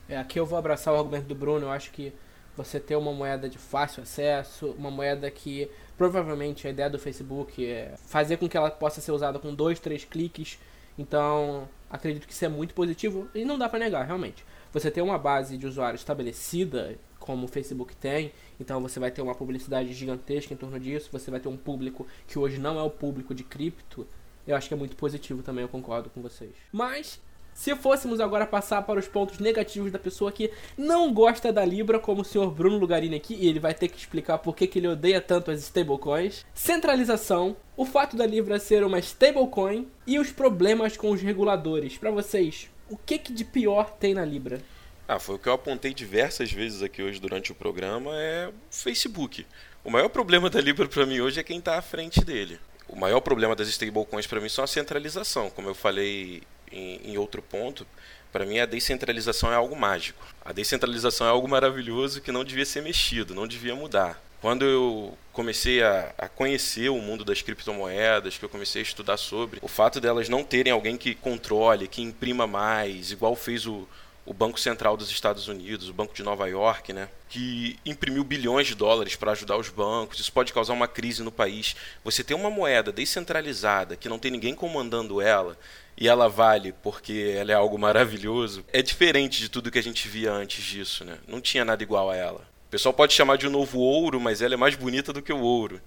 É, 0.08 0.18
aqui 0.18 0.40
eu 0.40 0.46
vou 0.46 0.58
abraçar 0.58 0.94
o 0.94 0.98
argumento 0.98 1.26
do 1.26 1.36
Bruno, 1.36 1.66
eu 1.66 1.72
acho 1.72 1.92
que 1.92 2.14
você 2.56 2.80
ter 2.80 2.96
uma 2.96 3.12
moeda 3.12 3.50
de 3.50 3.58
fácil 3.58 4.04
acesso, 4.04 4.76
uma 4.78 4.92
moeda 4.92 5.30
que 5.32 5.70
provavelmente 5.98 6.68
a 6.68 6.70
ideia 6.70 6.90
do 6.90 7.00
Facebook 7.00 7.66
é 7.66 7.96
fazer 8.06 8.38
com 8.38 8.48
que 8.48 8.56
ela 8.56 8.70
possa 8.70 9.02
ser 9.02 9.12
usada 9.12 9.40
com 9.40 9.54
dois, 9.54 9.80
três 9.80 10.06
cliques. 10.06 10.60
Então, 10.98 11.68
acredito 11.90 12.28
que 12.28 12.34
isso 12.34 12.46
é 12.46 12.50
muito 12.50 12.74
positivo 12.74 13.28
e 13.34 13.44
não 13.44 13.58
dá 13.58 13.68
para 13.68 13.80
negar, 13.80 14.06
realmente 14.06 14.46
você 14.74 14.90
ter 14.90 15.02
uma 15.02 15.18
base 15.18 15.58
de 15.58 15.68
usuários 15.68 16.02
estabelecida, 16.02 16.98
como 17.20 17.46
o 17.46 17.48
Facebook 17.48 17.96
tem, 17.96 18.34
então 18.60 18.82
você 18.82 19.00
vai 19.00 19.12
ter 19.12 19.22
uma 19.22 19.36
publicidade 19.36 19.94
gigantesca 19.94 20.54
em 20.54 20.58
torno 20.58 20.80
disso, 20.80 21.10
você 21.12 21.32
vai 21.32 21.40
ter 21.40 21.48
um 21.48 21.56
público 21.56 22.06
que 22.28 22.38
hoje 22.38 22.60
não 22.60 22.78
é 22.78 22.84
o 22.84 22.90
público 22.90 23.34
de 23.34 23.44
cripto, 23.44 24.06
eu 24.46 24.56
acho 24.56 24.68
que 24.68 24.74
é 24.74 24.78
muito 24.78 24.96
positivo 24.98 25.42
também, 25.42 25.62
eu 25.62 25.70
concordo 25.70 26.10
com 26.10 26.22
vocês. 26.22 26.52
Mas 26.72 27.22
se 27.54 27.76
fôssemos 27.76 28.20
agora 28.20 28.46
passar 28.46 28.82
para 28.82 29.00
os 29.00 29.08
pontos 29.08 29.40
negativos 29.40 29.92
da 29.92 30.00
pessoa 30.00 30.32
que 30.32 30.52
não 30.78 31.14
gosta 31.14 31.54
da 31.54 31.64
Libra, 31.64 32.00
como 32.00 32.22
o 32.22 32.26
senhor 32.26 32.52
Bruno 32.52 32.78
Lugarini 32.78 33.16
aqui, 33.16 33.36
e 33.36 33.48
ele 33.48 33.60
vai 33.60 33.74
ter 33.74 33.88
que 33.88 33.98
explicar 33.98 34.40
por 34.40 34.56
que, 34.56 34.68
que 34.68 34.80
ele 34.80 34.88
odeia 34.88 35.22
tanto 35.22 35.52
as 35.52 35.62
stablecoins, 35.62 36.46
centralização, 36.54 37.56
o 37.78 37.86
fato 37.86 38.18
da 38.18 38.26
Libra 38.26 38.60
ser 38.60 38.84
uma 38.84 39.00
stablecoin 39.00 39.88
e 40.06 40.20
os 40.20 40.32
problemas 40.32 40.98
com 40.98 41.12
os 41.12 41.22
reguladores. 41.22 41.98
Para 41.98 42.12
vocês, 42.12 42.70
o 42.94 42.98
que, 42.98 43.18
que 43.18 43.34
de 43.34 43.44
pior 43.44 43.90
tem 44.00 44.14
na 44.14 44.24
Libra? 44.24 44.62
Ah, 45.08 45.20
foi 45.20 45.36
o 45.36 45.40
que 45.40 45.50
eu 45.50 45.54
apontei 45.54 45.94
diversas 45.94 46.52
vezes 46.52 46.84
aqui 46.84 47.02
hoje 47.02 47.20
durante 47.20 47.52
o 47.52 47.56
programa, 47.56 48.12
é 48.14 48.48
o 48.48 48.54
Facebook. 48.70 49.48
O 49.84 49.90
maior 49.90 50.10
problema 50.10 50.48
da 50.48 50.62
Libra 50.62 50.88
para 50.88 51.06
mim 51.06 51.20
hoje 51.20 51.40
é 51.40 51.44
quem 51.44 51.58
está 51.58 51.78
à 51.78 51.82
frente 51.82 52.24
dele. 52.24 52.60
O 52.88 52.96
maior 52.96 53.20
problema 53.20 53.56
das 53.56 53.68
stablecoins 53.68 54.28
para 54.28 54.40
mim 54.40 54.48
são 54.48 54.64
a 54.64 54.68
centralização, 54.68 55.50
como 55.50 55.68
eu 55.68 55.74
falei 55.74 56.44
em, 56.72 57.14
em 57.14 57.18
outro 57.18 57.42
ponto. 57.42 57.86
Para 58.32 58.46
mim, 58.46 58.60
a 58.60 58.66
descentralização 58.68 59.52
é 59.52 59.56
algo 59.56 59.76
mágico. 59.76 60.24
A 60.46 60.54
descentralização 60.54 61.26
é 61.26 61.30
algo 61.32 61.48
maravilhoso 61.48 62.22
que 62.22 62.32
não 62.32 62.44
devia 62.44 62.66
ser 62.66 62.82
mexido, 62.82 63.34
não 63.34 63.48
devia 63.48 63.76
mudar. 63.76 64.22
Quando 64.44 64.66
eu 64.66 65.18
comecei 65.32 65.82
a, 65.82 66.14
a, 66.18 66.28
conhecer 66.28 66.90
o 66.90 66.98
mundo 66.98 67.24
das 67.24 67.42
criptomoedas, 67.42 68.38
que 68.38 68.44
eu 68.44 68.50
comecei 68.50 68.82
a 68.82 68.84
estudar 68.84 69.16
sobre, 69.16 69.58
o 69.62 69.70
fato 69.70 70.02
delas 70.02 70.28
não 70.28 70.44
terem 70.44 70.74
alguém 70.74 70.98
que 70.98 71.16
controle, 71.16 71.88
que 71.88 72.02
imprima 72.02 72.46
mais, 72.46 73.10
igual 73.10 73.38
fez 73.38 73.66
o, 73.66 73.88
o 74.26 74.34
Banco 74.34 74.60
Central 74.60 74.98
dos 74.98 75.10
Estados 75.10 75.48
Unidos, 75.48 75.88
o 75.88 75.94
Banco 75.94 76.14
de 76.14 76.24
Nova 76.24 76.46
York, 76.50 76.92
né, 76.92 77.08
que 77.30 77.80
imprimiu 77.86 78.22
bilhões 78.22 78.68
de 78.68 78.76
dólares 78.76 79.16
para 79.16 79.32
ajudar 79.32 79.56
os 79.56 79.70
bancos. 79.70 80.20
Isso 80.20 80.34
pode 80.34 80.52
causar 80.52 80.74
uma 80.74 80.90
crise 80.90 81.24
no 81.24 81.32
país. 81.32 81.74
Você 82.04 82.22
tem 82.22 82.36
uma 82.36 82.50
moeda 82.50 82.92
descentralizada 82.92 83.96
que 83.96 84.10
não 84.10 84.20
tem 84.20 84.30
ninguém 84.30 84.54
comandando 84.54 85.22
ela 85.22 85.58
e 85.98 86.10
ela 86.10 86.28
vale 86.28 86.74
porque 86.84 87.34
ela 87.34 87.54
é 87.54 87.56
algo 87.56 87.80
maravilhoso, 87.80 88.66
é 88.74 88.82
diferente 88.82 89.40
de 89.40 89.48
tudo 89.48 89.72
que 89.72 89.80
a 89.80 89.84
gente 89.84 90.06
via 90.10 90.34
antes 90.34 90.66
disso, 90.66 91.06
né? 91.06 91.18
Não 91.26 91.40
tinha 91.40 91.64
nada 91.64 91.82
igual 91.82 92.10
a 92.10 92.16
ela. 92.18 92.53
Pessoal 92.74 92.92
pode 92.92 93.14
chamar 93.14 93.38
de 93.38 93.48
um 93.48 93.52
novo 93.52 93.80
ouro, 93.80 94.20
mas 94.20 94.42
ela 94.42 94.56
é 94.56 94.58
mais 94.58 94.74
bonita 94.74 95.14
do 95.14 95.22
que 95.22 95.32
o 95.32 95.40
ouro. 95.40 95.80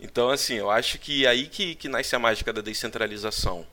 Então, 0.00 0.30
assim, 0.30 0.54
eu 0.54 0.70
acho 0.70 0.96
que 1.00 1.26
é 1.26 1.28
aí 1.28 1.48
que, 1.48 1.74
que 1.74 1.88
nasce 1.88 2.14
a 2.14 2.18
mágica 2.20 2.52
da 2.52 2.60
descentralização. 2.60 3.66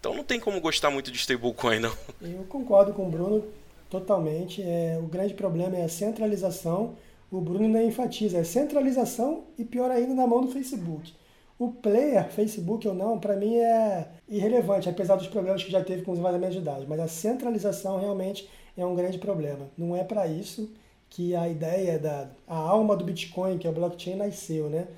Então 0.00 0.14
não 0.14 0.24
tem 0.24 0.40
como 0.40 0.58
gostar 0.58 0.90
muito 0.90 1.10
de 1.12 1.18
stablecoin, 1.18 1.78
não. 1.78 1.92
Eu 2.22 2.46
concordo 2.48 2.94
com 2.94 3.06
o 3.06 3.10
Bruno 3.10 3.44
totalmente. 3.90 4.62
É, 4.62 4.98
o 4.98 5.06
grande 5.06 5.34
problema 5.34 5.76
é 5.76 5.84
a 5.84 5.90
centralização. 5.90 6.94
O 7.30 7.38
Bruno 7.38 7.66
ainda 7.66 7.82
enfatiza, 7.82 8.38
é 8.38 8.44
centralização 8.44 9.44
e 9.58 9.62
pior 9.62 9.90
ainda 9.90 10.14
na 10.14 10.26
mão 10.26 10.40
do 10.40 10.50
Facebook. 10.50 11.12
O 11.58 11.70
player, 11.70 12.30
Facebook 12.30 12.88
ou 12.88 12.94
não, 12.94 13.18
para 13.18 13.36
mim 13.36 13.58
é 13.58 14.08
irrelevante, 14.26 14.88
apesar 14.88 15.16
dos 15.16 15.28
problemas 15.28 15.62
que 15.62 15.70
já 15.70 15.84
teve 15.84 16.00
com 16.00 16.12
os 16.12 16.18
vazamentos 16.18 16.56
de 16.56 16.62
dados. 16.62 16.88
Mas 16.88 16.98
a 16.98 17.08
centralização 17.08 18.00
realmente 18.00 18.48
é 18.74 18.86
um 18.86 18.94
grande 18.94 19.18
problema. 19.18 19.68
Não 19.76 19.94
é 19.94 20.02
para 20.02 20.26
isso 20.26 20.66
que 21.08 21.34
a 21.34 21.48
ideia 21.48 21.98
da 21.98 22.28
a 22.46 22.56
alma 22.56 22.96
do 22.96 23.04
Bitcoin, 23.04 23.58
que 23.58 23.66
é 23.66 23.70
o 23.70 23.72
blockchain, 23.72 24.16
nasceu, 24.16 24.68
né? 24.68 24.88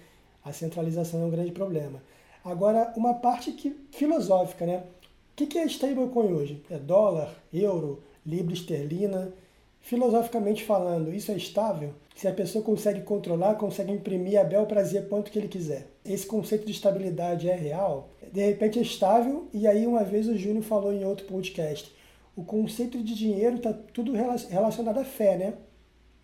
A 0.44 0.52
centralização 0.52 1.22
é 1.22 1.26
um 1.26 1.30
grande 1.30 1.52
problema. 1.52 2.02
Agora, 2.44 2.92
uma 2.96 3.14
parte 3.14 3.52
que, 3.52 3.76
filosófica, 3.90 4.64
né? 4.64 4.84
O 5.32 5.46
que 5.46 5.58
é 5.58 5.64
stablecoin 5.66 6.32
hoje? 6.32 6.62
É 6.70 6.78
dólar, 6.78 7.34
euro, 7.52 8.02
libra 8.24 8.54
esterlina? 8.54 9.32
Filosoficamente 9.80 10.64
falando, 10.64 11.14
isso 11.14 11.30
é 11.30 11.36
estável? 11.36 11.94
Se 12.14 12.26
a 12.26 12.32
pessoa 12.32 12.64
consegue 12.64 13.02
controlar, 13.02 13.54
consegue 13.54 13.92
imprimir 13.92 14.40
a 14.40 14.44
bel 14.44 14.66
prazer 14.66 15.08
quanto 15.08 15.30
que 15.30 15.38
ele 15.38 15.48
quiser. 15.48 15.86
Esse 16.04 16.26
conceito 16.26 16.66
de 16.66 16.72
estabilidade 16.72 17.48
é 17.48 17.54
real? 17.54 18.08
De 18.32 18.44
repente 18.44 18.78
é 18.78 18.82
estável, 18.82 19.46
e 19.52 19.66
aí 19.66 19.86
uma 19.86 20.02
vez 20.02 20.26
o 20.26 20.36
Júnior 20.36 20.64
falou 20.64 20.92
em 20.92 21.04
outro 21.04 21.26
podcast, 21.26 21.94
o 22.36 22.44
conceito 22.44 23.02
de 23.02 23.14
dinheiro 23.14 23.56
está 23.56 23.72
tudo 23.72 24.12
relacionado 24.12 24.98
à 24.98 25.04
fé, 25.04 25.36
né? 25.36 25.54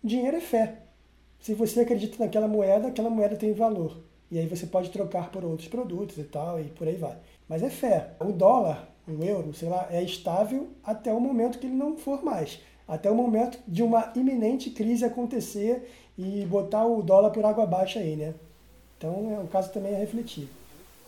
Dinheiro 0.05 0.37
é 0.37 0.41
fé. 0.41 0.77
Se 1.39 1.53
você 1.53 1.81
acredita 1.81 2.23
naquela 2.23 2.47
moeda, 2.47 2.87
aquela 2.87 3.09
moeda 3.09 3.35
tem 3.35 3.53
valor. 3.53 3.97
E 4.31 4.39
aí 4.39 4.47
você 4.47 4.65
pode 4.65 4.89
trocar 4.89 5.31
por 5.31 5.43
outros 5.43 5.67
produtos 5.67 6.17
e 6.17 6.23
tal, 6.23 6.59
e 6.59 6.65
por 6.65 6.87
aí 6.87 6.95
vai. 6.95 7.17
Mas 7.49 7.63
é 7.63 7.69
fé. 7.69 8.11
O 8.19 8.31
dólar, 8.31 8.87
o 9.07 9.23
euro, 9.23 9.53
sei 9.53 9.69
lá, 9.69 9.87
é 9.91 10.01
estável 10.01 10.69
até 10.83 11.11
o 11.11 11.19
momento 11.19 11.59
que 11.59 11.67
ele 11.67 11.75
não 11.75 11.97
for 11.97 12.23
mais 12.23 12.59
até 12.87 13.09
o 13.09 13.15
momento 13.15 13.57
de 13.67 13.81
uma 13.83 14.11
iminente 14.15 14.69
crise 14.69 15.03
acontecer 15.05 15.91
e 16.17 16.45
botar 16.45 16.85
o 16.85 17.01
dólar 17.01 17.31
por 17.31 17.43
água 17.45 17.63
abaixo 17.63 17.99
aí, 17.99 18.15
né? 18.15 18.33
Então 18.97 19.35
é 19.35 19.39
um 19.39 19.47
caso 19.47 19.71
também 19.71 19.95
a 19.95 19.99
refletir. 19.99 20.47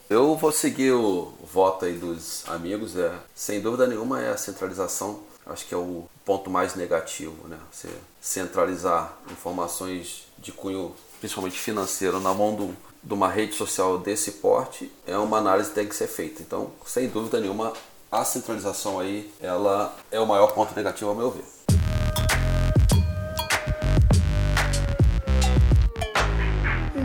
Eu 0.09 0.35
vou 0.35 0.51
seguir 0.51 0.91
o 0.91 1.33
voto 1.43 1.85
aí 1.85 1.97
dos 1.97 2.47
amigos, 2.47 2.95
é, 2.97 3.13
sem 3.35 3.61
dúvida 3.61 3.87
nenhuma 3.87 4.21
é 4.21 4.29
a 4.29 4.37
centralização, 4.37 5.19
acho 5.45 5.67
que 5.67 5.73
é 5.73 5.77
o 5.77 6.05
ponto 6.27 6.49
mais 6.49 6.75
negativo, 6.75 7.47
né? 7.47 7.57
Você 7.71 7.87
centralizar 8.19 9.17
informações 9.31 10.27
de 10.37 10.51
cunho 10.51 10.93
principalmente 11.21 11.57
financeiro 11.57 12.19
na 12.19 12.33
mão 12.33 12.53
do, 12.53 12.75
de 13.01 13.13
uma 13.13 13.29
rede 13.29 13.53
social 13.53 13.97
desse 13.97 14.33
porte 14.33 14.91
é 15.07 15.17
uma 15.17 15.37
análise 15.37 15.69
que 15.69 15.75
tem 15.75 15.87
que 15.87 15.95
ser 15.95 16.07
feita. 16.07 16.41
Então, 16.41 16.71
sem 16.85 17.07
dúvida 17.07 17.39
nenhuma, 17.39 17.71
a 18.11 18.25
centralização 18.25 18.99
aí, 18.99 19.31
ela 19.39 19.95
é 20.11 20.19
o 20.19 20.27
maior 20.27 20.53
ponto 20.53 20.75
negativo 20.75 21.09
ao 21.09 21.15
meu 21.15 21.31
ver. 21.31 21.45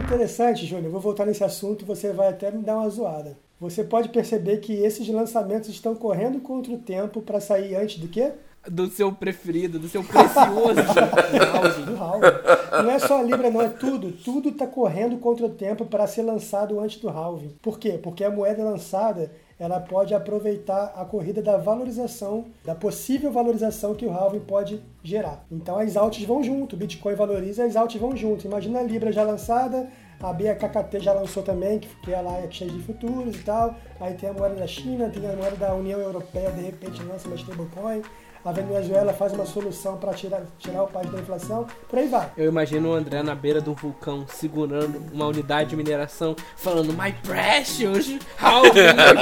Interessante, 0.04 0.66
Júnior. 0.66 0.90
Vou 0.90 1.00
voltar 1.00 1.26
nesse 1.26 1.44
assunto, 1.44 1.86
você 1.86 2.12
vai 2.12 2.28
até 2.28 2.50
me 2.50 2.62
dar 2.64 2.76
uma 2.76 2.90
zoada. 2.90 3.38
Você 3.60 3.84
pode 3.84 4.08
perceber 4.08 4.56
que 4.56 4.72
esses 4.72 5.06
lançamentos 5.08 5.68
estão 5.68 5.94
correndo 5.94 6.40
contra 6.40 6.72
o 6.72 6.78
tempo 6.78 7.22
para 7.22 7.40
sair 7.40 7.76
antes 7.76 7.98
do 8.00 8.08
quê? 8.08 8.32
Do 8.68 8.88
seu 8.88 9.12
preferido, 9.12 9.78
do 9.78 9.88
seu 9.88 10.04
precioso 10.04 10.82
do 11.84 11.96
Halving. 11.96 12.84
Não 12.84 12.90
é 12.90 12.98
só 12.98 13.18
a 13.18 13.22
Libra, 13.22 13.50
não, 13.50 13.60
é 13.60 13.68
tudo. 13.68 14.12
Tudo 14.12 14.50
está 14.50 14.66
correndo 14.66 15.18
contra 15.18 15.46
o 15.46 15.50
tempo 15.50 15.84
para 15.84 16.06
ser 16.06 16.22
lançado 16.22 16.78
antes 16.78 17.00
do 17.00 17.08
Halving. 17.08 17.56
Por 17.60 17.78
quê? 17.78 17.98
Porque 18.00 18.22
a 18.22 18.30
moeda 18.30 18.62
lançada 18.62 19.32
ela 19.62 19.78
pode 19.78 20.12
aproveitar 20.12 20.92
a 20.96 21.04
corrida 21.04 21.40
da 21.40 21.56
valorização, 21.56 22.46
da 22.64 22.74
possível 22.74 23.30
valorização 23.30 23.94
que 23.94 24.04
o 24.04 24.10
halving 24.10 24.40
pode 24.40 24.82
gerar. 25.04 25.44
Então 25.52 25.78
as 25.78 25.96
altas 25.96 26.20
vão 26.24 26.42
junto, 26.42 26.74
o 26.74 26.76
Bitcoin 26.76 27.14
valoriza, 27.14 27.64
as 27.64 27.76
altas 27.76 28.00
vão 28.00 28.16
junto. 28.16 28.44
Imagina 28.44 28.80
a 28.80 28.82
Libra 28.82 29.12
já 29.12 29.22
lançada, 29.22 29.88
a 30.20 30.32
BKKT 30.32 30.98
já 30.98 31.12
lançou 31.12 31.44
também, 31.44 31.78
que 31.78 32.12
é 32.12 32.50
cheia 32.50 32.72
de 32.72 32.80
futuros 32.80 33.36
e 33.36 33.42
tal. 33.44 33.76
Aí 34.00 34.14
tem 34.14 34.30
a 34.30 34.32
moeda 34.32 34.56
da 34.56 34.66
China, 34.66 35.08
tem 35.08 35.30
a 35.30 35.36
moeda 35.36 35.54
da 35.54 35.74
União 35.74 36.00
Europeia, 36.00 36.50
de 36.50 36.62
repente 36.62 37.00
lança 37.04 37.28
uma 37.28 37.36
stablecoin 37.36 38.02
a 38.44 38.52
Venezuela 38.52 39.12
faz 39.12 39.32
uma 39.32 39.46
solução 39.46 39.96
para 39.96 40.12
tirar, 40.12 40.42
tirar 40.58 40.82
o 40.82 40.88
país 40.88 41.10
da 41.10 41.20
inflação, 41.20 41.66
por 41.88 41.98
aí 41.98 42.08
vai. 42.08 42.30
Eu 42.36 42.48
imagino 42.48 42.90
o 42.90 42.94
André 42.94 43.22
na 43.22 43.34
beira 43.34 43.60
do 43.60 43.74
vulcão, 43.74 44.26
segurando 44.28 45.00
uma 45.12 45.26
unidade 45.26 45.70
de 45.70 45.76
mineração, 45.76 46.34
falando 46.56 46.92
My 46.92 47.12
precious! 47.22 48.18
How 48.40 48.62
my 48.64 48.72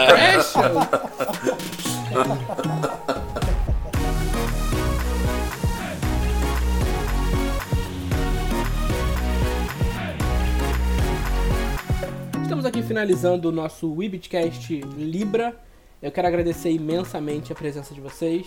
precious! 0.09 0.55
Estamos 12.43 12.65
aqui 12.65 12.83
finalizando 12.83 13.49
o 13.49 13.53
nosso 13.53 13.91
Webcast 13.95 14.81
Libra. 14.99 15.57
Eu 16.03 16.11
quero 16.11 16.27
agradecer 16.27 16.71
imensamente 16.71 17.53
a 17.53 17.55
presença 17.55 17.93
de 17.93 18.01
vocês. 18.01 18.47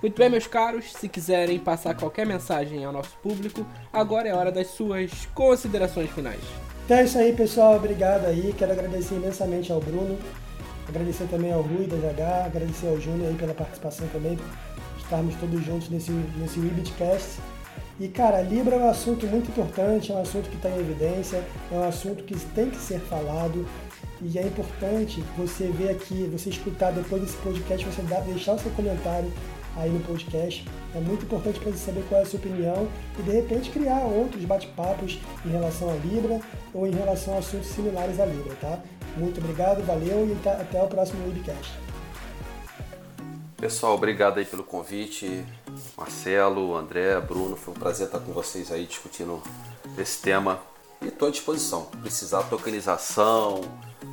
Muito 0.00 0.16
bem, 0.16 0.30
meus 0.30 0.46
caros, 0.46 0.92
se 0.92 1.08
quiserem 1.08 1.58
passar 1.58 1.96
qualquer 1.96 2.24
mensagem 2.24 2.84
ao 2.84 2.92
nosso 2.92 3.16
público, 3.20 3.66
agora 3.92 4.28
é 4.28 4.34
hora 4.34 4.52
das 4.52 4.68
suas 4.68 5.26
considerações 5.34 6.08
finais. 6.10 6.40
Então 6.84 6.98
é 6.98 7.04
isso 7.04 7.18
aí, 7.18 7.32
pessoal. 7.32 7.74
Obrigado 7.74 8.26
aí. 8.26 8.54
Quero 8.56 8.70
agradecer 8.70 9.16
imensamente 9.16 9.72
ao 9.72 9.80
Bruno, 9.80 10.16
agradecer 10.88 11.24
também 11.24 11.52
ao 11.52 11.62
Rui 11.62 11.88
da 11.88 11.96
ZH, 11.96 12.46
agradecer 12.46 12.86
ao 12.86 13.00
Júnior 13.00 13.30
aí 13.30 13.34
pela 13.34 13.54
participação 13.54 14.06
também, 14.08 14.38
estarmos 14.98 15.34
todos 15.34 15.64
juntos 15.64 15.88
nesse, 15.88 16.12
nesse 16.12 16.60
Webcast. 16.60 17.40
E, 17.98 18.06
cara, 18.06 18.40
Libra 18.42 18.76
é 18.76 18.78
um 18.78 18.88
assunto 18.88 19.26
muito 19.26 19.50
importante, 19.50 20.12
é 20.12 20.14
um 20.14 20.22
assunto 20.22 20.48
que 20.48 20.54
está 20.54 20.70
em 20.70 20.78
evidência, 20.78 21.42
é 21.72 21.74
um 21.74 21.88
assunto 21.88 22.22
que 22.22 22.38
tem 22.54 22.70
que 22.70 22.76
ser 22.76 23.00
falado. 23.00 23.66
E 24.20 24.38
é 24.38 24.42
importante 24.42 25.22
você 25.36 25.68
ver 25.68 25.90
aqui, 25.90 26.28
você 26.32 26.50
escutar 26.50 26.90
depois 26.90 27.22
desse 27.22 27.36
podcast, 27.36 27.86
você 27.86 28.02
deixar 28.02 28.54
o 28.54 28.58
seu 28.58 28.70
comentário, 28.72 29.32
aí 29.76 29.90
no 29.90 30.00
podcast. 30.00 30.64
É 30.94 31.00
muito 31.00 31.24
importante 31.24 31.60
para 31.60 31.70
você 31.70 31.78
saber 31.78 32.04
qual 32.08 32.20
é 32.20 32.24
a 32.24 32.26
sua 32.26 32.38
opinião 32.38 32.88
e 33.18 33.22
de 33.22 33.30
repente 33.30 33.70
criar 33.70 34.00
outros 34.00 34.44
bate-papos 34.44 35.18
em 35.44 35.50
relação 35.50 35.90
à 35.90 35.94
Libra 35.94 36.40
ou 36.74 36.86
em 36.86 36.90
relação 36.90 37.34
a 37.34 37.38
assuntos 37.38 37.68
similares 37.68 38.18
à 38.18 38.26
Libra, 38.26 38.54
tá? 38.60 38.80
Muito 39.16 39.40
obrigado, 39.40 39.84
valeu 39.84 40.28
e 40.30 40.34
tá, 40.42 40.52
até 40.52 40.82
o 40.82 40.86
próximo 40.86 41.26
Webcast. 41.26 41.72
Pessoal, 43.56 43.94
obrigado 43.94 44.38
aí 44.38 44.44
pelo 44.44 44.62
convite. 44.62 45.44
Marcelo, 45.96 46.76
André, 46.76 47.20
Bruno, 47.20 47.56
foi 47.56 47.74
um 47.74 47.76
prazer 47.76 48.06
estar 48.06 48.20
com 48.20 48.32
vocês 48.32 48.70
aí 48.70 48.86
discutindo 48.86 49.42
esse 49.96 50.22
tema. 50.22 50.60
E 51.02 51.08
estou 51.08 51.28
à 51.28 51.30
disposição. 51.30 51.86
Precisar 52.02 52.44
tokenização, 52.44 53.60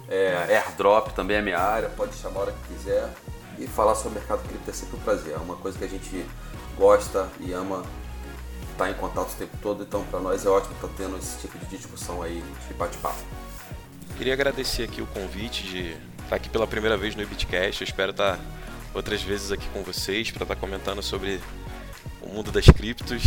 é, 0.09 0.57
airdrop 0.57 1.09
também 1.13 1.37
é 1.37 1.41
minha 1.41 1.59
área, 1.59 1.89
pode 1.89 2.15
chamar 2.15 2.39
a 2.39 2.43
hora 2.43 2.51
que 2.51 2.73
quiser 2.73 3.09
e 3.57 3.67
falar 3.67 3.95
sobre 3.95 4.17
o 4.17 4.21
mercado 4.21 4.47
cripto 4.47 4.69
é 4.69 4.73
sempre 4.73 4.97
um 4.97 4.99
prazer. 4.99 5.33
É 5.33 5.37
uma 5.37 5.55
coisa 5.55 5.77
que 5.77 5.85
a 5.85 5.87
gente 5.87 6.25
gosta 6.77 7.27
e 7.39 7.51
ama 7.53 7.83
estar 8.71 8.89
em 8.89 8.93
contato 8.95 9.31
o 9.31 9.35
tempo 9.35 9.57
todo, 9.61 9.83
então 9.83 10.03
para 10.05 10.19
nós 10.19 10.45
é 10.45 10.49
ótimo 10.49 10.75
estar 10.75 10.89
tendo 10.97 11.17
esse 11.17 11.39
tipo 11.39 11.57
de 11.57 11.65
discussão 11.65 12.21
aí, 12.21 12.43
de 12.67 12.73
bate-papo. 12.73 13.23
Queria 14.17 14.33
agradecer 14.33 14.83
aqui 14.83 15.01
o 15.01 15.07
convite 15.07 15.63
de 15.63 15.97
estar 16.23 16.35
aqui 16.35 16.49
pela 16.49 16.67
primeira 16.67 16.97
vez 16.97 17.15
no 17.15 17.21
Ibitcast. 17.21 17.81
Eu 17.81 17.87
espero 17.87 18.11
estar 18.11 18.39
outras 18.93 19.21
vezes 19.21 19.51
aqui 19.51 19.67
com 19.69 19.83
vocês 19.83 20.31
para 20.31 20.43
estar 20.43 20.55
tá 20.55 20.61
comentando 20.61 21.01
sobre 21.01 21.39
o 22.21 22.29
mundo 22.29 22.51
das 22.51 22.65
criptos. 22.65 23.23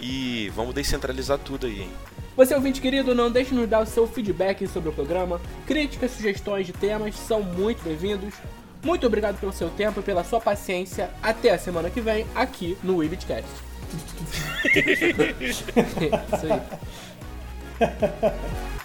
E 0.00 0.50
vamos 0.54 0.74
descentralizar 0.74 1.38
tudo 1.38 1.66
aí, 1.66 1.82
hein? 1.82 1.92
Você 2.36 2.52
ouvinte 2.52 2.80
querido, 2.80 3.14
não 3.14 3.30
deixe 3.30 3.50
de 3.50 3.56
nos 3.56 3.68
dar 3.68 3.80
o 3.80 3.86
seu 3.86 4.08
feedback 4.08 4.66
sobre 4.66 4.88
o 4.88 4.92
programa. 4.92 5.40
Críticas, 5.66 6.10
sugestões 6.10 6.66
de 6.66 6.72
temas 6.72 7.14
são 7.14 7.42
muito 7.42 7.84
bem-vindos. 7.84 8.34
Muito 8.82 9.06
obrigado 9.06 9.38
pelo 9.38 9.52
seu 9.52 9.70
tempo 9.70 10.00
e 10.00 10.02
pela 10.02 10.24
sua 10.24 10.40
paciência. 10.40 11.10
Até 11.22 11.50
a 11.50 11.58
semana 11.58 11.88
que 11.88 12.00
vem, 12.00 12.26
aqui 12.34 12.76
no 12.82 12.96
Webcast. 12.96 13.48
Isso 15.40 15.64
aí. 16.50 16.60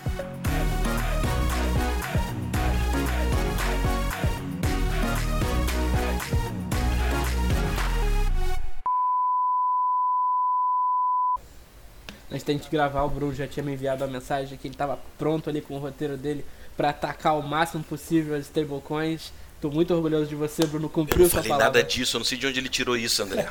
Antes 12.32 12.44
da 12.44 12.54
gente 12.54 12.70
gravar, 12.70 13.04
o 13.04 13.10
Bruno 13.10 13.34
já 13.34 13.48
tinha 13.48 13.64
me 13.64 13.74
enviado 13.74 14.04
a 14.04 14.08
mensagem 14.08 14.58
que 14.58 14.68
ele 14.68 14.76
estava 14.76 15.00
pronto 15.18 15.50
ali 15.50 15.62
com 15.62 15.76
o 15.76 15.80
roteiro 15.80 16.16
dele 16.16 16.46
para 16.78 16.90
atacar 16.90 17.38
o 17.38 17.42
máximo 17.42 17.84
possível 17.84 18.36
as 18.36 18.46
stablecoins. 18.46 19.34
Tô 19.62 19.70
muito 19.70 19.94
orgulhoso 19.94 20.26
de 20.26 20.36
você, 20.36 20.66
Bruno. 20.66 20.88
Cumpriu 20.88 21.20
eu 21.20 21.24
não 21.24 21.30
falei 21.30 21.50
nada 21.50 21.84
disso, 21.84 22.16
eu 22.16 22.20
não 22.20 22.26
sei 22.26 22.38
de 22.38 22.48
onde 22.48 22.62
ele 22.62 22.70
tirou 22.70 22.96
isso, 22.96 23.22
André. 23.22 23.46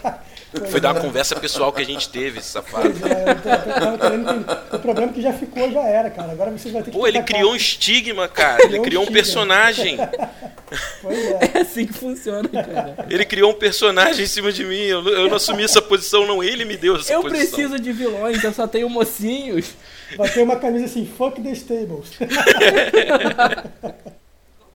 Foi 0.71 0.81
da 0.81 0.93
uma 0.93 1.01
conversa 1.01 1.37
pessoal 1.37 1.71
que 1.71 1.83
a 1.83 1.85
gente 1.85 2.09
teve, 2.09 2.41
safado. 2.41 2.95
É, 3.07 4.75
o 4.75 4.79
problema 4.79 5.13
é 5.13 5.15
que 5.15 5.21
já 5.21 5.35
ficou, 5.35 5.71
já 5.71 5.83
era, 5.83 6.09
cara. 6.09 6.33
Agora 6.33 6.51
você 6.51 6.71
vai 6.71 6.83
ter 6.83 6.91
que. 6.91 6.97
Pô, 6.97 7.07
ele 7.07 7.21
criou 7.23 7.53
um 7.53 7.57
estigma, 7.57 8.27
cara. 8.27 8.65
Ele 8.65 8.81
criou 8.81 9.05
um 9.05 9.13
personagem. 9.13 9.99
Pois 11.03 11.19
é. 11.19 11.51
É 11.55 11.61
assim 11.61 11.87
que 11.87 11.93
funciona, 11.93 12.49
cara. 12.49 13.07
Ele 13.11 13.27
criou 13.27 13.51
um 13.51 13.55
personagem 13.55 14.25
em 14.25 14.29
cima 14.29 14.51
de 14.51 14.65
mim. 14.65 14.85
Eu, 14.85 15.07
eu 15.07 15.29
não 15.29 15.37
assumi 15.37 15.63
essa 15.63 15.83
posição, 15.83 16.27
não. 16.27 16.43
Ele 16.43 16.65
me 16.65 16.79
deu 16.79 16.97
essa 16.97 17.13
eu 17.13 17.21
posição. 17.21 17.45
Eu 17.45 17.51
preciso 17.51 17.79
de 17.79 17.93
vilões, 17.93 18.43
eu 18.43 18.53
só 18.55 18.67
tenho 18.67 18.89
mocinhos. 18.89 19.75
Vai 20.17 20.31
ter 20.31 20.43
uma 20.43 20.57
camisa 20.57 20.87
assim, 20.87 21.07
fuck 21.07 21.39
the 21.43 21.53
stables. 21.53 22.13